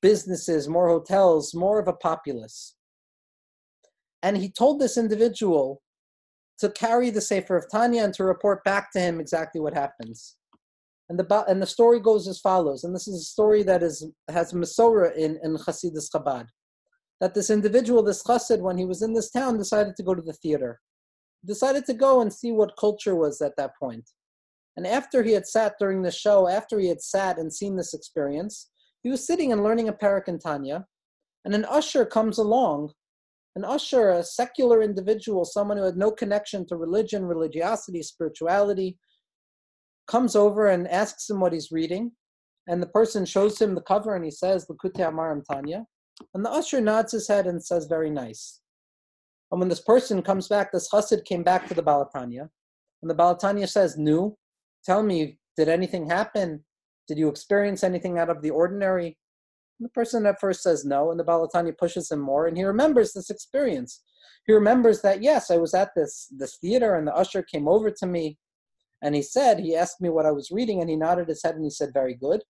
businesses, 0.00 0.68
more 0.68 0.88
hotels, 0.88 1.54
more 1.54 1.78
of 1.78 1.88
a 1.88 1.92
populace. 1.92 2.76
And 4.22 4.36
he 4.36 4.50
told 4.50 4.80
this 4.80 4.96
individual 4.96 5.82
to 6.60 6.70
carry 6.70 7.10
the 7.10 7.20
Sefer 7.20 7.56
of 7.56 7.70
Tanya 7.70 8.04
and 8.04 8.14
to 8.14 8.24
report 8.24 8.62
back 8.64 8.92
to 8.92 9.00
him 9.00 9.20
exactly 9.20 9.60
what 9.60 9.74
happens. 9.74 10.36
And 11.10 11.18
the 11.18 11.44
and 11.48 11.60
the 11.60 11.66
story 11.66 11.98
goes 11.98 12.28
as 12.28 12.38
follows, 12.38 12.84
and 12.84 12.94
this 12.94 13.08
is 13.08 13.20
a 13.20 13.24
story 13.24 13.64
that 13.64 13.82
is 13.82 14.06
has 14.28 14.52
Masorah 14.52 15.14
in 15.16 15.40
in 15.42 15.56
Hasidus 15.56 16.08
Chabad, 16.08 16.46
that 17.20 17.34
this 17.34 17.50
individual, 17.50 18.02
this 18.04 18.22
chassid, 18.22 18.60
when 18.60 18.78
he 18.78 18.84
was 18.84 19.02
in 19.02 19.12
this 19.12 19.30
town, 19.30 19.58
decided 19.58 19.96
to 19.96 20.04
go 20.04 20.14
to 20.14 20.22
the 20.22 20.32
theater, 20.32 20.80
decided 21.44 21.84
to 21.86 21.94
go 21.94 22.20
and 22.20 22.32
see 22.32 22.52
what 22.52 22.76
culture 22.78 23.16
was 23.16 23.42
at 23.42 23.56
that 23.56 23.72
point. 23.76 24.08
And 24.76 24.86
after 24.86 25.24
he 25.24 25.32
had 25.32 25.48
sat 25.48 25.74
during 25.80 26.02
the 26.02 26.12
show, 26.12 26.48
after 26.48 26.78
he 26.78 26.86
had 26.86 27.02
sat 27.02 27.38
and 27.38 27.52
seen 27.52 27.76
this 27.76 27.92
experience, 27.92 28.70
he 29.02 29.10
was 29.10 29.26
sitting 29.26 29.50
and 29.50 29.64
learning 29.64 29.88
a 29.88 29.92
parak 29.92 30.28
in 30.28 30.38
Tanya, 30.38 30.86
and 31.44 31.56
an 31.56 31.64
usher 31.64 32.06
comes 32.06 32.38
along 32.38 32.92
an 33.56 33.64
usher, 33.64 34.10
a 34.10 34.22
secular 34.22 34.80
individual, 34.80 35.44
someone 35.44 35.76
who 35.76 35.82
had 35.82 35.96
no 35.96 36.12
connection 36.12 36.64
to 36.66 36.76
religion, 36.76 37.24
religiosity, 37.24 38.00
spirituality, 38.00 38.96
comes 40.10 40.34
over 40.34 40.68
and 40.68 40.88
asks 40.88 41.30
him 41.30 41.40
what 41.40 41.52
he's 41.52 41.70
reading, 41.70 42.12
and 42.66 42.82
the 42.82 42.86
person 42.86 43.24
shows 43.24 43.60
him 43.60 43.74
the 43.74 43.80
cover 43.80 44.14
and 44.14 44.24
he 44.24 44.30
says, 44.30 44.66
Likutei 44.66 45.10
Amarim 45.10 45.42
Tanya. 45.50 45.86
And 46.34 46.44
the 46.44 46.50
usher 46.50 46.80
nods 46.80 47.12
his 47.12 47.28
head 47.28 47.46
and 47.46 47.64
says, 47.64 47.86
Very 47.86 48.10
nice. 48.10 48.60
And 49.50 49.58
when 49.58 49.68
this 49.68 49.80
person 49.80 50.22
comes 50.22 50.48
back, 50.48 50.70
this 50.70 50.88
chassid 50.90 51.24
came 51.24 51.42
back 51.42 51.66
to 51.68 51.74
the 51.74 51.82
Balatanya. 51.82 52.48
And 53.02 53.10
the 53.10 53.14
Balatanya 53.14 53.68
says, 53.68 53.96
Nu, 53.96 54.36
tell 54.84 55.02
me, 55.02 55.38
did 55.56 55.68
anything 55.68 56.08
happen? 56.08 56.64
Did 57.08 57.18
you 57.18 57.28
experience 57.28 57.82
anything 57.82 58.18
out 58.18 58.30
of 58.30 58.42
the 58.42 58.50
ordinary? 58.50 59.16
And 59.78 59.86
the 59.86 59.90
person 59.90 60.26
at 60.26 60.38
first 60.40 60.62
says 60.62 60.84
no, 60.84 61.10
and 61.10 61.18
the 61.18 61.24
Balatanya 61.24 61.76
pushes 61.76 62.10
him 62.10 62.20
more, 62.20 62.46
and 62.46 62.56
he 62.56 62.64
remembers 62.64 63.12
this 63.12 63.30
experience. 63.30 64.02
He 64.46 64.52
remembers 64.52 65.00
that, 65.02 65.22
yes, 65.22 65.50
I 65.50 65.56
was 65.56 65.74
at 65.74 65.90
this, 65.96 66.28
this 66.30 66.56
theater, 66.58 66.96
and 66.96 67.06
the 67.06 67.14
usher 67.14 67.42
came 67.42 67.66
over 67.66 67.90
to 67.90 68.06
me, 68.06 68.38
and 69.02 69.14
he 69.14 69.22
said, 69.22 69.58
he 69.60 69.76
asked 69.76 70.00
me 70.00 70.08
what 70.08 70.26
I 70.26 70.30
was 70.30 70.50
reading, 70.50 70.80
and 70.80 70.90
he 70.90 70.96
nodded 70.96 71.28
his 71.28 71.42
head 71.42 71.54
and 71.54 71.64
he 71.64 71.70
said, 71.70 71.92
very 71.92 72.14
good. 72.14 72.42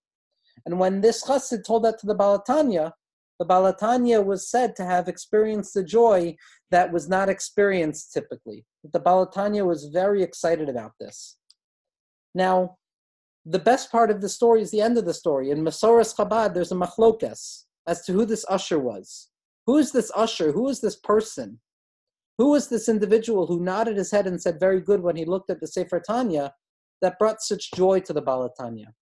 And 0.66 0.78
when 0.78 1.00
this 1.00 1.24
chassid 1.24 1.64
told 1.64 1.84
that 1.84 1.98
to 2.00 2.06
the 2.06 2.14
Balatanya, 2.14 2.92
the 3.38 3.46
Balatanya 3.46 4.22
was 4.22 4.50
said 4.50 4.76
to 4.76 4.84
have 4.84 5.08
experienced 5.08 5.74
a 5.76 5.82
joy 5.82 6.36
that 6.70 6.92
was 6.92 7.08
not 7.08 7.30
experienced 7.30 8.12
typically. 8.12 8.66
The 8.92 9.00
Balatanya 9.00 9.64
was 9.64 9.86
very 9.86 10.22
excited 10.22 10.68
about 10.68 10.92
this. 11.00 11.38
Now, 12.34 12.76
the 13.46 13.58
best 13.58 13.90
part 13.90 14.10
of 14.10 14.20
the 14.20 14.28
story 14.28 14.60
is 14.60 14.70
the 14.70 14.82
end 14.82 14.98
of 14.98 15.06
the 15.06 15.14
story. 15.14 15.50
In 15.50 15.64
Masoras 15.64 16.14
Chabad, 16.14 16.52
there's 16.52 16.72
a 16.72 16.74
machlokas 16.74 17.64
as 17.86 18.04
to 18.04 18.12
who 18.12 18.26
this 18.26 18.44
usher 18.48 18.78
was. 18.78 19.30
Who 19.66 19.78
is 19.78 19.92
this 19.92 20.12
usher? 20.14 20.52
Who 20.52 20.68
is 20.68 20.80
this 20.80 20.96
person? 20.96 21.60
Who 22.40 22.52
was 22.52 22.68
this 22.68 22.88
individual 22.88 23.46
who 23.46 23.60
nodded 23.60 23.98
his 23.98 24.10
head 24.10 24.26
and 24.26 24.40
said 24.40 24.58
very 24.58 24.80
good 24.80 25.02
when 25.02 25.14
he 25.14 25.26
looked 25.26 25.50
at 25.50 25.60
the 25.60 25.66
Sefer 25.66 26.00
Tanya, 26.00 26.54
that 27.02 27.18
brought 27.18 27.42
such 27.42 27.70
joy 27.72 28.00
to 28.00 28.14
the 28.14 28.22
Balatanya. 28.22 28.94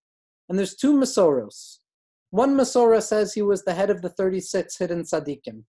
And 0.49 0.59
there's 0.59 0.75
two 0.75 0.93
Masoros. 0.93 1.77
One 2.31 2.57
Masora 2.57 3.01
says 3.01 3.33
he 3.33 3.41
was 3.41 3.63
the 3.63 3.73
head 3.73 3.89
of 3.89 4.01
the 4.01 4.09
36 4.09 4.77
hidden 4.77 5.03
tzaddikim. 5.03 5.63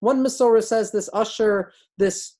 One 0.00 0.24
Masora 0.24 0.62
says 0.62 0.90
this 0.90 1.10
usher, 1.12 1.74
this 1.98 2.38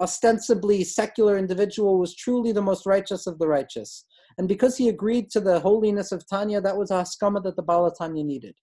ostensibly 0.00 0.84
secular 0.84 1.36
individual, 1.36 1.98
was 1.98 2.16
truly 2.16 2.52
the 2.52 2.62
most 2.62 2.86
righteous 2.86 3.26
of 3.26 3.38
the 3.38 3.46
righteous. 3.46 4.06
And 4.38 4.48
because 4.48 4.78
he 4.78 4.88
agreed 4.88 5.28
to 5.32 5.40
the 5.40 5.60
holiness 5.60 6.12
of 6.12 6.26
Tanya, 6.26 6.62
that 6.62 6.78
was 6.78 6.90
a 6.90 6.94
haskama 6.94 7.42
that 7.42 7.56
the 7.56 7.62
Balatanya 7.62 8.24
needed. 8.24 8.56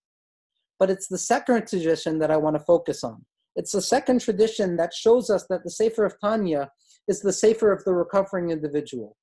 But 0.80 0.90
it's 0.90 1.08
the 1.08 1.20
second 1.20 1.68
tradition 1.68 2.18
that 2.18 2.32
I 2.32 2.38
want 2.38 2.56
to 2.56 2.64
focus 2.64 3.04
on. 3.04 3.24
It's 3.56 3.72
the 3.72 3.82
second 3.82 4.22
tradition 4.22 4.78
that 4.78 4.94
shows 4.94 5.30
us 5.30 5.46
that 5.50 5.64
the 5.64 5.72
Sefer 5.72 6.06
of 6.06 6.16
Tanya 6.22 6.70
is 7.08 7.22
the 7.22 7.34
Sefer 7.34 7.72
of 7.72 7.84
the 7.84 7.94
recovering 7.94 8.50
individual. 8.50 9.18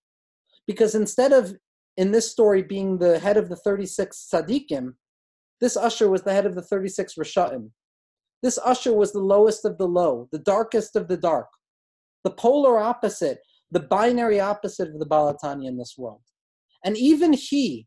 Because 0.66 0.94
instead 0.94 1.32
of, 1.32 1.54
in 1.96 2.12
this 2.12 2.30
story, 2.30 2.62
being 2.62 2.98
the 2.98 3.18
head 3.18 3.36
of 3.36 3.48
the 3.48 3.56
36 3.56 4.28
tzaddikim, 4.32 4.94
this 5.60 5.76
usher 5.76 6.08
was 6.08 6.22
the 6.22 6.32
head 6.32 6.46
of 6.46 6.54
the 6.54 6.62
36 6.62 7.14
Risha'im. 7.14 7.70
This 8.42 8.58
usher 8.62 8.92
was 8.92 9.12
the 9.12 9.18
lowest 9.20 9.64
of 9.64 9.78
the 9.78 9.88
low, 9.88 10.28
the 10.30 10.38
darkest 10.38 10.94
of 10.94 11.08
the 11.08 11.16
dark, 11.16 11.48
the 12.22 12.30
polar 12.30 12.78
opposite, 12.78 13.40
the 13.70 13.80
binary 13.80 14.40
opposite 14.40 14.88
of 14.88 14.98
the 15.00 15.06
Balatanya 15.06 15.68
in 15.68 15.78
this 15.78 15.94
world. 15.98 16.22
And 16.84 16.96
even 16.96 17.32
he, 17.32 17.86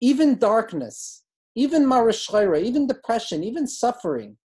even 0.00 0.38
darkness, 0.38 1.24
even 1.54 1.84
marashchayra, 1.84 2.62
even 2.62 2.86
depression, 2.86 3.44
even 3.44 3.66
suffering, 3.66 4.38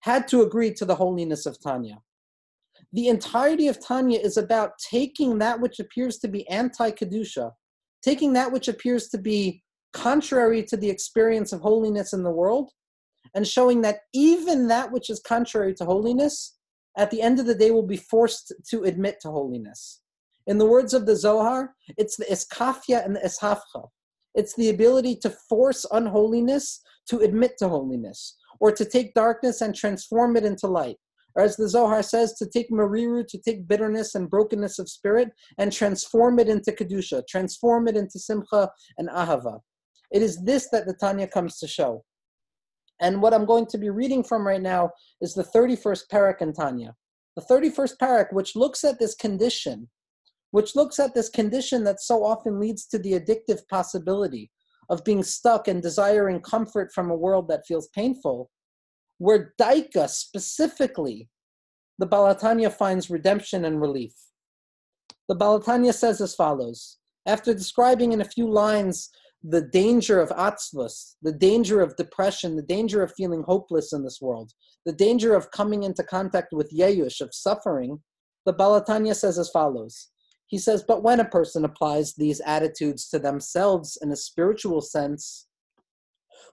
had 0.00 0.26
to 0.28 0.42
agree 0.42 0.72
to 0.74 0.84
the 0.84 0.94
holiness 0.94 1.46
of 1.46 1.60
Tanya. 1.62 1.98
The 2.92 3.08
entirety 3.08 3.68
of 3.68 3.84
Tanya 3.84 4.18
is 4.18 4.36
about 4.36 4.72
taking 4.78 5.38
that 5.38 5.60
which 5.60 5.78
appears 5.78 6.18
to 6.18 6.28
be 6.28 6.48
anti 6.48 6.90
Kedusha, 6.90 7.52
taking 8.02 8.32
that 8.32 8.50
which 8.50 8.68
appears 8.68 9.08
to 9.08 9.18
be 9.18 9.62
contrary 9.92 10.62
to 10.64 10.76
the 10.76 10.90
experience 10.90 11.52
of 11.52 11.60
holiness 11.60 12.12
in 12.12 12.22
the 12.22 12.30
world 12.30 12.70
and 13.34 13.46
showing 13.46 13.80
that 13.82 14.00
even 14.12 14.68
that 14.68 14.90
which 14.90 15.10
is 15.10 15.20
contrary 15.20 15.74
to 15.74 15.84
holiness 15.84 16.56
at 16.96 17.10
the 17.10 17.22
end 17.22 17.38
of 17.38 17.46
the 17.46 17.54
day 17.54 17.70
will 17.70 17.86
be 17.86 17.96
forced 17.96 18.52
to 18.68 18.82
admit 18.82 19.16
to 19.20 19.30
holiness. 19.30 20.00
In 20.46 20.58
the 20.58 20.66
words 20.66 20.94
of 20.94 21.06
the 21.06 21.16
zohar 21.16 21.74
it's 21.96 22.16
the 22.16 22.24
iskafia 22.24 23.04
and 23.04 23.16
the 23.16 23.20
ishafcha 23.20 23.88
it's 24.34 24.54
the 24.54 24.70
ability 24.70 25.16
to 25.16 25.30
force 25.30 25.84
unholiness 25.92 26.80
to 27.08 27.18
admit 27.18 27.58
to 27.58 27.68
holiness 27.68 28.36
or 28.60 28.70
to 28.70 28.84
take 28.84 29.14
darkness 29.14 29.60
and 29.60 29.74
transform 29.74 30.36
it 30.36 30.44
into 30.44 30.66
light 30.66 30.96
or 31.34 31.42
as 31.42 31.56
the 31.56 31.68
Zohar 31.68 32.02
says, 32.02 32.34
to 32.34 32.46
take 32.46 32.70
mariru, 32.70 33.26
to 33.28 33.38
take 33.38 33.68
bitterness 33.68 34.14
and 34.14 34.30
brokenness 34.30 34.78
of 34.78 34.88
spirit 34.88 35.30
and 35.58 35.72
transform 35.72 36.38
it 36.38 36.48
into 36.48 36.72
kedusha, 36.72 37.26
transform 37.28 37.88
it 37.88 37.96
into 37.96 38.18
simcha 38.18 38.70
and 38.98 39.08
ahava. 39.08 39.60
It 40.10 40.22
is 40.22 40.42
this 40.44 40.68
that 40.70 40.86
the 40.86 40.94
Tanya 40.94 41.28
comes 41.28 41.58
to 41.58 41.68
show. 41.68 42.04
And 43.00 43.22
what 43.22 43.32
I'm 43.32 43.46
going 43.46 43.66
to 43.66 43.78
be 43.78 43.90
reading 43.90 44.24
from 44.24 44.46
right 44.46 44.60
now 44.60 44.90
is 45.20 45.34
the 45.34 45.44
31st 45.44 46.02
parak 46.12 46.42
in 46.42 46.52
Tanya. 46.52 46.94
The 47.36 47.42
31st 47.42 47.96
parak, 48.02 48.32
which 48.32 48.56
looks 48.56 48.84
at 48.84 48.98
this 48.98 49.14
condition, 49.14 49.88
which 50.50 50.74
looks 50.74 50.98
at 50.98 51.14
this 51.14 51.28
condition 51.28 51.84
that 51.84 52.00
so 52.00 52.24
often 52.24 52.58
leads 52.58 52.86
to 52.86 52.98
the 52.98 53.12
addictive 53.12 53.66
possibility 53.68 54.50
of 54.90 55.04
being 55.04 55.22
stuck 55.22 55.68
and 55.68 55.80
desiring 55.80 56.40
comfort 56.40 56.92
from 56.92 57.10
a 57.10 57.16
world 57.16 57.48
that 57.48 57.66
feels 57.66 57.88
painful, 57.94 58.50
where 59.18 59.54
Daika 59.60 60.08
specifically, 60.08 61.28
the 61.98 62.06
Balatanya 62.06 62.72
finds 62.72 63.08
redemption 63.08 63.64
and 63.64 63.80
relief. 63.80 64.14
The 65.28 65.36
Balatanya 65.36 65.94
says 65.94 66.20
as 66.20 66.34
follows 66.34 66.98
after 67.26 67.54
describing 67.54 68.12
in 68.12 68.20
a 68.20 68.24
few 68.24 68.50
lines 68.50 69.10
the 69.42 69.62
danger 69.62 70.20
of 70.20 70.30
atzvus, 70.30 71.14
the 71.22 71.32
danger 71.32 71.80
of 71.80 71.96
depression, 71.96 72.56
the 72.56 72.62
danger 72.62 73.02
of 73.02 73.12
feeling 73.16 73.42
hopeless 73.46 73.92
in 73.92 74.02
this 74.02 74.20
world, 74.20 74.52
the 74.84 74.92
danger 74.92 75.34
of 75.34 75.50
coming 75.50 75.82
into 75.84 76.02
contact 76.02 76.52
with 76.52 76.72
yeyush, 76.76 77.20
of 77.20 77.32
suffering, 77.32 78.00
the 78.44 78.52
Balatanya 78.52 79.14
says 79.14 79.38
as 79.38 79.48
follows. 79.50 80.08
He 80.50 80.58
says, 80.58 80.82
but 80.82 81.04
when 81.04 81.20
a 81.20 81.24
person 81.24 81.64
applies 81.64 82.14
these 82.14 82.40
attitudes 82.40 83.08
to 83.10 83.20
themselves 83.20 83.96
in 84.02 84.10
a 84.10 84.16
spiritual 84.16 84.80
sense, 84.80 85.46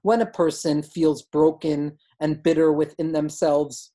when 0.04 0.22
a 0.22 0.28
person 0.28 0.84
feels 0.84 1.24
broken 1.24 1.98
and 2.20 2.44
bitter 2.44 2.72
within 2.72 3.12
themselves, 3.12 3.94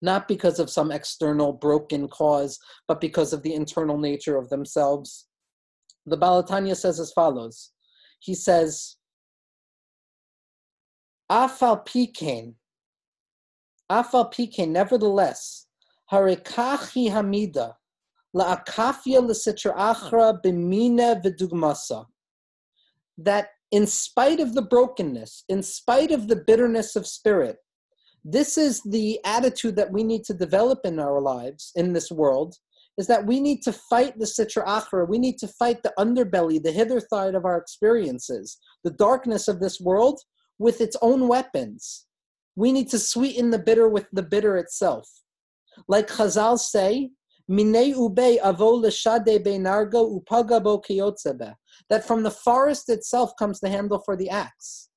not 0.00 0.28
because 0.28 0.58
of 0.58 0.70
some 0.70 0.90
external 0.90 1.52
broken 1.52 2.08
cause, 2.08 2.58
but 2.86 3.02
because 3.02 3.34
of 3.34 3.42
the 3.42 3.52
internal 3.52 3.98
nature 3.98 4.38
of 4.38 4.48
themselves, 4.48 5.26
the 6.06 6.16
Balatanya 6.16 6.74
says 6.74 6.98
as 6.98 7.12
follows. 7.12 7.72
He 8.20 8.34
says, 8.34 8.96
Afal 11.30 11.86
Pikain, 11.86 12.54
Afal 13.90 14.32
Pikain, 14.32 14.70
nevertheless, 14.70 15.66
Harekachi 16.10 17.10
Hamida, 17.10 17.74
La'akafia 18.38 19.20
L'sitra 19.20 19.74
Achra 19.74 20.40
Bimina 20.42 21.22
Vidugmasa, 21.22 22.06
that 23.16 23.48
in 23.70 23.86
spite 23.86 24.40
of 24.40 24.54
the 24.54 24.62
brokenness, 24.62 25.44
in 25.48 25.62
spite 25.62 26.10
of 26.10 26.28
the 26.28 26.36
bitterness 26.36 26.96
of 26.96 27.06
spirit, 27.06 27.56
this 28.24 28.58
is 28.58 28.82
the 28.82 29.18
attitude 29.24 29.76
that 29.76 29.92
we 29.92 30.04
need 30.04 30.24
to 30.24 30.34
develop 30.34 30.80
in 30.84 30.98
our 30.98 31.20
lives, 31.20 31.72
in 31.76 31.92
this 31.92 32.10
world, 32.10 32.54
is 32.98 33.06
that 33.06 33.24
we 33.24 33.40
need 33.40 33.62
to 33.62 33.72
fight 33.72 34.18
the 34.18 34.24
sitra 34.24 34.66
achra. 34.66 35.08
We 35.08 35.18
need 35.18 35.38
to 35.38 35.48
fight 35.48 35.82
the 35.82 35.92
underbelly, 35.98 36.62
the 36.62 36.72
hither 36.72 37.00
side 37.00 37.34
of 37.34 37.44
our 37.44 37.56
experiences, 37.56 38.58
the 38.84 38.90
darkness 38.90 39.48
of 39.48 39.60
this 39.60 39.80
world 39.80 40.20
with 40.58 40.80
its 40.80 40.96
own 41.00 41.28
weapons. 41.28 42.06
We 42.56 42.72
need 42.72 42.88
to 42.90 42.98
sweeten 42.98 43.50
the 43.50 43.58
bitter 43.58 43.88
with 43.88 44.06
the 44.12 44.24
bitter 44.24 44.56
itself. 44.56 45.08
Like 45.86 46.08
Chazal 46.08 46.58
say, 46.58 47.10
Minei 47.50 47.94
ube 47.96 48.38
avo 48.40 48.82
l'shade 48.82 49.42
benargo 49.44 50.20
upagabo 50.20 50.82
kiyotzebe. 50.84 51.54
That 51.88 52.06
from 52.06 52.22
the 52.22 52.30
forest 52.30 52.88
itself 52.88 53.32
comes 53.38 53.60
the 53.60 53.68
handle 53.68 54.02
for 54.04 54.16
the 54.16 54.30
axe 54.30 54.88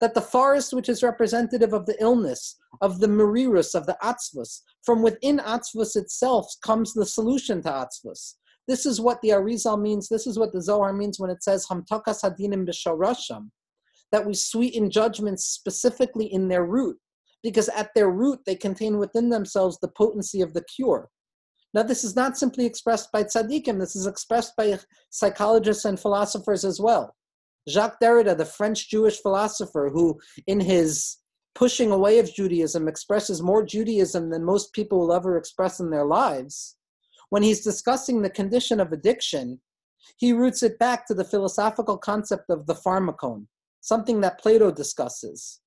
that 0.00 0.14
the 0.14 0.20
forest, 0.20 0.72
which 0.72 0.88
is 0.88 1.02
representative 1.02 1.72
of 1.72 1.86
the 1.86 2.00
illness, 2.02 2.56
of 2.80 3.00
the 3.00 3.06
merirus, 3.06 3.74
of 3.74 3.86
the 3.86 3.96
atzvus, 4.02 4.60
from 4.84 5.02
within 5.02 5.38
atzvus 5.38 5.96
itself 5.96 6.46
comes 6.62 6.92
the 6.92 7.06
solution 7.06 7.62
to 7.62 7.68
atzvus. 7.68 8.34
This 8.68 8.84
is 8.84 9.00
what 9.00 9.20
the 9.22 9.30
Arizal 9.30 9.80
means. 9.80 10.08
This 10.08 10.26
is 10.26 10.38
what 10.38 10.52
the 10.52 10.60
Zohar 10.60 10.92
means 10.92 11.18
when 11.18 11.30
it 11.30 11.42
says 11.42 11.66
hamtakas 11.66 12.22
hadinim 12.22 12.68
b'sharasham, 12.68 13.50
that 14.12 14.26
we 14.26 14.34
sweeten 14.34 14.90
judgments 14.90 15.44
specifically 15.44 16.26
in 16.32 16.48
their 16.48 16.66
root, 16.66 16.98
because 17.42 17.68
at 17.70 17.90
their 17.94 18.10
root 18.10 18.40
they 18.44 18.56
contain 18.56 18.98
within 18.98 19.30
themselves 19.30 19.78
the 19.80 19.88
potency 19.88 20.42
of 20.42 20.52
the 20.52 20.64
cure. 20.64 21.08
Now, 21.76 21.82
this 21.82 22.04
is 22.04 22.16
not 22.16 22.38
simply 22.38 22.64
expressed 22.64 23.12
by 23.12 23.24
tzaddikim. 23.24 23.78
This 23.78 23.94
is 23.94 24.06
expressed 24.06 24.56
by 24.56 24.78
psychologists 25.10 25.84
and 25.84 26.00
philosophers 26.00 26.64
as 26.64 26.80
well. 26.80 27.14
Jacques 27.68 28.00
Derrida, 28.02 28.34
the 28.34 28.46
French 28.46 28.88
Jewish 28.88 29.20
philosopher, 29.20 29.90
who 29.92 30.18
in 30.46 30.58
his 30.58 31.18
pushing 31.54 31.92
away 31.92 32.18
of 32.18 32.32
Judaism 32.32 32.88
expresses 32.88 33.42
more 33.42 33.62
Judaism 33.62 34.30
than 34.30 34.42
most 34.42 34.72
people 34.72 35.00
will 35.00 35.12
ever 35.12 35.36
express 35.36 35.78
in 35.78 35.90
their 35.90 36.06
lives, 36.06 36.76
when 37.28 37.42
he's 37.42 37.62
discussing 37.62 38.22
the 38.22 38.30
condition 38.30 38.80
of 38.80 38.92
addiction, 38.92 39.60
he 40.16 40.32
roots 40.32 40.62
it 40.62 40.78
back 40.78 41.06
to 41.06 41.14
the 41.14 41.24
philosophical 41.24 41.98
concept 41.98 42.48
of 42.48 42.64
the 42.64 42.74
pharmakon, 42.74 43.48
something 43.82 44.22
that 44.22 44.40
Plato 44.40 44.70
discusses. 44.70 45.60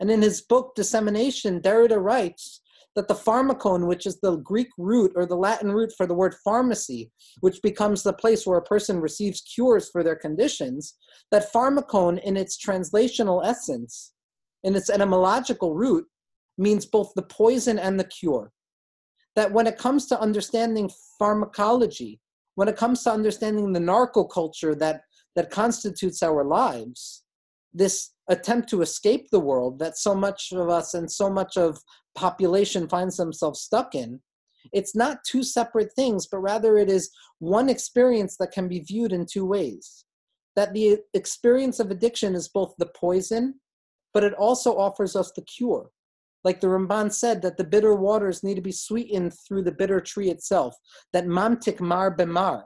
And 0.00 0.10
in 0.10 0.22
his 0.22 0.40
book 0.40 0.74
Dissemination, 0.74 1.60
Derrida 1.60 2.02
writes 2.02 2.62
that 2.96 3.08
the 3.08 3.14
pharmakon, 3.14 3.86
which 3.86 4.06
is 4.06 4.20
the 4.20 4.36
Greek 4.36 4.68
root 4.78 5.12
or 5.16 5.26
the 5.26 5.36
Latin 5.36 5.72
root 5.72 5.92
for 5.96 6.06
the 6.06 6.14
word 6.14 6.34
pharmacy, 6.44 7.10
which 7.40 7.60
becomes 7.62 8.02
the 8.02 8.12
place 8.12 8.46
where 8.46 8.58
a 8.58 8.64
person 8.64 9.00
receives 9.00 9.40
cures 9.40 9.90
for 9.90 10.02
their 10.02 10.16
conditions, 10.16 10.96
that 11.30 11.52
pharmakon 11.52 12.22
in 12.22 12.36
its 12.36 12.56
translational 12.56 13.44
essence, 13.44 14.12
in 14.62 14.76
its 14.76 14.90
etymological 14.90 15.74
root, 15.74 16.06
means 16.56 16.86
both 16.86 17.12
the 17.16 17.22
poison 17.22 17.78
and 17.78 17.98
the 17.98 18.04
cure. 18.04 18.52
That 19.34 19.50
when 19.50 19.66
it 19.66 19.78
comes 19.78 20.06
to 20.06 20.20
understanding 20.20 20.88
pharmacology, 21.18 22.20
when 22.54 22.68
it 22.68 22.76
comes 22.76 23.02
to 23.02 23.12
understanding 23.12 23.72
the 23.72 23.80
narco-culture 23.80 24.76
that, 24.76 25.02
that 25.34 25.50
constitutes 25.50 26.22
our 26.22 26.44
lives, 26.44 27.24
this 27.72 28.12
attempt 28.28 28.68
to 28.70 28.82
escape 28.82 29.28
the 29.30 29.40
world 29.40 29.80
that 29.80 29.98
so 29.98 30.14
much 30.14 30.52
of 30.52 30.68
us 30.68 30.94
and 30.94 31.10
so 31.10 31.28
much 31.28 31.56
of 31.56 31.76
population 32.14 32.88
finds 32.88 33.16
themselves 33.16 33.60
stuck 33.60 33.94
in 33.94 34.20
it's 34.72 34.94
not 34.94 35.18
two 35.26 35.42
separate 35.42 35.92
things 35.94 36.26
but 36.26 36.38
rather 36.38 36.78
it 36.78 36.88
is 36.88 37.10
one 37.38 37.68
experience 37.68 38.36
that 38.36 38.52
can 38.52 38.68
be 38.68 38.80
viewed 38.80 39.12
in 39.12 39.26
two 39.26 39.44
ways 39.44 40.04
that 40.56 40.72
the 40.72 40.98
experience 41.14 41.80
of 41.80 41.90
addiction 41.90 42.34
is 42.34 42.48
both 42.48 42.74
the 42.78 42.86
poison 42.86 43.54
but 44.12 44.24
it 44.24 44.34
also 44.34 44.76
offers 44.76 45.16
us 45.16 45.32
the 45.32 45.42
cure 45.42 45.90
like 46.44 46.60
the 46.60 46.66
Ramban 46.66 47.12
said 47.12 47.40
that 47.42 47.56
the 47.56 47.64
bitter 47.64 47.94
waters 47.94 48.42
need 48.42 48.54
to 48.54 48.60
be 48.60 48.72
sweetened 48.72 49.32
through 49.46 49.62
the 49.62 49.72
bitter 49.72 50.00
tree 50.00 50.30
itself 50.30 50.74
that 51.12 51.26
mamtik 51.26 51.80
mar 51.80 52.14
bemar 52.16 52.64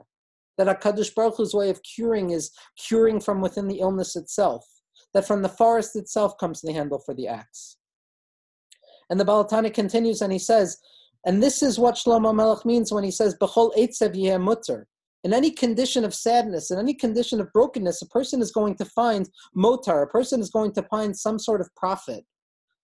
That 0.59 0.81
HaKadosh 0.81 1.15
Baruch 1.15 1.37
Hu's 1.37 1.53
way 1.53 1.69
of 1.69 1.81
curing 1.83 2.31
is 2.31 2.51
curing 2.77 3.21
from 3.21 3.39
within 3.39 3.69
the 3.69 3.79
illness 3.79 4.17
itself. 4.17 4.65
That 5.13 5.25
from 5.25 5.41
the 5.41 5.55
forest 5.61 5.95
itself 5.95 6.37
comes 6.37 6.59
the 6.59 6.73
handle 6.73 6.99
for 6.99 7.15
the 7.15 7.29
axe. 7.29 7.77
And 9.09 9.19
the 9.19 9.25
Baal 9.25 9.47
HaTanya 9.47 9.73
continues 9.73 10.21
and 10.21 10.31
he 10.31 10.39
says, 10.39 10.77
and 11.25 11.43
this 11.43 11.61
is 11.61 11.79
what 11.79 11.95
Shlomo 11.95 12.33
Melech 12.33 12.65
means 12.65 12.91
when 12.91 13.03
he 13.03 13.11
says, 13.11 13.35
B'chol 13.35 13.75
eitzev 13.77 14.41
mutter. 14.41 14.87
In 15.25 15.33
any 15.33 15.51
condition 15.51 16.05
of 16.05 16.13
sadness, 16.13 16.71
in 16.71 16.79
any 16.79 16.93
condition 16.93 17.41
of 17.41 17.51
brokenness, 17.51 18.01
a 18.01 18.07
person 18.07 18.41
is 18.41 18.51
going 18.51 18.75
to 18.75 18.85
find 18.85 19.29
motar, 19.55 20.03
a 20.03 20.07
person 20.07 20.39
is 20.39 20.49
going 20.49 20.71
to 20.73 20.83
find 20.83 21.15
some 21.15 21.37
sort 21.37 21.59
of 21.59 21.73
profit. 21.75 22.23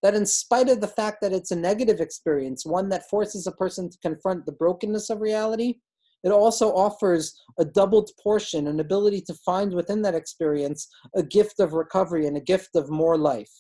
That 0.03 0.15
in 0.15 0.25
spite 0.25 0.67
of 0.67 0.81
the 0.81 0.87
fact 0.87 1.19
that 1.21 1.31
it's 1.31 1.51
a 1.51 1.55
negative 1.55 2.01
experience, 2.01 2.65
one 2.65 2.89
that 2.89 3.09
forces 3.09 3.47
a 3.47 3.53
person 3.53 3.89
to 3.89 3.97
confront 3.99 4.45
the 4.45 4.51
brokenness 4.51 5.09
of 5.09 5.21
reality, 5.21 5.75
it 6.25 6.31
also 6.31 6.73
offers 6.73 7.39
a 7.57 7.63
doubled 7.63 8.09
portion, 8.21 8.67
an 8.67 8.81
ability 8.81 9.21
to 9.21 9.33
find 9.33 9.73
within 9.73 10.01
that 10.01 10.15
experience 10.15 10.87
a 11.15 11.23
gift 11.23 11.59
of 11.59 11.73
recovery 11.73 12.27
and 12.27 12.35
a 12.35 12.41
gift 12.41 12.75
of 12.75 12.89
more 12.89 13.17
life. 13.17 13.51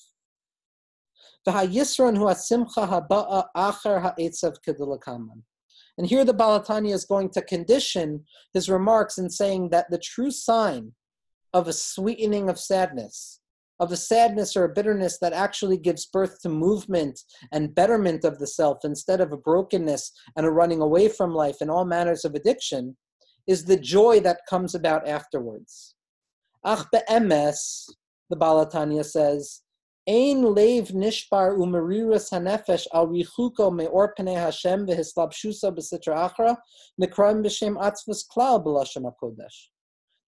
And 5.97 6.07
here 6.07 6.25
the 6.25 6.33
Baal 6.33 6.59
HaTanya 6.59 6.93
is 6.93 7.05
going 7.05 7.29
to 7.29 7.41
condition 7.41 8.25
his 8.53 8.69
remarks 8.69 9.17
in 9.17 9.29
saying 9.29 9.69
that 9.69 9.89
the 9.89 9.97
true 9.97 10.31
sign 10.31 10.93
of 11.53 11.67
a 11.67 11.73
sweetening 11.73 12.49
of 12.49 12.59
sadness, 12.59 13.39
of 13.79 13.91
a 13.91 13.97
sadness 13.97 14.57
or 14.57 14.65
a 14.65 14.73
bitterness 14.73 15.19
that 15.19 15.33
actually 15.33 15.77
gives 15.77 16.05
birth 16.05 16.41
to 16.41 16.49
movement 16.49 17.21
and 17.51 17.75
betterment 17.75 18.25
of 18.25 18.39
the 18.39 18.47
self 18.47 18.79
instead 18.83 19.21
of 19.21 19.31
a 19.31 19.37
brokenness 19.37 20.11
and 20.35 20.45
a 20.45 20.51
running 20.51 20.81
away 20.81 21.07
from 21.07 21.33
life 21.33 21.57
and 21.61 21.71
all 21.71 21.85
manners 21.85 22.25
of 22.25 22.35
addiction, 22.35 22.97
is 23.47 23.65
the 23.65 23.77
joy 23.77 24.19
that 24.19 24.41
comes 24.49 24.75
about 24.75 25.07
afterwards. 25.07 25.95
Ach 26.65 26.85
be'emes, 26.91 27.85
the 28.29 28.35
Baal 28.35 28.65
HaTanya 28.65 29.05
says, 29.05 29.61
Ein 30.07 30.43
leiv 30.43 30.91
nishbar 30.91 31.57
umeriras 31.57 32.29
hanefesh 32.29 32.85
al 32.93 33.07
richuko 33.07 33.73
meor 33.75 34.13
pnei 34.15 34.35
Hashem 34.35 34.85
v'hislabshusa 34.85 35.75
b'sitra 35.75 36.29
achra 36.29 36.57
nekram 37.01 37.43
b'shem 37.43 37.75
atzvus 37.75 38.23
klal 38.31 38.63
b'lashem 38.63 39.11
hakodesh. 39.11 39.69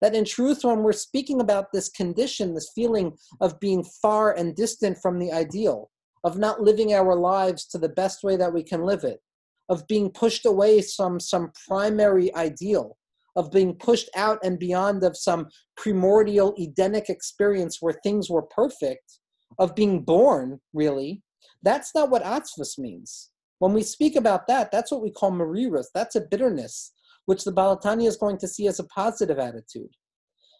That 0.01 0.15
in 0.15 0.25
truth, 0.25 0.63
when 0.63 0.81
we're 0.81 0.93
speaking 0.93 1.41
about 1.41 1.71
this 1.71 1.89
condition, 1.89 2.55
this 2.55 2.71
feeling 2.73 3.15
of 3.39 3.59
being 3.59 3.83
far 3.83 4.31
and 4.35 4.55
distant 4.55 4.97
from 4.97 5.19
the 5.19 5.31
ideal, 5.31 5.91
of 6.23 6.39
not 6.39 6.59
living 6.59 6.95
our 6.95 7.15
lives 7.15 7.67
to 7.67 7.77
the 7.77 7.89
best 7.89 8.23
way 8.23 8.35
that 8.35 8.53
we 8.53 8.63
can 8.63 8.81
live 8.81 9.03
it, 9.03 9.21
of 9.69 9.85
being 9.85 10.09
pushed 10.09 10.47
away 10.47 10.81
from 10.81 11.19
some 11.19 11.51
primary 11.67 12.33
ideal, 12.33 12.97
of 13.35 13.51
being 13.51 13.75
pushed 13.75 14.09
out 14.15 14.39
and 14.43 14.57
beyond 14.57 15.03
of 15.03 15.15
some 15.15 15.49
primordial 15.75 16.55
Edenic 16.57 17.09
experience 17.09 17.77
where 17.79 17.99
things 18.03 18.27
were 18.27 18.41
perfect, 18.41 19.19
of 19.59 19.75
being 19.75 20.01
born, 20.01 20.59
really, 20.73 21.23
that's 21.63 21.93
not 21.95 22.09
what 22.09 22.23
atzvus 22.23 22.77
means. 22.77 23.31
When 23.59 23.73
we 23.73 23.83
speak 23.83 24.15
about 24.15 24.47
that, 24.47 24.71
that's 24.71 24.91
what 24.91 25.01
we 25.01 25.11
call 25.11 25.31
mariras. 25.31 25.89
That's 25.93 26.15
a 26.15 26.21
bitterness, 26.21 26.93
which 27.25 27.43
the 27.43 27.51
Baal 27.51 27.77
HaTanya 27.77 28.07
is 28.07 28.17
going 28.17 28.37
to 28.39 28.47
see 28.47 28.67
as 28.67 28.79
a 28.79 28.85
positive 28.85 29.39
attitude. 29.39 29.89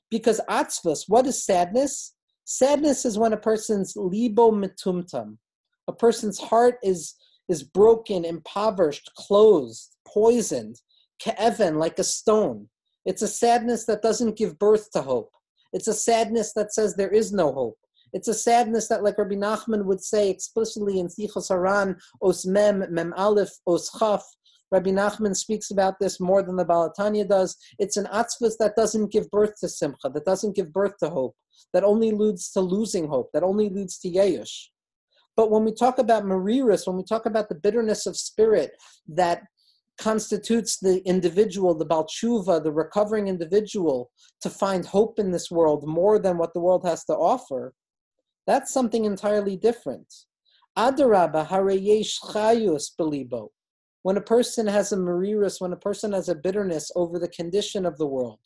Because 0.09 0.41
atzvus, 0.49 1.03
what 1.07 1.27
is 1.27 1.45
sadness? 1.45 2.15
Sadness 2.45 3.05
is 3.05 3.17
when 3.17 3.33
a 3.33 3.37
person's 3.37 3.93
libo 3.95 4.51
mitumtum, 4.51 5.37
a 5.87 5.93
person's 5.93 6.39
heart 6.39 6.77
is 6.81 7.15
is 7.49 7.63
broken, 7.63 8.25
impoverished, 8.25 9.09
closed, 9.15 9.95
poisoned, 10.05 10.75
ke'evan, 11.21 11.77
like 11.77 11.97
a 11.97 12.03
stone. 12.03 12.67
It's 13.05 13.21
a 13.21 13.27
sadness 13.27 13.85
that 13.85 14.01
doesn't 14.01 14.37
give 14.37 14.59
birth 14.59 14.91
to 14.91 15.01
hope. 15.01 15.31
It's 15.71 15.87
a 15.87 15.93
sadness 15.93 16.51
that 16.55 16.73
says 16.73 16.95
there 16.95 17.09
is 17.09 17.31
no 17.31 17.53
hope. 17.53 17.77
It's 18.17 18.27
a 18.27 18.33
sadness 18.33 18.87
that, 18.87 19.03
like 19.03 19.19
Rabbi 19.19 19.35
Nachman 19.35 19.85
would 19.85 20.03
say 20.03 20.31
explicitly 20.31 20.99
in 20.99 21.07
Sichos 21.07 21.49
Haran, 21.49 21.97
Os 22.19 22.47
Mem, 22.47 22.83
Mem 22.89 23.13
Aleph, 23.15 23.51
Os 23.67 23.91
Chaf, 23.99 24.25
Rabbi 24.71 24.89
Nachman 24.89 25.35
speaks 25.35 25.69
about 25.69 25.99
this 25.99 26.19
more 26.19 26.41
than 26.41 26.55
the 26.55 26.65
Baal 26.65 26.91
HaTanya 26.91 27.29
does. 27.29 27.55
It's 27.77 27.95
an 27.95 28.05
atzvus 28.05 28.57
that 28.57 28.75
doesn't 28.75 29.11
give 29.11 29.29
birth 29.29 29.53
to 29.59 29.69
simcha, 29.69 30.09
that 30.09 30.25
doesn't 30.25 30.55
give 30.55 30.73
birth 30.73 30.97
to 31.03 31.11
hope, 31.11 31.35
that 31.73 31.83
only 31.83 32.09
leads 32.09 32.49
to 32.53 32.59
losing 32.59 33.07
hope, 33.07 33.29
that 33.35 33.43
only 33.43 33.69
leads 33.69 33.99
to 33.99 34.09
yeyush. 34.09 34.69
But 35.35 35.51
when 35.51 35.63
we 35.63 35.71
talk 35.71 35.99
about 35.99 36.23
mariris, 36.23 36.87
when 36.87 36.97
we 36.97 37.03
talk 37.03 37.27
about 37.27 37.49
the 37.49 37.61
bitterness 37.65 38.07
of 38.07 38.17
spirit 38.17 38.71
that 39.09 39.43
constitutes 39.99 40.79
the 40.79 41.07
individual, 41.07 41.75
the 41.75 41.85
balchuva, 41.85 42.63
the 42.63 42.71
recovering 42.71 43.27
individual, 43.27 44.09
to 44.41 44.49
find 44.49 44.87
hope 44.87 45.19
in 45.19 45.29
this 45.29 45.51
world 45.51 45.87
more 45.87 46.17
than 46.17 46.39
what 46.39 46.55
the 46.55 46.59
world 46.59 46.83
has 46.83 47.05
to 47.05 47.13
offer, 47.13 47.75
that's 48.47 48.73
something 48.73 49.05
entirely 49.05 49.57
different. 49.57 50.11
Adarabba 50.77 51.47
hareyesh 51.47 52.19
chayus 52.21 52.89
belibo. 52.99 53.49
When 54.03 54.17
a 54.17 54.21
person 54.21 54.65
has 54.67 54.93
a 54.93 54.97
marirus, 54.97 55.59
when 55.59 55.73
a 55.73 55.77
person 55.77 56.13
has 56.13 56.29
a 56.29 56.35
bitterness 56.35 56.89
over 56.95 57.19
the 57.19 57.27
condition 57.27 57.85
of 57.85 57.97
the 57.97 58.07
world, 58.07 58.39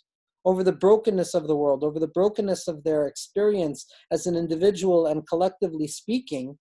over 0.44 0.64
the 0.64 0.72
brokenness 0.72 1.36
of 1.36 1.48
the 1.48 1.56
world, 1.56 1.84
over 1.84 2.00
the 2.00 2.08
brokenness 2.08 2.68
of 2.68 2.84
their 2.84 3.06
experience 3.06 3.86
as 4.10 4.26
an 4.26 4.36
individual 4.36 5.06
and 5.06 5.28
collectively 5.28 5.88
speaking, 5.88 6.58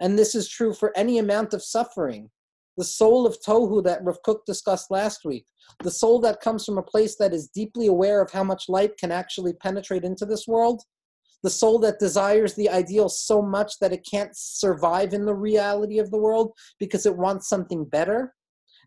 and 0.00 0.18
this 0.18 0.34
is 0.34 0.48
true 0.48 0.72
for 0.72 0.96
any 0.96 1.18
amount 1.18 1.52
of 1.52 1.62
suffering. 1.62 2.30
The 2.78 2.84
soul 2.84 3.26
of 3.26 3.36
Tohu 3.46 3.84
that 3.84 4.02
Rav 4.02 4.22
Kook 4.24 4.46
discussed 4.46 4.90
last 4.90 5.26
week, 5.26 5.44
the 5.82 5.90
soul 5.90 6.18
that 6.20 6.40
comes 6.40 6.64
from 6.64 6.78
a 6.78 6.82
place 6.82 7.16
that 7.16 7.34
is 7.34 7.48
deeply 7.48 7.88
aware 7.88 8.22
of 8.22 8.30
how 8.30 8.42
much 8.42 8.70
light 8.70 8.96
can 8.96 9.12
actually 9.12 9.52
penetrate 9.52 10.04
into 10.04 10.24
this 10.24 10.48
world, 10.48 10.82
the 11.42 11.50
soul 11.50 11.78
that 11.80 11.98
desires 11.98 12.54
the 12.54 12.70
ideal 12.70 13.08
so 13.08 13.42
much 13.42 13.78
that 13.80 13.92
it 13.92 14.06
can't 14.08 14.36
survive 14.36 15.12
in 15.12 15.24
the 15.24 15.34
reality 15.34 15.98
of 15.98 16.10
the 16.10 16.18
world 16.18 16.52
because 16.78 17.04
it 17.04 17.16
wants 17.16 17.48
something 17.48 17.84
better. 17.84 18.34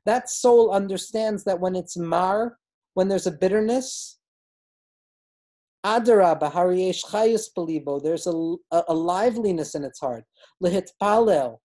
That 0.05 0.29
soul 0.29 0.71
understands 0.71 1.43
that 1.43 1.59
when 1.59 1.75
it's 1.75 1.97
mar, 1.97 2.57
when 2.93 3.07
there's 3.07 3.27
a 3.27 3.31
bitterness, 3.31 4.19
hariyesh 5.83 7.05
chayus 7.05 7.49
belibo, 7.55 8.01
there's 8.01 8.27
a, 8.27 8.31
a, 8.75 8.83
a, 8.89 8.93
liveliness 8.93 9.75
in 9.75 9.83
its 9.83 9.99
heart. 9.99 10.23
Lehit 10.63 10.89
palel, 11.01 11.57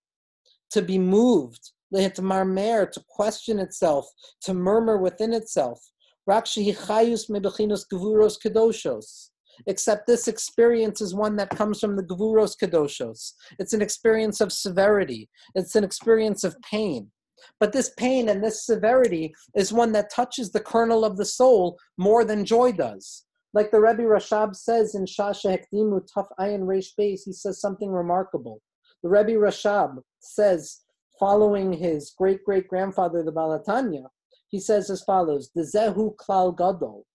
to 0.71 0.83
be 0.83 0.99
moved. 0.99 1.71
Lehit 1.95 2.19
marmer, 2.21 2.91
to 2.91 3.03
question 3.09 3.59
itself, 3.59 4.07
to 4.43 4.55
murmur 4.55 4.99
within 4.99 5.33
itself. 5.33 5.81
Rakshi 6.29 6.77
chayus 6.77 7.31
mebechinos 7.31 7.85
gevuros 7.91 8.37
kedoshos 8.45 9.31
except 9.67 10.07
this 10.07 10.29
experience 10.29 11.01
is 11.01 11.15
one 11.15 11.37
that 11.37 11.51
comes 11.51 11.81
from 11.81 11.97
the 11.97 12.03
Gvuros 12.03 12.57
Kadoshos. 12.57 13.33
It's 13.59 13.73
an 13.73 13.83
experience 13.83 14.41
of 14.41 14.53
severity, 14.53 15.29
it's 15.55 15.77
an 15.77 15.85
experience 15.85 16.45
of 16.45 16.61
pain. 16.63 17.11
But 17.59 17.73
this 17.73 17.91
pain 17.97 18.29
and 18.29 18.45
this 18.45 18.67
severity 18.67 19.35
is 19.57 19.73
one 19.73 19.93
that 19.93 20.13
touches 20.13 20.51
the 20.51 20.61
kernel 20.61 21.05
of 21.05 21.17
the 21.17 21.25
soul 21.25 21.79
more 21.97 22.25
than 22.25 22.45
joy 22.45 22.73
does. 22.73 23.25
Like 23.53 23.71
the 23.71 23.81
Rebbe 23.81 24.03
Rashab 24.03 24.55
says 24.55 24.95
in 24.95 25.07
Shasha 25.07 25.59
Hekdimu 25.59 26.07
Taf 26.09 26.29
Ayin 26.39 26.63
Reish 26.63 26.91
Beis, 26.99 27.23
he 27.25 27.33
says 27.33 27.61
something 27.61 27.91
remarkable. 27.91 28.61
The 29.03 29.09
Rebbe 29.09 29.33
Rashab 29.33 29.99
says, 30.21 30.83
following 31.19 31.73
his 31.73 32.15
great 32.17 32.45
great 32.45 32.67
grandfather, 32.69 33.23
the 33.23 33.33
Baal 33.33 33.59
HaTanya, 33.59 34.07
he 34.49 34.59
says 34.59 34.91
as 34.91 35.03
follows: 35.03 35.51
"Dezehu 35.57 36.17
klal 36.17 36.57
gadol." 36.57 37.07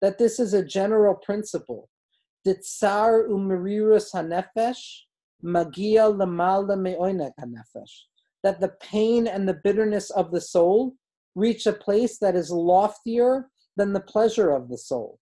That 0.00 0.18
this 0.18 0.38
is 0.38 0.54
a 0.54 0.64
general 0.64 1.14
principle. 1.14 1.88
Ditzar 2.46 3.28
umerirus 3.28 4.12
hanefesh 4.14 5.00
magia 5.42 6.04
lamala 6.10 6.76
meoinek 6.76 7.32
hanefesh. 7.40 8.04
That 8.42 8.60
the 8.60 8.72
pain 8.80 9.26
and 9.26 9.48
the 9.48 9.60
bitterness 9.64 10.10
of 10.10 10.30
the 10.30 10.40
soul 10.40 10.94
reach 11.34 11.66
a 11.66 11.72
place 11.72 12.18
that 12.18 12.36
is 12.36 12.50
loftier 12.50 13.48
than 13.76 13.92
the 13.92 14.00
pleasure 14.00 14.50
of 14.50 14.68
the 14.68 14.78
soul. 14.78 15.18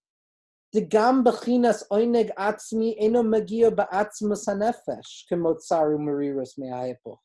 Digam 0.75 1.25
bechinas 1.25 1.83
oineg 1.91 2.31
atzmi 2.39 2.95
eno 2.99 3.23
magia 3.23 3.71
ba'atzmus 3.71 4.47
hanefesh 4.47 5.25
kemotzaru 5.31 5.99
merirus 5.99 6.59
me'ayepuch 6.59 7.19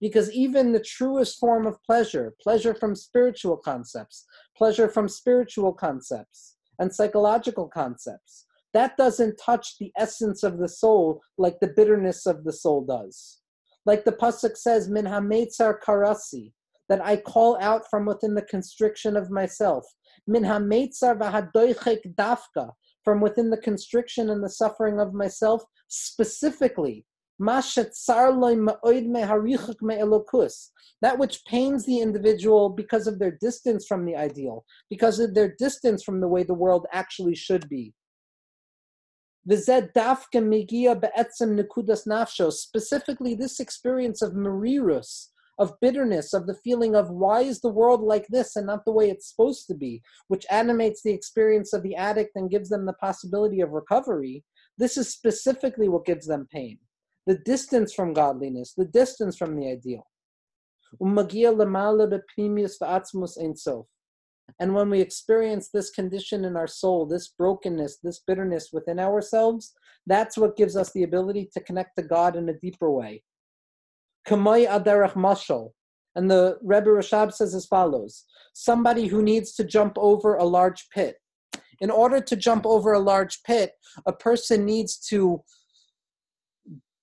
because 0.00 0.32
even 0.32 0.72
the 0.72 0.80
truest 0.80 1.38
form 1.38 1.66
of 1.66 1.82
pleasure, 1.82 2.34
pleasure 2.40 2.74
from 2.74 2.94
spiritual 2.94 3.56
concepts, 3.56 4.24
pleasure 4.56 4.88
from 4.88 5.08
spiritual 5.08 5.72
concepts, 5.72 6.56
and 6.80 6.92
psychological 6.92 7.68
concepts. 7.68 8.46
That 8.72 8.96
doesn't 8.96 9.36
touch 9.36 9.76
the 9.78 9.92
essence 9.96 10.42
of 10.42 10.58
the 10.58 10.68
soul 10.68 11.20
like 11.38 11.60
the 11.60 11.68
bitterness 11.68 12.26
of 12.26 12.44
the 12.44 12.52
soul 12.52 12.84
does. 12.84 13.40
Like 13.86 14.04
the 14.04 14.12
pasuk 14.12 14.56
says, 14.56 14.88
"Min 14.88 15.04
hametzar 15.04 15.80
karasi," 15.80 16.52
that 16.88 17.04
I 17.04 17.16
call 17.16 17.56
out 17.60 17.88
from 17.88 18.06
within 18.06 18.34
the 18.34 18.42
constriction 18.42 19.16
of 19.16 19.30
myself. 19.30 19.86
Min 20.26 20.42
hametzar 20.42 21.18
v'hadoichek 21.18 22.14
dafka, 22.14 22.72
from 23.04 23.20
within 23.20 23.50
the 23.50 23.56
constriction 23.56 24.30
and 24.30 24.42
the 24.42 24.50
suffering 24.50 25.00
of 25.00 25.14
myself, 25.14 25.62
specifically 25.88 27.06
That 31.02 31.18
which 31.18 31.44
pains 31.46 31.86
the 31.86 31.98
individual 32.00 32.68
because 32.68 33.06
of 33.06 33.18
their 33.18 33.38
distance 33.40 33.86
from 33.86 34.04
the 34.04 34.14
ideal, 34.14 34.64
because 34.90 35.18
of 35.18 35.34
their 35.34 35.54
distance 35.58 36.02
from 36.04 36.20
the 36.20 36.28
way 36.28 36.42
the 36.42 36.52
world 36.52 36.86
actually 36.92 37.34
should 37.34 37.66
be. 37.68 37.94
Specifically, 42.52 43.34
this 43.34 43.58
experience 43.58 44.20
of 44.22 44.34
merirus, 44.34 45.28
of 45.58 45.80
bitterness, 45.80 46.34
of 46.34 46.46
the 46.46 46.54
feeling 46.62 46.94
of 46.94 47.08
why 47.10 47.40
is 47.40 47.60
the 47.60 47.68
world 47.68 48.02
like 48.02 48.26
this 48.28 48.56
and 48.56 48.66
not 48.66 48.84
the 48.84 48.92
way 48.92 49.08
it's 49.08 49.30
supposed 49.30 49.66
to 49.68 49.74
be, 49.74 50.02
which 50.28 50.44
animates 50.50 51.02
the 51.02 51.12
experience 51.12 51.72
of 51.72 51.82
the 51.82 51.96
addict 51.96 52.36
and 52.36 52.50
gives 52.50 52.68
them 52.68 52.84
the 52.84 52.92
possibility 52.92 53.62
of 53.62 53.70
recovery, 53.70 54.44
this 54.76 54.98
is 54.98 55.08
specifically 55.08 55.88
what 55.88 56.04
gives 56.04 56.26
them 56.26 56.46
pain. 56.52 56.78
The 57.26 57.38
distance 57.38 57.92
from 57.92 58.12
godliness, 58.12 58.74
the 58.76 58.86
distance 58.86 59.36
from 59.36 59.56
the 59.56 59.68
ideal. 59.68 60.06
And 64.58 64.74
when 64.74 64.90
we 64.90 65.00
experience 65.00 65.68
this 65.68 65.90
condition 65.90 66.44
in 66.44 66.56
our 66.56 66.66
soul, 66.66 67.06
this 67.06 67.28
brokenness, 67.28 67.98
this 68.02 68.20
bitterness 68.26 68.70
within 68.72 68.98
ourselves, 68.98 69.72
that's 70.06 70.36
what 70.36 70.56
gives 70.56 70.76
us 70.76 70.92
the 70.92 71.04
ability 71.04 71.48
to 71.52 71.60
connect 71.60 71.96
to 71.96 72.02
God 72.02 72.36
in 72.36 72.48
a 72.48 72.54
deeper 72.54 72.90
way. 72.90 73.22
And 74.28 76.30
the 76.30 76.58
Rebbe 76.62 76.90
Rashab 76.90 77.32
says 77.32 77.54
as 77.54 77.66
follows 77.66 78.24
somebody 78.52 79.06
who 79.06 79.22
needs 79.22 79.54
to 79.54 79.64
jump 79.64 79.96
over 79.96 80.34
a 80.34 80.44
large 80.44 80.88
pit. 80.92 81.16
In 81.80 81.90
order 81.90 82.20
to 82.20 82.36
jump 82.36 82.66
over 82.66 82.92
a 82.92 82.98
large 82.98 83.42
pit, 83.44 83.72
a 84.06 84.12
person 84.12 84.64
needs 84.64 84.98
to 85.08 85.42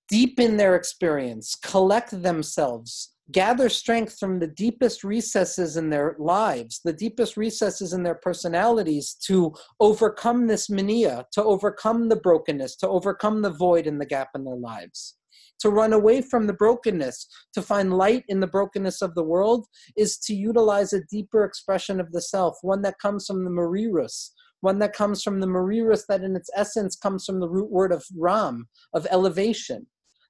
deepen 0.08 0.56
their 0.56 0.74
experience, 0.74 1.54
collect 1.54 2.22
themselves, 2.22 3.12
gather 3.30 3.68
strength 3.68 4.18
from 4.18 4.38
the 4.38 4.46
deepest 4.46 5.04
recesses 5.04 5.76
in 5.76 5.90
their 5.90 6.16
lives, 6.18 6.80
the 6.84 6.92
deepest 6.92 7.36
recesses 7.36 7.92
in 7.92 8.02
their 8.02 8.14
personalities 8.14 9.14
to 9.26 9.52
overcome 9.80 10.46
this 10.46 10.70
mania, 10.70 11.26
to 11.32 11.44
overcome 11.44 12.08
the 12.08 12.16
brokenness, 12.16 12.76
to 12.76 12.88
overcome 12.88 13.42
the 13.42 13.50
void 13.50 13.86
and 13.86 14.00
the 14.00 14.06
gap 14.06 14.28
in 14.34 14.44
their 14.44 14.56
lives. 14.56 15.16
To 15.60 15.70
run 15.70 15.92
away 15.92 16.22
from 16.22 16.46
the 16.46 16.52
brokenness, 16.52 17.26
to 17.52 17.60
find 17.60 17.92
light 17.92 18.24
in 18.28 18.40
the 18.40 18.46
brokenness 18.46 19.02
of 19.02 19.14
the 19.14 19.24
world, 19.24 19.66
is 19.96 20.16
to 20.18 20.34
utilize 20.34 20.92
a 20.92 21.04
deeper 21.10 21.44
expression 21.44 22.00
of 22.00 22.12
the 22.12 22.22
self, 22.22 22.56
one 22.62 22.80
that 22.82 23.00
comes 23.00 23.26
from 23.26 23.44
the 23.44 23.50
Marirus, 23.50 24.30
one 24.60 24.78
that 24.78 24.92
comes 24.94 25.22
from 25.22 25.40
the 25.40 25.46
Marirus 25.46 26.04
that 26.08 26.22
in 26.22 26.36
its 26.36 26.48
essence 26.54 26.96
comes 26.96 27.24
from 27.26 27.40
the 27.40 27.48
root 27.48 27.70
word 27.70 27.92
of 27.92 28.04
Ram, 28.16 28.68
of 28.94 29.06
elevation 29.10 29.86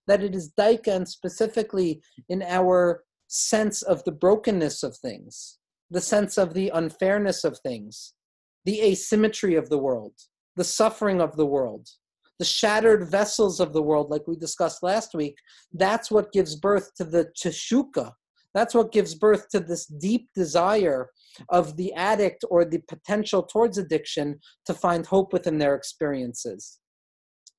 that 0.09 0.23
it 0.23 0.35
is 0.35 0.53
daika 0.59 1.07
specifically 1.07 2.03
in 2.29 2.43
our 2.43 3.05
sense 3.29 3.83
of 3.83 4.03
the 4.05 4.13
brokenness 4.13 4.83
of 4.83 4.97
things, 4.97 5.59
the 5.91 6.01
sense 6.01 6.37
of 6.37 6.55
the 6.55 6.71
unfairness 6.71 7.45
of 7.45 7.59
things, 7.61 8.15
the 8.65 8.81
asymmetry 8.81 9.55
of 9.55 9.69
the 9.69 9.79
world, 9.79 10.15
the 10.57 10.65
suffering 10.65 11.21
of 11.21 11.37
the 11.37 11.47
world, 11.47 11.87
the 12.39 12.45
shattered 12.45 13.11
vessels 13.11 13.61
of 13.61 13.73
the 13.73 13.83
world, 13.83 14.11
like 14.11 14.27
we 14.27 14.37
discussed 14.37 14.83
last 14.83 15.15
week, 15.15 15.37
that's 15.73 16.11
what 16.11 16.33
gives 16.33 16.57
birth 16.57 16.91
to 16.97 17.05
the 17.05 17.29
teshuka. 17.41 18.13
That's 18.55 18.75
what 18.75 18.93
gives 18.93 19.15
birth 19.15 19.49
to 19.51 19.61
this 19.61 19.87
deep 19.87 20.29
desire 20.35 21.11
of 21.51 21.77
the 21.77 21.93
addict 21.95 22.45
or 22.51 22.65
the 22.65 22.81
potential 22.89 23.43
towards 23.43 23.77
addiction 23.79 24.39
to 24.67 24.75
find 24.75 25.05
hope 25.07 25.33
within 25.33 25.59
their 25.59 25.75
experiences. 25.75 26.79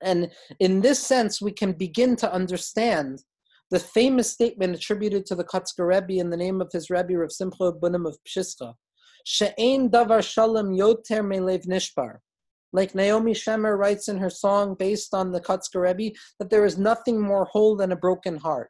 And 0.02 0.32
in 0.60 0.82
this 0.82 1.00
sense, 1.00 1.42
we 1.42 1.52
can 1.52 1.74
begin 1.74 2.16
to 2.18 2.34
understand 2.34 3.24
the 3.72 3.80
famous 3.80 4.32
statement 4.32 4.76
attributed 4.76 5.26
to 5.28 5.36
the 5.36 5.44
Kotzker 5.44 5.88
Rebbe 5.88 6.20
in 6.20 6.30
the 6.30 6.38
name 6.38 6.62
of 6.62 6.72
his 6.72 6.90
Rebbe 6.90 7.18
Rav 7.18 7.32
Simcha 7.32 7.72
Bunim 7.72 8.08
of 8.08 8.18
Pshischa, 8.28 8.74
She'ein 9.26 9.90
davar 9.90 10.24
shalom 10.24 10.70
yoter 10.76 11.22
melev 11.22 11.68
nishbar. 11.68 12.18
Like 12.72 12.96
Naomi 12.96 13.34
Shemer 13.34 13.78
writes 13.78 14.08
in 14.08 14.18
her 14.18 14.30
song 14.30 14.76
based 14.78 15.14
on 15.14 15.32
the 15.32 15.42
Kotzker 15.42 15.82
Rebbe, 15.82 16.16
that 16.40 16.50
there 16.50 16.66
is 16.66 16.78
nothing 16.78 17.20
more 17.20 17.46
whole 17.46 17.76
than 17.76 17.92
a 17.92 17.96
broken 17.96 18.38
heart. 18.38 18.70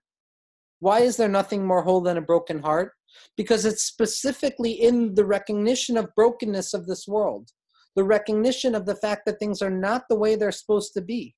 Why 0.80 1.02
is 1.02 1.18
there 1.18 1.30
nothing 1.30 1.66
more 1.66 1.84
whole 1.84 2.02
than 2.02 2.18
a 2.18 2.22
broken 2.22 2.62
heart? 2.62 2.94
Because 3.36 3.66
it's 3.66 3.84
specifically 3.84 4.72
in 4.72 5.16
the 5.16 5.26
recognition 5.26 5.98
of 5.98 6.16
brokenness 6.16 6.74
of 6.74 6.88
this 6.88 7.08
world 7.08 7.52
the 7.96 8.04
recognition 8.04 8.76
of 8.76 8.86
the 8.86 8.96
fact 8.96 9.24
that 9.26 9.40
things 9.40 9.62
are 9.62 9.70
not 9.70 10.04
the 10.10 10.16
way 10.16 10.36
they're 10.36 10.52
supposed 10.52 10.94
to 10.94 11.02
be, 11.02 11.36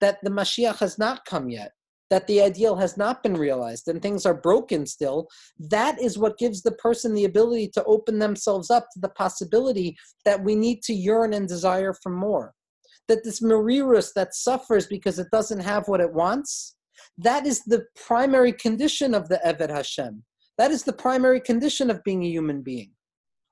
that 0.00 0.18
the 0.22 0.30
Mashiach 0.30 0.78
has 0.78 0.98
not 0.98 1.24
come 1.24 1.50
yet, 1.50 1.72
that 2.10 2.26
the 2.26 2.42
ideal 2.42 2.76
has 2.76 2.96
not 2.96 3.22
been 3.22 3.34
realized, 3.34 3.88
and 3.88 4.00
things 4.00 4.26
are 4.26 4.34
broken 4.34 4.86
still, 4.86 5.28
that 5.58 6.00
is 6.00 6.18
what 6.18 6.38
gives 6.38 6.62
the 6.62 6.72
person 6.72 7.14
the 7.14 7.24
ability 7.24 7.68
to 7.68 7.84
open 7.84 8.18
themselves 8.18 8.70
up 8.70 8.86
to 8.92 9.00
the 9.00 9.10
possibility 9.10 9.96
that 10.24 10.42
we 10.42 10.54
need 10.54 10.82
to 10.82 10.92
yearn 10.92 11.32
and 11.32 11.48
desire 11.48 11.94
for 12.02 12.10
more. 12.10 12.52
That 13.08 13.24
this 13.24 13.40
Marirus 13.40 14.12
that 14.14 14.34
suffers 14.34 14.86
because 14.86 15.18
it 15.18 15.28
doesn't 15.32 15.60
have 15.60 15.88
what 15.88 16.00
it 16.00 16.12
wants, 16.12 16.76
that 17.18 17.46
is 17.46 17.62
the 17.64 17.84
primary 17.94 18.52
condition 18.52 19.14
of 19.14 19.28
the 19.28 19.40
Eved 19.44 19.70
Hashem. 19.70 20.22
That 20.58 20.70
is 20.70 20.84
the 20.84 20.92
primary 20.92 21.40
condition 21.40 21.90
of 21.90 22.04
being 22.04 22.22
a 22.22 22.28
human 22.28 22.62
being 22.62 22.92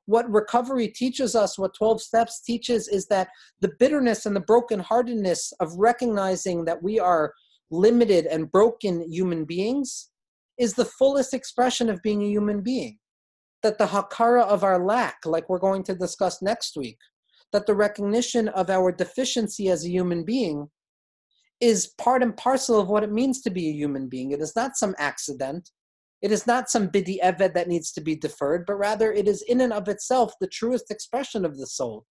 what 0.09 0.31
recovery 0.33 0.89
teaches 0.89 1.35
us, 1.35 1.59
what 1.59 1.75
12 1.75 2.01
steps 2.01 2.41
teaches, 2.41 2.89
is 2.89 3.07
that 3.09 3.29
the 3.61 3.71
bitterness 3.79 4.25
and 4.25 4.35
the 4.35 4.41
brokenheartedness 4.41 5.53
of 5.61 5.75
recognizing 5.77 6.65
that 6.65 6.83
we 6.83 6.99
are 6.99 7.35
limited 7.71 8.25
and 8.25 8.51
broken 8.51 9.03
human 9.13 9.45
beings 9.45 10.09
is 10.59 10.73
the 10.73 10.87
fullest 10.87 11.35
expression 11.35 11.91
of 11.91 12.01
being 12.03 12.23
a 12.23 12.29
human 12.29 12.63
being. 12.63 12.97
That 13.63 13.77
the 13.77 13.85
hakara 13.85 14.45
of 14.45 14.65
our 14.65 14.83
lack, 14.83 15.19
like 15.27 15.47
we're 15.51 15.59
going 15.59 15.83
to 15.85 15.95
discuss 15.95 16.41
next 16.41 16.75
week, 16.75 16.97
that 17.53 17.67
the 17.67 17.75
recognition 17.75 18.49
of 18.49 18.71
our 18.71 18.91
deficiency 18.91 19.69
as 19.69 19.85
a 19.85 19.91
human 19.91 20.25
being 20.25 20.71
is 21.61 21.89
part 21.99 22.23
and 22.23 22.35
parcel 22.35 22.81
of 22.81 22.89
what 22.89 23.05
it 23.05 23.13
means 23.13 23.43
to 23.43 23.51
be 23.51 23.69
a 23.69 23.75
human 23.75 24.09
being. 24.09 24.31
It 24.31 24.41
is 24.41 24.57
not 24.57 24.79
some 24.79 24.95
accident. 24.99 25.69
It 26.21 26.33
is 26.33 26.47
not 26.47 26.69
some 26.69 26.89
bidi 26.89 27.21
eved 27.23 27.55
that 27.55 27.69
needs 27.69 27.93
to 27.93 28.01
be 28.01 28.17
deferred, 28.17 28.65
but 28.67 28.75
rather 28.75 29.13
it 29.13 29.29
is 29.29 29.43
in 29.43 29.61
and 29.61 29.73
of 29.73 29.89
itself 29.89 30.33
the 30.41 30.49
truest 30.49 30.91
expression 30.91 31.45
of 31.45 31.57
the 31.57 31.67
soul. 31.67 32.07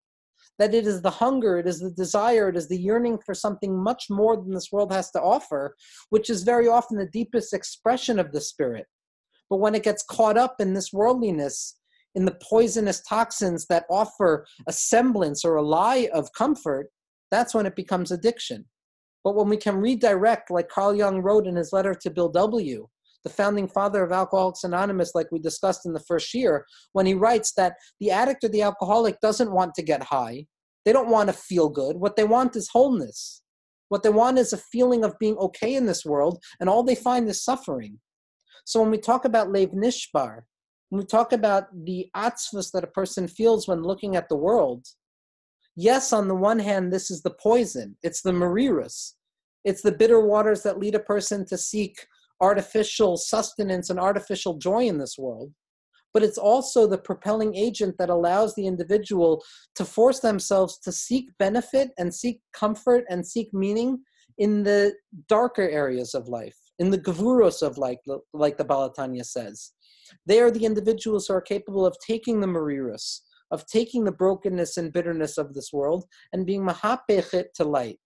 That 0.59 0.73
it 0.73 0.87
is 0.87 1.01
the 1.01 1.09
hunger, 1.09 1.59
it 1.59 1.67
is 1.67 1.79
the 1.79 1.91
desire, 1.91 2.49
it 2.49 2.55
is 2.55 2.67
the 2.67 2.79
yearning 2.79 3.19
for 3.25 3.35
something 3.35 3.77
much 3.77 4.05
more 4.09 4.37
than 4.37 4.53
this 4.53 4.71
world 4.71 4.91
has 4.91 5.11
to 5.11 5.21
offer, 5.21 5.75
which 6.09 6.29
is 6.29 6.43
very 6.43 6.67
often 6.67 6.97
the 6.97 7.09
deepest 7.09 7.53
expression 7.53 8.17
of 8.17 8.31
the 8.31 8.41
spirit. 8.41 8.85
But 9.49 9.57
when 9.57 9.75
it 9.75 9.83
gets 9.83 10.03
caught 10.03 10.37
up 10.37 10.55
in 10.59 10.73
this 10.73 10.91
worldliness, 10.91 11.75
in 12.15 12.25
the 12.25 12.37
poisonous 12.41 13.01
toxins 13.01 13.67
that 13.67 13.85
offer 13.89 14.47
a 14.67 14.73
semblance 14.73 15.45
or 15.45 15.57
a 15.57 15.61
lie 15.61 16.09
of 16.13 16.33
comfort, 16.33 16.89
that's 17.29 17.53
when 17.53 17.65
it 17.65 17.75
becomes 17.75 18.11
addiction. 18.11 18.65
But 19.23 19.35
when 19.35 19.49
we 19.49 19.57
can 19.57 19.77
redirect, 19.77 20.49
like 20.49 20.69
Carl 20.69 20.95
Jung 20.95 21.21
wrote 21.21 21.45
in 21.45 21.55
his 21.55 21.73
letter 21.73 21.93
to 21.93 22.09
Bill 22.09 22.29
W., 22.29 22.87
the 23.27 23.33
founding 23.33 23.67
father 23.67 24.03
of 24.03 24.13
Alcoholics 24.13 24.63
Anonymous, 24.63 25.13
like 25.13 25.27
we 25.33 25.39
discussed 25.39 25.85
in 25.85 25.91
the 25.91 25.99
first 25.99 26.33
year, 26.33 26.65
when 26.93 27.05
he 27.05 27.13
writes 27.13 27.51
that 27.57 27.75
the 27.99 28.09
addict 28.09 28.45
or 28.45 28.47
the 28.47 28.61
alcoholic 28.61 29.19
doesn't 29.19 29.51
want 29.51 29.75
to 29.75 29.83
get 29.83 30.01
high. 30.01 30.45
They 30.85 30.93
don't 30.93 31.09
want 31.09 31.27
to 31.27 31.33
feel 31.33 31.67
good. 31.67 31.97
What 31.97 32.15
they 32.15 32.23
want 32.23 32.55
is 32.55 32.69
wholeness. 32.69 33.41
What 33.89 34.03
they 34.03 34.09
want 34.09 34.37
is 34.37 34.53
a 34.53 34.57
feeling 34.57 35.03
of 35.03 35.19
being 35.19 35.35
okay 35.37 35.75
in 35.75 35.85
this 35.85 36.05
world, 36.05 36.41
and 36.61 36.69
all 36.69 36.83
they 36.83 36.95
find 36.95 37.27
is 37.27 37.43
suffering. 37.43 37.99
So 38.63 38.79
when 38.81 38.91
we 38.91 38.97
talk 38.97 39.25
about 39.25 39.51
Lev 39.51 39.71
Nishbar, 39.71 40.43
when 40.87 40.99
we 40.99 41.05
talk 41.05 41.33
about 41.33 41.65
the 41.85 42.07
atzvus 42.15 42.71
that 42.71 42.85
a 42.85 42.87
person 42.99 43.27
feels 43.27 43.67
when 43.67 43.83
looking 43.83 44.15
at 44.15 44.29
the 44.29 44.37
world, 44.37 44.85
yes, 45.75 46.13
on 46.13 46.29
the 46.29 46.35
one 46.35 46.59
hand, 46.59 46.93
this 46.93 47.11
is 47.11 47.21
the 47.21 47.35
poison, 47.43 47.97
it's 48.03 48.21
the 48.21 48.31
marirus, 48.31 49.15
it's 49.65 49.81
the 49.81 49.91
bitter 49.91 50.21
waters 50.21 50.63
that 50.63 50.79
lead 50.79 50.95
a 50.95 50.99
person 50.99 51.45
to 51.47 51.57
seek 51.57 52.07
artificial 52.41 53.17
sustenance 53.17 53.89
and 53.89 53.99
artificial 53.99 54.57
joy 54.57 54.85
in 54.85 54.97
this 54.97 55.17
world, 55.17 55.51
but 56.13 56.23
it's 56.23 56.37
also 56.37 56.87
the 56.87 56.97
propelling 56.97 57.55
agent 57.55 57.95
that 57.99 58.09
allows 58.09 58.55
the 58.55 58.65
individual 58.65 59.43
to 59.75 59.85
force 59.85 60.19
themselves 60.19 60.79
to 60.79 60.91
seek 60.91 61.29
benefit 61.37 61.91
and 61.97 62.13
seek 62.13 62.41
comfort 62.53 63.03
and 63.09 63.25
seek 63.25 63.53
meaning 63.53 63.99
in 64.37 64.63
the 64.63 64.93
darker 65.27 65.67
areas 65.69 66.13
of 66.13 66.27
life, 66.27 66.57
in 66.79 66.89
the 66.89 66.97
gavuros 66.97 67.61
of 67.61 67.77
life, 67.77 67.99
like 68.33 68.57
the 68.57 68.65
Balatanya 68.65 69.25
says. 69.25 69.73
They 70.25 70.39
are 70.39 70.51
the 70.51 70.65
individuals 70.65 71.27
who 71.27 71.33
are 71.33 71.41
capable 71.41 71.85
of 71.85 71.97
taking 72.05 72.39
the 72.39 72.47
marirus, 72.47 73.21
of 73.51 73.65
taking 73.65 74.03
the 74.03 74.11
brokenness 74.11 74.77
and 74.77 74.93
bitterness 74.93 75.37
of 75.37 75.53
this 75.53 75.71
world 75.73 76.05
and 76.33 76.45
being 76.45 76.65
mahapechet 76.65 77.53
to 77.55 77.63
light. 77.63 77.99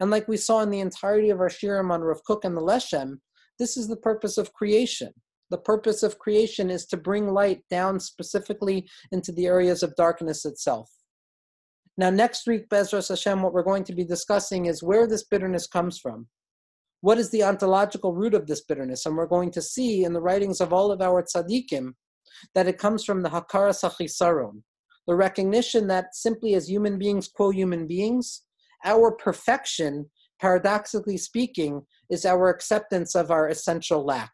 And 0.00 0.10
like 0.10 0.28
we 0.28 0.36
saw 0.36 0.60
in 0.60 0.70
the 0.70 0.80
entirety 0.80 1.30
of 1.30 1.40
our 1.40 1.48
shiurim 1.48 1.90
on 1.90 2.02
Rav 2.02 2.20
Kook 2.26 2.44
and 2.44 2.56
the 2.56 2.60
Leshem, 2.60 3.18
this 3.58 3.76
is 3.76 3.88
the 3.88 3.96
purpose 3.96 4.38
of 4.38 4.52
creation. 4.52 5.12
The 5.50 5.58
purpose 5.58 6.02
of 6.02 6.18
creation 6.18 6.70
is 6.70 6.86
to 6.86 6.96
bring 6.96 7.28
light 7.32 7.62
down 7.70 8.00
specifically 8.00 8.88
into 9.12 9.30
the 9.32 9.46
areas 9.46 9.82
of 9.82 9.94
darkness 9.96 10.44
itself. 10.44 10.90
Now, 11.96 12.10
next 12.10 12.46
week, 12.46 12.68
Bezras 12.68 13.08
Hashem, 13.08 13.42
what 13.42 13.54
we're 13.54 13.62
going 13.62 13.84
to 13.84 13.94
be 13.94 14.04
discussing 14.04 14.66
is 14.66 14.82
where 14.82 15.06
this 15.06 15.24
bitterness 15.24 15.66
comes 15.66 15.98
from. 15.98 16.28
what 17.00 17.18
is 17.18 17.30
the 17.30 17.44
ontological 17.44 18.14
root 18.14 18.34
of 18.34 18.46
this 18.46 18.62
bitterness? 18.64 19.06
And 19.06 19.16
we're 19.16 19.26
going 19.26 19.50
to 19.52 19.62
see 19.62 20.04
in 20.04 20.12
the 20.12 20.20
writings 20.20 20.60
of 20.60 20.72
all 20.72 20.90
of 20.90 21.00
our 21.00 21.22
tzaddikim 21.22 21.92
that 22.54 22.66
it 22.66 22.78
comes 22.78 23.04
from 23.04 23.22
the 23.22 23.28
hakara 23.28 23.72
sachisaron, 23.72 24.62
the 25.06 25.14
recognition 25.14 25.86
that 25.86 26.14
simply 26.14 26.54
as 26.54 26.68
human 26.68 26.98
beings, 26.98 27.28
quo 27.28 27.50
human 27.50 27.86
beings, 27.86 28.42
our 28.84 29.12
perfection, 29.12 30.10
paradoxically 30.40 31.16
speaking, 31.16 31.82
is 32.10 32.24
our 32.24 32.48
acceptance 32.48 33.14
of 33.14 33.30
our 33.30 33.48
essential 33.48 34.04
lack. 34.04 34.32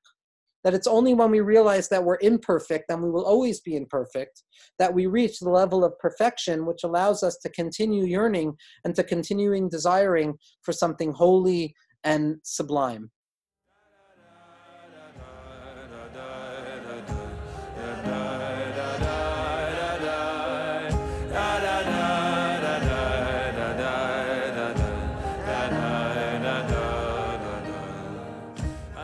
That 0.65 0.75
it's 0.75 0.87
only 0.87 1.15
when 1.15 1.31
we 1.31 1.41
realize 1.41 1.89
that 1.89 2.05
we're 2.05 2.19
imperfect 2.21 2.85
and 2.91 3.03
we 3.03 3.11
will 3.11 3.25
always 3.25 3.61
be 3.61 3.77
imperfect 3.77 4.43
that 4.79 4.95
we 4.95 5.07
reach 5.07 5.41
the 5.41 5.51
level 5.51 5.85
of 5.85 5.99
perfection 5.99 6.67
which 6.67 6.85
allows 6.85 7.23
us 7.23 7.37
to 7.39 7.51
continue 7.51 8.05
yearning 8.05 8.55
and 8.85 8.95
to 8.95 9.03
continuing 9.03 9.69
desiring 9.69 10.35
for 10.63 10.73
something 10.73 11.13
holy 11.13 11.75
and 12.05 12.37
sublime. 12.45 13.11